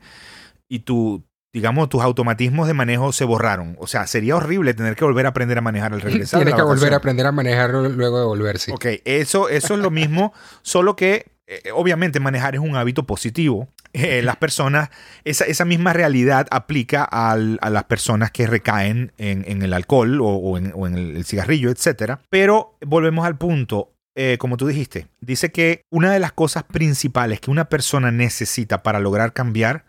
y 0.69 0.79
tu, 0.79 1.25
digamos, 1.51 1.89
tus 1.89 2.01
automatismos 2.01 2.67
de 2.67 2.73
manejo 2.73 3.11
se 3.11 3.25
borraron. 3.25 3.75
O 3.79 3.87
sea, 3.87 4.07
sería 4.07 4.35
horrible 4.35 4.73
tener 4.73 4.95
que 4.95 5.03
volver 5.03 5.25
a 5.25 5.29
aprender 5.29 5.57
a 5.57 5.61
manejar 5.61 5.93
al 5.93 6.01
regresar. 6.01 6.39
Tienes 6.39 6.55
que 6.55 6.61
volver 6.61 6.93
a 6.93 6.97
aprender 6.97 7.25
a 7.25 7.31
manejar 7.31 7.71
luego 7.71 8.19
de 8.19 8.25
volverse. 8.25 8.71
Ok, 8.71 8.85
eso, 9.03 9.49
eso 9.49 9.73
es 9.73 9.79
lo 9.79 9.91
mismo, 9.91 10.31
solo 10.61 10.95
que 10.95 11.25
eh, 11.51 11.71
obviamente 11.73 12.19
manejar 12.19 12.53
es 12.53 12.61
un 12.61 12.75
hábito 12.75 13.07
positivo. 13.07 13.67
Eh, 13.93 14.21
las 14.21 14.35
personas, 14.35 14.89
esa, 15.23 15.45
esa, 15.45 15.65
misma 15.65 15.93
realidad 15.93 16.45
aplica 16.51 17.03
a 17.03 17.35
las 17.35 17.83
personas 17.85 18.29
que 18.29 18.45
recaen 18.45 19.13
en, 19.17 19.63
el 19.63 19.73
alcohol 19.73 20.19
o, 20.21 20.57
en, 20.59 20.95
el, 20.95 21.25
cigarrillo, 21.25 21.71
etc. 21.71 22.19
Pero 22.29 22.77
volvemos 22.85 23.25
al 23.25 23.39
punto. 23.39 23.95
Eh, 24.15 24.37
como 24.37 24.57
tú 24.57 24.67
dijiste, 24.67 25.07
dice 25.21 25.51
que 25.51 25.81
una 25.89 26.11
de 26.11 26.19
las 26.19 26.33
cosas 26.33 26.63
principales 26.63 27.39
que 27.39 27.49
una 27.49 27.65
persona 27.65 28.11
necesita 28.11 28.83
para 28.83 28.99
lograr 28.99 29.33
cambiar 29.33 29.85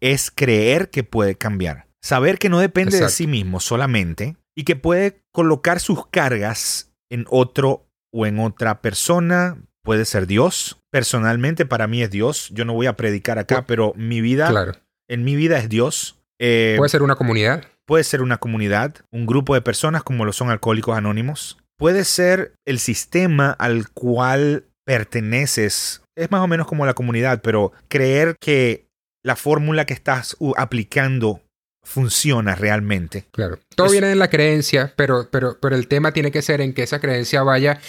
es 0.00 0.30
creer 0.30 0.90
que 0.90 1.04
puede 1.04 1.34
cambiar. 1.36 1.86
Saber 2.02 2.38
que 2.38 2.48
no 2.48 2.58
depende 2.58 2.98
de 2.98 3.08
sí 3.10 3.26
mismo 3.26 3.60
solamente 3.60 4.36
y 4.56 4.64
que 4.64 4.76
puede 4.76 5.20
colocar 5.32 5.80
sus 5.80 6.06
cargas 6.06 6.92
en 7.10 7.26
otro 7.28 7.86
o 8.12 8.26
en 8.26 8.38
otra 8.38 8.80
persona, 8.80 9.58
puede 9.82 10.04
ser 10.04 10.26
Dios. 10.26 10.78
Personalmente 10.90 11.66
para 11.66 11.86
mí 11.86 12.02
es 12.02 12.10
Dios. 12.10 12.50
Yo 12.52 12.64
no 12.64 12.72
voy 12.74 12.86
a 12.86 12.96
predicar 12.96 13.38
acá, 13.38 13.66
pero 13.66 13.92
mi 13.96 14.20
vida, 14.20 14.48
Claro. 14.48 14.72
en 15.08 15.24
mi 15.24 15.36
vida 15.36 15.58
es 15.58 15.68
Dios. 15.68 16.18
Eh, 16.40 16.74
Puede 16.78 16.88
ser 16.88 17.02
una 17.02 17.16
comunidad. 17.16 17.64
Puede 17.86 18.04
ser 18.04 18.22
una 18.22 18.38
comunidad, 18.38 18.94
un 19.10 19.26
grupo 19.26 19.54
de 19.54 19.60
personas 19.60 20.02
como 20.02 20.24
lo 20.24 20.32
son 20.32 20.50
alcohólicos 20.50 20.96
anónimos. 20.96 21.58
Puede 21.76 22.04
ser 22.04 22.54
el 22.64 22.78
sistema 22.78 23.50
al 23.50 23.90
cual 23.90 24.64
perteneces. 24.86 26.02
Es 26.16 26.30
más 26.30 26.40
o 26.42 26.46
menos 26.46 26.66
como 26.66 26.86
la 26.86 26.94
comunidad, 26.94 27.40
pero 27.42 27.72
creer 27.88 28.36
que 28.40 28.86
la 29.22 29.36
fórmula 29.36 29.84
que 29.86 29.94
estás 29.94 30.36
aplicando 30.56 31.42
funciona 31.82 32.54
realmente. 32.54 33.24
Claro. 33.32 33.58
Todo 33.74 33.86
Es- 33.86 33.92
viene 33.92 34.08
de 34.08 34.14
la 34.16 34.28
creencia, 34.30 34.92
pero, 34.96 35.28
pero, 35.30 35.58
pero 35.60 35.76
el 35.76 35.88
tema 35.88 36.12
tiene 36.12 36.30
que 36.30 36.42
ser 36.42 36.60
en 36.60 36.72
que 36.74 36.82
esa 36.82 37.00
creencia 37.00 37.42
vaya 37.42 37.80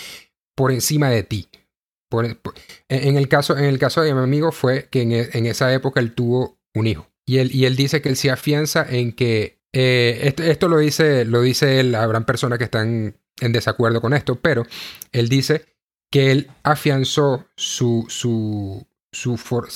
por 0.56 0.72
encima 0.72 1.10
de 1.10 1.24
ti. 1.24 1.50
Por- 2.10 2.38
por- 2.38 2.54
en, 2.90 3.10
en 3.10 3.18
el 3.18 3.28
caso, 3.28 3.58
en 3.58 3.66
el 3.66 3.80
caso 3.80 4.02
de 4.02 4.14
mi 4.14 4.22
amigo 4.22 4.52
fue 4.52 4.88
que 4.90 5.02
en, 5.02 5.12
en 5.14 5.46
esa 5.46 5.74
época 5.74 6.00
él 6.00 6.14
tuvo 6.14 6.58
un 6.74 6.88
hijo. 6.88 7.08
Y 7.26 7.38
él, 7.38 7.54
y 7.54 7.66
él 7.66 7.76
dice 7.76 8.02
que 8.02 8.10
él 8.10 8.18
se 8.18 8.32
afianza 8.32 8.86
en 8.90 9.14
que 9.14 9.60
eh, 9.74 10.20
esto, 10.24 10.44
esto 10.44 10.68
lo 10.68 10.78
dice, 10.80 11.24
lo 11.26 11.42
dice 11.42 11.80
él, 11.80 11.96
habrán 11.96 12.26
personas 12.26 12.58
que 12.58 12.66
están 12.66 13.16
en 13.40 13.52
desacuerdo 13.54 14.02
con 14.02 14.14
esto, 14.14 14.36
pero 14.36 14.66
él 15.14 15.30
dice 15.30 15.66
que 16.12 16.32
él 16.32 16.50
afianzó 16.64 17.46
su, 17.56 18.06
su, 18.10 18.86
se, 19.12 19.30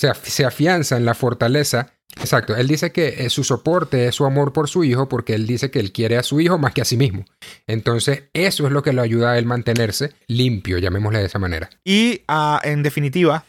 af- 0.09 0.23
se 0.23 0.45
afianza 0.45 0.97
en 0.97 1.05
la 1.05 1.13
fortaleza. 1.13 1.91
Exacto, 2.17 2.55
él 2.55 2.67
dice 2.67 2.91
que 2.93 3.25
eh, 3.25 3.29
su 3.29 3.43
soporte 3.43 4.07
es 4.07 4.15
su 4.15 4.25
amor 4.25 4.53
por 4.53 4.69
su 4.69 4.86
hijo 4.86 5.09
porque 5.09 5.33
él 5.36 5.45
dice 5.45 5.69
que 5.69 5.79
él 5.79 5.91
quiere 5.91 6.17
a 6.17 6.23
su 6.23 6.39
hijo 6.39 6.57
más 6.57 6.73
que 6.73 6.81
a 6.81 6.86
sí 6.86 6.95
mismo. 6.95 7.25
Entonces, 7.67 8.23
eso 8.33 8.65
es 8.65 8.71
lo 8.71 8.83
que 8.83 8.93
le 8.93 9.01
ayuda 9.01 9.31
a 9.31 9.38
él 9.38 9.45
mantenerse 9.45 10.13
limpio, 10.27 10.77
llamémosle 10.77 11.19
de 11.19 11.25
esa 11.25 11.39
manera. 11.39 11.69
Y 11.83 12.21
ah, 12.29 12.61
en 12.63 12.83
definitiva, 12.83 13.43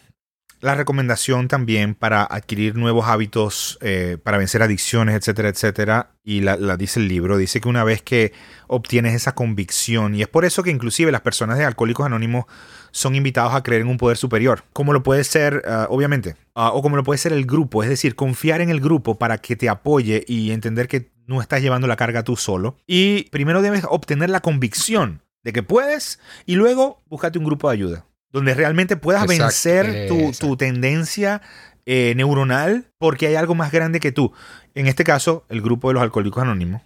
la 0.61 0.75
recomendación 0.75 1.49
también 1.49 1.95
para 1.95 2.25
adquirir 2.25 2.77
nuevos 2.77 3.07
hábitos, 3.07 3.79
eh, 3.83 4.19
para 4.23 4.39
vencer 4.39 4.63
adicciones, 4.63 5.15
etcétera, 5.15 5.49
etcétera, 5.49 6.11
y 6.25 6.41
la, 6.41 6.77
dice 6.77 7.01
el 7.01 7.09
libro, 7.09 7.37
dice 7.37 7.61
que 7.61 7.69
una 7.69 7.85
vez 7.85 8.03
que 8.03 8.33
obtienes 8.67 9.15
esa 9.15 9.35
convicción, 9.35 10.15
y 10.15 10.23
es 10.23 10.29
por 10.29 10.45
eso 10.45 10.63
que 10.63 10.71
inclusive 10.71 11.13
las 11.13 11.21
personas 11.21 11.59
de 11.59 11.65
Alcohólicos 11.65 12.07
Anónimos 12.07 12.47
son 12.91 13.15
invitados 13.15 13.55
a 13.55 13.63
creer 13.63 13.83
en 13.83 13.89
un 13.89 13.99
poder 13.99 14.17
superior, 14.17 14.65
como 14.73 14.93
lo 14.93 15.03
puede 15.03 15.25
ser, 15.25 15.63
ah, 15.67 15.87
obviamente, 15.91 16.37
ah, 16.55 16.73
o 16.73 16.83
como 16.83 16.97
lo 16.97 17.05
puede 17.05 17.19
ser 17.19 17.33
el 17.33 17.47
grupo, 17.47 17.83
es 17.83 17.89
decir, 17.89 18.15
confiar 18.15 18.61
en 18.61 18.71
el 18.71 18.81
grupo 18.81 19.19
para 19.19 19.39
que 19.39 19.57
te 19.57 19.69
apoye 19.69 20.25
y 20.27 20.51
entender 20.51 20.89
que 20.89 21.13
no 21.27 21.43
estás 21.43 21.61
llevando 21.61 21.87
la 21.87 21.97
carga 21.97 22.23
tú 22.23 22.37
solo. 22.37 22.77
Y 22.87 23.25
primero 23.31 23.61
debes 23.61 23.85
obtener 23.89 24.31
la 24.31 24.41
convicción 24.41 25.23
de 25.43 25.53
que 25.53 25.63
puedes 25.63 26.19
y 26.47 26.55
luego 26.55 27.03
búscate 27.09 27.39
un 27.39 27.45
grupo 27.45 27.69
de 27.69 27.75
ayuda 27.75 28.07
donde 28.37 28.53
realmente 28.53 28.99
puedas 28.99 29.23
Exacto, 29.23 29.45
vencer 29.45 30.09
tu, 30.09 30.19
exacto. 30.19 30.47
tu 30.47 30.57
tendencia 30.59 31.41
eh, 31.87 32.13
neuronal 32.17 32.85
porque 32.99 33.27
hay 33.29 33.35
algo 33.35 33.55
más 33.55 33.73
grande 33.73 33.99
que 33.99 34.13
tú. 34.13 34.31
En 34.75 34.87
este 34.87 35.05
caso, 35.05 35.47
el 35.49 35.63
grupo 35.63 35.89
de 35.89 35.95
los 35.95 36.03
alcohólicos 36.03 36.43
anónimos, 36.43 36.83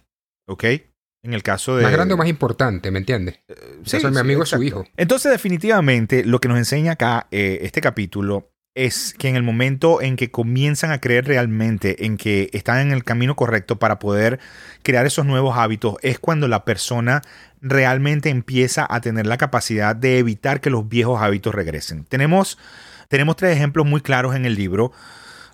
¿ok? 0.47 0.63
En 1.23 1.33
el 1.33 1.43
caso 1.43 1.75
de... 1.75 1.83
Más 1.83 1.91
grande 1.91 2.13
o 2.13 2.17
más 2.17 2.29
importante, 2.29 2.89
¿me 2.89 2.99
entiendes? 2.99 3.41
Sí, 3.83 3.97
caso 3.97 4.07
de 4.07 4.11
mi 4.11 4.15
sí, 4.15 4.21
amigo 4.21 4.43
es 4.43 4.49
su 4.49 4.63
hijo. 4.63 4.85
Entonces, 4.95 5.29
definitivamente, 5.29 6.23
lo 6.23 6.39
que 6.39 6.47
nos 6.47 6.57
enseña 6.57 6.93
acá 6.93 7.27
eh, 7.31 7.59
este 7.63 7.81
capítulo 7.81 8.50
es 8.73 9.13
que 9.17 9.27
en 9.27 9.35
el 9.35 9.43
momento 9.43 10.01
en 10.01 10.15
que 10.15 10.31
comienzan 10.31 10.91
a 10.91 11.01
creer 11.01 11.25
realmente 11.25 12.05
en 12.05 12.17
que 12.17 12.49
están 12.53 12.79
en 12.79 12.91
el 12.91 13.03
camino 13.03 13.35
correcto 13.35 13.79
para 13.79 13.99
poder 13.99 14.39
crear 14.81 15.05
esos 15.05 15.25
nuevos 15.25 15.57
hábitos, 15.57 15.95
es 16.01 16.19
cuando 16.19 16.47
la 16.47 16.63
persona 16.63 17.21
realmente 17.61 18.29
empieza 18.29 18.87
a 18.89 19.01
tener 19.01 19.27
la 19.27 19.37
capacidad 19.37 19.95
de 19.95 20.19
evitar 20.19 20.61
que 20.61 20.69
los 20.69 20.87
viejos 20.87 21.21
hábitos 21.21 21.53
regresen. 21.53 22.05
Tenemos, 22.05 22.57
tenemos 23.09 23.35
tres 23.35 23.55
ejemplos 23.55 23.85
muy 23.85 24.01
claros 24.01 24.35
en 24.35 24.45
el 24.45 24.55
libro. 24.55 24.93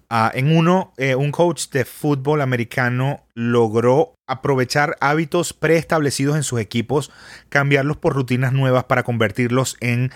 Ah, 0.09 0.31
en 0.33 0.55
uno, 0.55 0.93
eh, 0.95 1.15
un 1.15 1.31
coach 1.31 1.67
de 1.69 1.83
fútbol 1.83 2.39
americano 2.39 3.25
logró 3.33 4.13
aprovechar 4.25 4.95
hábitos 5.01 5.51
preestablecidos 5.51 6.37
en 6.37 6.43
sus 6.43 6.61
equipos, 6.61 7.11
cambiarlos 7.49 7.97
por 7.97 8.13
rutinas 8.13 8.53
nuevas 8.53 8.85
para 8.85 9.03
convertirlos 9.03 9.75
en 9.81 10.11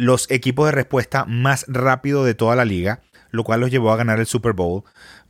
los 0.00 0.30
equipos 0.30 0.64
de 0.66 0.72
respuesta 0.72 1.26
más 1.26 1.66
rápido 1.68 2.24
de 2.24 2.34
toda 2.34 2.56
la 2.56 2.64
liga, 2.64 3.02
lo 3.30 3.44
cual 3.44 3.60
los 3.60 3.70
llevó 3.70 3.92
a 3.92 3.96
ganar 3.96 4.18
el 4.18 4.26
Super 4.26 4.54
Bowl. 4.54 4.82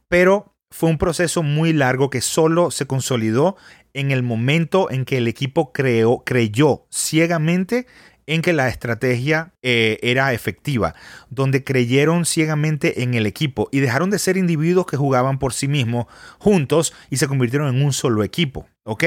Pero 0.07 0.55
fue 0.71 0.89
un 0.89 0.97
proceso 0.97 1.43
muy 1.43 1.73
largo 1.73 2.09
que 2.09 2.21
solo 2.21 2.71
se 2.71 2.87
consolidó 2.87 3.57
en 3.95 4.13
el 4.13 4.23
momento 4.23 4.89
en 4.89 5.05
que 5.05 5.19
el 5.19 5.27
equipo 5.27 5.73
creó, 5.73 6.23
creyó 6.25 6.87
ciegamente 6.89 7.89
en 8.29 8.43
que 8.43 8.53
la 8.53 8.69
estrategia 8.69 9.55
eh, 9.61 9.99
era 10.03 10.33
efectiva, 10.33 10.95
donde 11.31 11.65
creyeron 11.65 12.25
ciegamente 12.25 13.03
en 13.03 13.15
el 13.15 13.27
equipo 13.27 13.69
y 13.73 13.81
dejaron 13.81 14.11
de 14.11 14.21
ser 14.21 14.37
individuos 14.37 14.87
que 14.87 14.97
jugaban 14.97 15.41
por 15.41 15.53
sí 15.53 15.67
mismos 15.67 16.07
juntos 16.39 16.93
y 17.11 17.17
se 17.17 17.27
convirtieron 17.27 17.75
en 17.75 17.85
un 17.85 17.93
solo 17.93 18.23
equipo, 18.23 18.69
¿ok? 18.85 19.05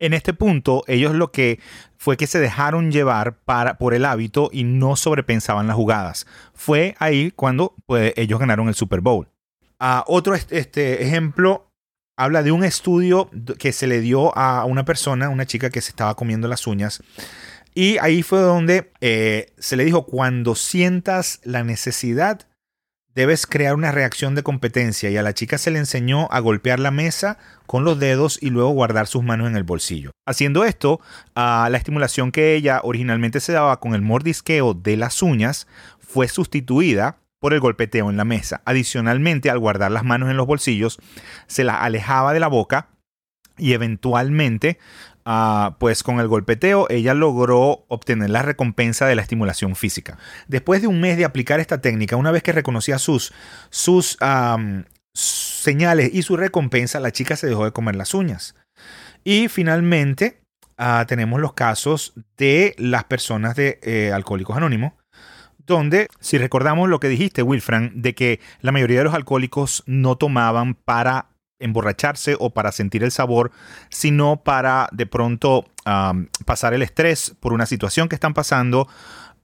En 0.00 0.14
este 0.14 0.32
punto, 0.32 0.84
ellos 0.86 1.14
lo 1.14 1.32
que 1.32 1.58
fue 1.96 2.16
que 2.16 2.26
se 2.28 2.38
dejaron 2.38 2.92
llevar 2.92 3.38
para, 3.40 3.78
por 3.78 3.94
el 3.94 4.04
hábito 4.04 4.48
y 4.52 4.62
no 4.64 4.94
sobrepensaban 4.94 5.66
las 5.66 5.76
jugadas. 5.76 6.26
Fue 6.54 6.94
ahí 6.98 7.32
cuando 7.32 7.74
pues, 7.86 8.12
ellos 8.16 8.38
ganaron 8.38 8.68
el 8.68 8.74
Super 8.74 9.00
Bowl. 9.00 9.28
Ah, 9.80 10.04
otro 10.06 10.34
est- 10.34 10.52
este, 10.52 11.02
ejemplo 11.04 11.70
habla 12.16 12.42
de 12.42 12.50
un 12.52 12.64
estudio 12.64 13.30
que 13.58 13.72
se 13.72 13.86
le 13.86 14.00
dio 14.00 14.36
a 14.36 14.64
una 14.64 14.84
persona, 14.84 15.28
una 15.28 15.46
chica 15.46 15.70
que 15.70 15.80
se 15.80 15.90
estaba 15.90 16.14
comiendo 16.16 16.48
las 16.48 16.66
uñas. 16.66 17.02
Y 17.74 17.98
ahí 17.98 18.24
fue 18.24 18.40
donde 18.40 18.90
eh, 19.00 19.52
se 19.58 19.76
le 19.76 19.84
dijo, 19.84 20.04
cuando 20.04 20.56
sientas 20.56 21.40
la 21.44 21.62
necesidad, 21.62 22.47
debes 23.14 23.46
crear 23.46 23.74
una 23.74 23.92
reacción 23.92 24.34
de 24.34 24.42
competencia. 24.42 25.10
Y 25.10 25.16
a 25.16 25.22
la 25.22 25.34
chica 25.34 25.58
se 25.58 25.70
le 25.70 25.78
enseñó 25.78 26.28
a 26.30 26.40
golpear 26.40 26.78
la 26.78 26.90
mesa 26.90 27.38
con 27.66 27.84
los 27.84 27.98
dedos 27.98 28.38
y 28.40 28.50
luego 28.50 28.70
guardar 28.70 29.06
sus 29.06 29.22
manos 29.22 29.48
en 29.48 29.56
el 29.56 29.64
bolsillo. 29.64 30.12
Haciendo 30.26 30.64
esto, 30.64 31.00
ah, 31.34 31.68
la 31.70 31.78
estimulación 31.78 32.32
que 32.32 32.54
ella 32.54 32.80
originalmente 32.82 33.40
se 33.40 33.52
daba 33.52 33.80
con 33.80 33.94
el 33.94 34.02
mordisqueo 34.02 34.74
de 34.74 34.96
las 34.96 35.22
uñas 35.22 35.66
fue 35.98 36.28
sustituida 36.28 37.18
por 37.40 37.54
el 37.54 37.60
golpeteo 37.60 38.10
en 38.10 38.16
la 38.16 38.24
mesa. 38.24 38.62
Adicionalmente, 38.64 39.50
al 39.50 39.58
guardar 39.58 39.90
las 39.90 40.04
manos 40.04 40.30
en 40.30 40.36
los 40.36 40.46
bolsillos, 40.46 40.98
se 41.46 41.64
las 41.64 41.76
alejaba 41.80 42.32
de 42.32 42.40
la 42.40 42.48
boca 42.48 42.88
y 43.56 43.72
eventualmente, 43.72 44.78
ah, 45.30 45.76
pues 45.78 46.02
con 46.02 46.20
el 46.20 46.26
golpeteo, 46.26 46.86
ella 46.88 47.12
logró 47.12 47.84
obtener 47.88 48.30
la 48.30 48.40
recompensa 48.40 49.06
de 49.06 49.14
la 49.14 49.22
estimulación 49.22 49.76
física. 49.76 50.18
Después 50.48 50.80
de 50.80 50.88
un 50.88 51.00
mes 51.00 51.18
de 51.18 51.26
aplicar 51.26 51.60
esta 51.60 51.82
técnica, 51.82 52.16
una 52.16 52.30
vez 52.30 52.42
que 52.42 52.52
reconocía 52.52 52.98
sus, 52.98 53.34
sus 53.68 54.16
señales 55.12 56.10
y 56.14 56.22
su 56.22 56.36
recompensa, 56.38 56.98
la 56.98 57.12
chica 57.12 57.36
se 57.36 57.46
dejó 57.46 57.66
de 57.66 57.72
comer 57.72 57.94
las 57.94 58.14
uñas. 58.14 58.56
Y 59.22 59.48
finalmente, 59.48 60.40
ah, 60.78 61.04
tenemos 61.06 61.40
los 61.40 61.52
casos 61.52 62.14
de 62.38 62.74
las 62.78 63.04
personas 63.04 63.54
de 63.54 63.78
eh, 63.82 64.10
Alcohólicos 64.14 64.56
Anónimos, 64.56 64.94
donde, 65.58 66.08
si 66.18 66.38
recordamos 66.38 66.88
lo 66.88 67.00
que 67.00 67.08
dijiste, 67.08 67.42
Wilfran, 67.42 67.92
de 68.00 68.14
que 68.14 68.40
la 68.62 68.72
mayoría 68.72 68.98
de 68.98 69.04
los 69.04 69.14
alcohólicos 69.14 69.82
no 69.84 70.16
tomaban 70.16 70.74
para 70.74 71.28
emborracharse 71.60 72.36
o 72.38 72.50
para 72.50 72.72
sentir 72.72 73.02
el 73.02 73.10
sabor, 73.10 73.50
sino 73.88 74.42
para 74.42 74.88
de 74.92 75.06
pronto 75.06 75.64
pasar 76.44 76.74
el 76.74 76.82
estrés 76.82 77.34
por 77.40 77.52
una 77.52 77.66
situación 77.66 78.08
que 78.08 78.14
están 78.14 78.34
pasando. 78.34 78.88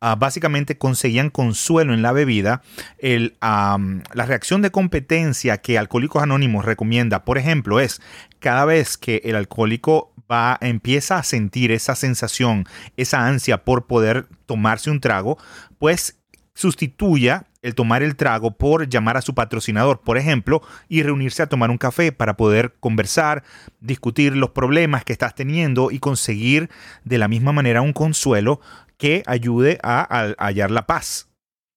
Ah, 0.00 0.16
básicamente 0.16 0.76
conseguían 0.76 1.30
consuelo 1.30 1.94
en 1.94 2.02
la 2.02 2.12
bebida. 2.12 2.60
La 3.00 4.26
reacción 4.26 4.60
de 4.60 4.70
competencia 4.70 5.58
que 5.58 5.78
Alcohólicos 5.78 6.22
Anónimos 6.22 6.66
recomienda, 6.66 7.24
por 7.24 7.38
ejemplo, 7.38 7.80
es 7.80 8.02
cada 8.38 8.66
vez 8.66 8.98
que 8.98 9.22
el 9.24 9.34
alcohólico 9.34 10.12
va, 10.30 10.58
empieza 10.60 11.16
a 11.16 11.22
sentir 11.22 11.72
esa 11.72 11.94
sensación, 11.94 12.66
esa 12.98 13.26
ansia 13.26 13.64
por 13.64 13.86
poder 13.86 14.26
tomarse 14.44 14.90
un 14.90 15.00
trago, 15.00 15.38
pues 15.78 16.18
sustituya 16.54 17.46
el 17.62 17.74
tomar 17.74 18.02
el 18.02 18.14
trago 18.14 18.52
por 18.52 18.88
llamar 18.88 19.16
a 19.16 19.22
su 19.22 19.34
patrocinador, 19.34 20.00
por 20.02 20.18
ejemplo, 20.18 20.62
y 20.88 21.02
reunirse 21.02 21.42
a 21.42 21.46
tomar 21.46 21.70
un 21.70 21.78
café 21.78 22.12
para 22.12 22.36
poder 22.36 22.74
conversar, 22.78 23.42
discutir 23.80 24.36
los 24.36 24.50
problemas 24.50 25.04
que 25.04 25.14
estás 25.14 25.34
teniendo 25.34 25.90
y 25.90 25.98
conseguir 25.98 26.68
de 27.04 27.18
la 27.18 27.26
misma 27.26 27.52
manera 27.52 27.80
un 27.80 27.94
consuelo 27.94 28.60
que 28.98 29.22
ayude 29.26 29.78
a, 29.82 30.34
hallar 30.38 30.70
la 30.70 30.86
paz. 30.86 31.28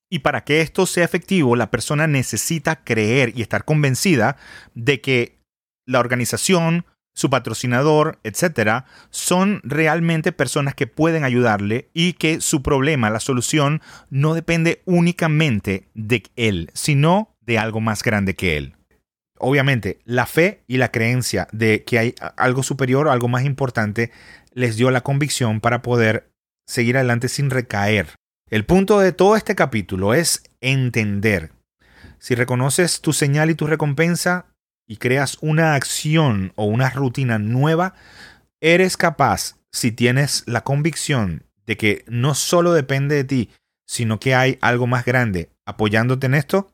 Y 0.09 0.19
para 0.19 0.43
que 0.43 0.61
esto 0.61 0.85
sea 0.85 1.05
efectivo, 1.05 1.55
la 1.55 1.71
persona 1.71 2.07
necesita 2.07 2.83
creer 2.83 3.33
y 3.35 3.41
estar 3.41 3.65
convencida 3.65 4.37
de 4.73 5.01
que 5.01 5.37
la 5.85 5.99
organización, 5.99 6.85
su 7.17 7.31
patrocinador, 7.31 8.19
etcétera, 8.23 8.85
son 9.09 9.59
realmente 9.63 10.31
personas 10.31 10.75
que 10.75 10.85
pueden 10.85 11.23
ayudarle 11.23 11.89
y 11.91 12.13
que 12.13 12.41
su 12.41 12.61
problema, 12.61 13.09
la 13.09 13.19
solución, 13.19 13.81
no 14.11 14.35
depende 14.35 14.83
únicamente 14.85 15.87
de 15.95 16.21
él, 16.35 16.69
sino 16.75 17.35
de 17.41 17.57
algo 17.57 17.81
más 17.81 18.03
grande 18.03 18.35
que 18.35 18.55
él. 18.55 18.75
Obviamente, 19.39 19.97
la 20.05 20.27
fe 20.27 20.63
y 20.67 20.77
la 20.77 20.91
creencia 20.91 21.47
de 21.51 21.83
que 21.83 21.97
hay 21.97 22.15
algo 22.35 22.61
superior 22.61 23.09
algo 23.09 23.27
más 23.27 23.45
importante 23.45 24.11
les 24.53 24.77
dio 24.77 24.91
la 24.91 25.01
convicción 25.01 25.59
para 25.59 25.81
poder 25.81 26.29
seguir 26.67 26.97
adelante 26.97 27.29
sin 27.29 27.49
recaer. 27.49 28.09
El 28.51 28.63
punto 28.63 28.99
de 28.99 29.11
todo 29.11 29.35
este 29.35 29.55
capítulo 29.55 30.13
es 30.13 30.43
entender. 30.61 31.49
Si 32.19 32.35
reconoces 32.35 33.01
tu 33.01 33.11
señal 33.11 33.49
y 33.49 33.55
tu 33.55 33.65
recompensa 33.65 34.45
y 34.87 34.97
creas 34.97 35.37
una 35.41 35.75
acción 35.75 36.53
o 36.55 36.65
una 36.65 36.89
rutina 36.89 37.37
nueva, 37.37 37.93
eres 38.61 38.97
capaz, 38.97 39.57
si 39.71 39.91
tienes 39.91 40.43
la 40.47 40.61
convicción 40.61 41.43
de 41.65 41.77
que 41.77 42.05
no 42.07 42.33
solo 42.33 42.73
depende 42.73 43.15
de 43.15 43.23
ti, 43.25 43.49
sino 43.85 44.19
que 44.19 44.33
hay 44.33 44.57
algo 44.61 44.87
más 44.87 45.05
grande 45.05 45.49
apoyándote 45.65 46.27
en 46.27 46.33
esto, 46.33 46.71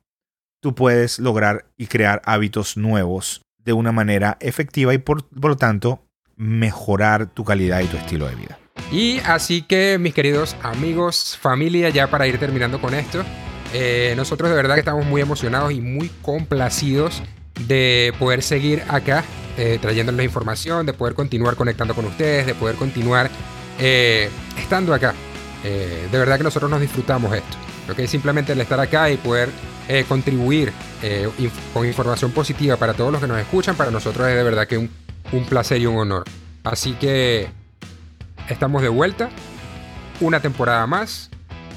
tú 0.61 0.75
puedes 0.75 1.19
lograr 1.19 1.65
y 1.77 1.87
crear 1.87 2.21
hábitos 2.25 2.77
nuevos 2.77 3.41
de 3.57 3.73
una 3.73 3.91
manera 3.91 4.37
efectiva 4.39 4.93
y 4.93 4.99
por, 4.99 5.25
lo 5.31 5.57
tanto 5.57 6.05
mejorar 6.35 7.27
tu 7.27 7.43
calidad 7.43 7.81
y 7.81 7.87
tu 7.87 7.97
estilo 7.97 8.27
de 8.27 8.35
vida. 8.35 8.59
Y 8.91 9.19
así 9.19 9.63
que 9.63 9.97
mis 9.99 10.13
queridos 10.13 10.55
amigos, 10.61 11.37
familia, 11.39 11.89
ya 11.89 12.09
para 12.09 12.27
ir 12.27 12.39
terminando 12.39 12.79
con 12.79 12.93
esto, 12.93 13.23
eh, 13.73 14.13
nosotros 14.15 14.49
de 14.49 14.55
verdad 14.55 14.75
que 14.75 14.81
estamos 14.81 15.05
muy 15.05 15.21
emocionados 15.21 15.71
y 15.71 15.81
muy 15.81 16.09
complacidos 16.21 17.23
de 17.67 18.13
poder 18.19 18.41
seguir 18.41 18.83
acá 18.87 19.23
eh, 19.57 19.79
información, 20.23 20.85
de 20.85 20.93
poder 20.93 21.13
continuar 21.13 21.55
conectando 21.55 21.93
con 21.93 22.05
ustedes, 22.05 22.45
de 22.45 22.55
poder 22.55 22.75
continuar 22.75 23.29
eh, 23.79 24.29
estando 24.57 24.93
acá. 24.93 25.13
de 25.63 26.07
verdad 26.11 26.37
que 26.37 26.43
nosotros 26.43 26.69
nos 26.69 26.81
disfrutamos 26.81 27.33
esto. 27.33 27.57
¿okay? 27.91 28.07
Simplemente 28.07 28.53
el 28.53 28.61
estar 28.61 28.79
acá 28.79 29.09
y 29.09 29.17
poder 29.17 29.49
contribuir 30.07 30.71
con 31.73 31.85
información 31.85 32.31
positiva 32.31 32.77
para 32.77 32.93
todos 32.93 33.11
los 33.11 33.21
que 33.21 33.27
nos 33.27 33.37
escuchan, 33.37 33.75
para 33.75 33.91
nosotros 33.91 34.27
es 34.29 34.35
de 34.35 34.43
verdad 34.43 34.65
que 34.65 34.77
un, 34.77 34.89
un 35.33 35.45
placer 35.45 35.81
y 35.81 35.85
un 35.85 35.97
honor. 35.97 36.23
Así 36.63 36.93
que 36.93 37.49
estamos 38.49 38.81
de 38.81 38.89
vuelta. 38.89 39.29
Una 40.21 40.39
temporada 40.39 40.87
más, 40.87 41.29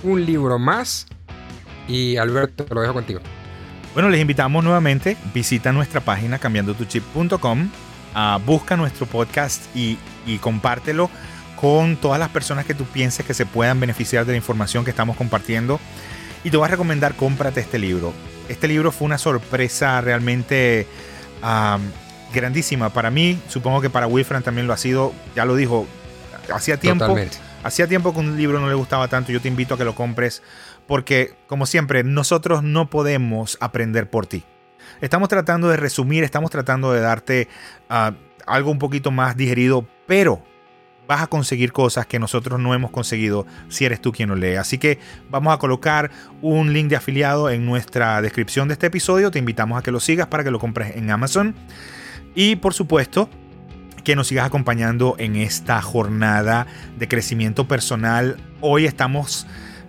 un 0.03 0.25
libro 0.25 0.59
más. 0.59 1.07
Y 1.89 2.17
Alberto, 2.17 2.67
lo 2.71 2.81
dejo 2.81 2.95
contigo. 2.95 3.21
Bueno, 3.97 4.11
les 4.11 4.21
invitamos 4.21 4.63
nuevamente, 4.63 5.17
visita 5.33 5.73
nuestra 5.73 6.03
página 6.03 6.39
cambiandotuchip.com, 6.39 7.71
uh, 8.15 8.39
busca 8.45 8.77
nuestro 8.77 9.07
podcast 9.07 9.75
y, 9.75 9.97
y 10.27 10.37
compártelo 10.37 11.09
con 11.59 11.97
todas 11.97 12.21
las 12.21 12.29
personas 12.29 12.67
que 12.67 12.75
tú 12.75 12.85
pienses 12.85 13.25
que 13.25 13.33
se 13.33 13.47
puedan 13.47 13.81
beneficiar 13.81 14.27
de 14.27 14.33
la 14.33 14.37
información 14.37 14.85
que 14.85 14.91
estamos 14.91 15.17
compartiendo. 15.17 15.81
Y 16.45 16.51
te 16.51 16.59
voy 16.59 16.67
a 16.67 16.73
recomendar, 16.73 17.15
cómprate 17.15 17.63
este 17.63 17.79
libro. 17.79 18.13
Este 18.51 18.69
libro 18.69 18.93
fue 18.93 19.07
una 19.07 19.17
sorpresa 19.17 19.99
realmente 20.03 20.87
grandísima 22.35 22.91
para 22.91 23.11
mí. 23.11 23.39
Supongo 23.49 23.81
que 23.81 23.89
para 23.89 24.07
Wilfran 24.07 24.43
también 24.43 24.67
lo 24.67 24.75
ha 24.75 24.77
sido. 24.77 25.15
Ya 25.35 25.47
lo 25.47 25.57
dijo, 25.57 25.87
hacía 26.55 26.77
tiempo. 26.77 27.17
Hacía 27.65 27.89
tiempo 27.89 28.13
que 28.13 28.21
un 28.21 28.37
libro 28.37 28.61
no 28.61 28.69
le 28.69 28.75
gustaba 28.75 29.09
tanto. 29.09 29.33
Yo 29.33 29.41
te 29.41 29.49
invito 29.49 29.73
a 29.73 29.79
que 29.79 29.85
lo 29.85 29.95
compres 29.95 30.43
porque, 30.87 31.35
como 31.47 31.67
siempre, 31.67 32.05
nosotros 32.05 32.63
no 32.63 32.89
podemos 32.91 33.59
aprender 33.61 34.09
por 34.09 34.27
ti. 34.27 34.45
Estamos 35.01 35.29
tratando 35.29 35.69
de 35.69 35.77
resumir, 35.77 36.25
estamos 36.25 36.51
tratando 36.51 36.93
de 36.93 37.01
darte 37.01 37.49
ah, 37.89 38.13
algo 38.47 38.71
un 38.71 38.79
poquito 38.79 39.11
más 39.11 39.37
digerido, 39.37 39.87
pero 40.07 40.43
vas 41.07 41.23
a 41.23 41.27
conseguir 41.27 41.73
cosas 41.73 42.07
que 42.07 42.19
nosotros 42.19 42.61
no 42.61 42.75
hemos 42.75 42.91
conseguido 42.91 43.47
si 43.69 43.85
eres 43.85 44.01
tú 44.01 44.13
quien 44.13 44.29
lo 44.29 44.37
lee. 44.37 44.57
Así 44.57 44.79
que 44.79 44.99
vamos 45.31 45.53
a 45.53 45.59
colocar 45.59 46.11
un 46.43 46.73
link 46.73 46.89
de 46.89 46.97
afiliado 46.97 47.51
en 47.51 47.65
nuestra 47.65 48.21
descripción 48.23 48.69
de 48.69 48.75
este 48.75 48.87
episodio. 48.87 49.31
Te 49.31 49.39
invitamos 49.39 49.79
a 49.79 49.83
que 49.83 49.93
lo 49.93 50.01
sigas 50.01 50.29
para 50.29 50.45
que 50.45 50.51
lo 50.51 50.59
compres 50.59 50.97
en 50.97 51.11
Amazon. 51.11 51.55
Y 52.35 52.57
por 52.57 52.75
supuesto, 52.75 53.29
que 54.05 54.15
nos 54.15 54.29
sigas 54.29 54.47
acompañando 54.47 55.17
en 55.19 55.37
esta 55.37 55.81
jornada 55.83 56.67
de 56.97 57.09
crecimiento 57.09 57.67
personal. 57.67 58.37
Hoy 58.61 58.85
estamos 58.87 59.47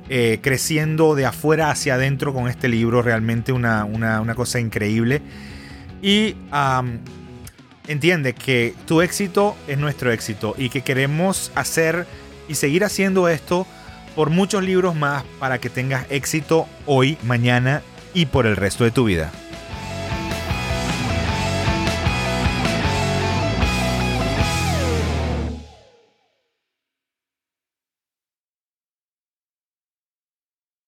eh, 0.09 0.39
creciendo 0.41 1.15
de 1.15 1.25
afuera 1.25 1.69
hacia 1.69 1.95
adentro 1.95 2.33
con 2.33 2.47
este 2.47 2.67
libro, 2.67 3.01
realmente 3.01 3.51
una, 3.51 4.33
cosa 4.35 4.59
increíble. 4.59 5.21
Y 6.01 6.35
entiende 7.87 8.33
que 8.33 8.73
tu 8.85 9.01
éxito 9.01 9.55
es 9.67 9.77
nuestro 9.77 10.11
éxito 10.11 10.55
y 10.57 10.69
que 10.69 10.81
queremos 10.81 11.51
hacer 11.55 12.05
y 12.47 12.55
seguir 12.55 12.83
haciendo 12.83 13.27
esto 13.27 13.65
por 14.15 14.29
muchos 14.29 14.63
libros 14.63 14.95
más 14.95 15.23
para 15.39 15.59
que 15.59 15.69
tengas 15.69 16.05
éxito 16.09 16.67
hoy, 16.85 17.17
mañana 17.23 17.81
y 18.13 18.25
por 18.27 18.45
el 18.45 18.55
resto 18.55 18.83
de 18.83 18.91
tu 18.91 19.05
vida. 19.05 19.31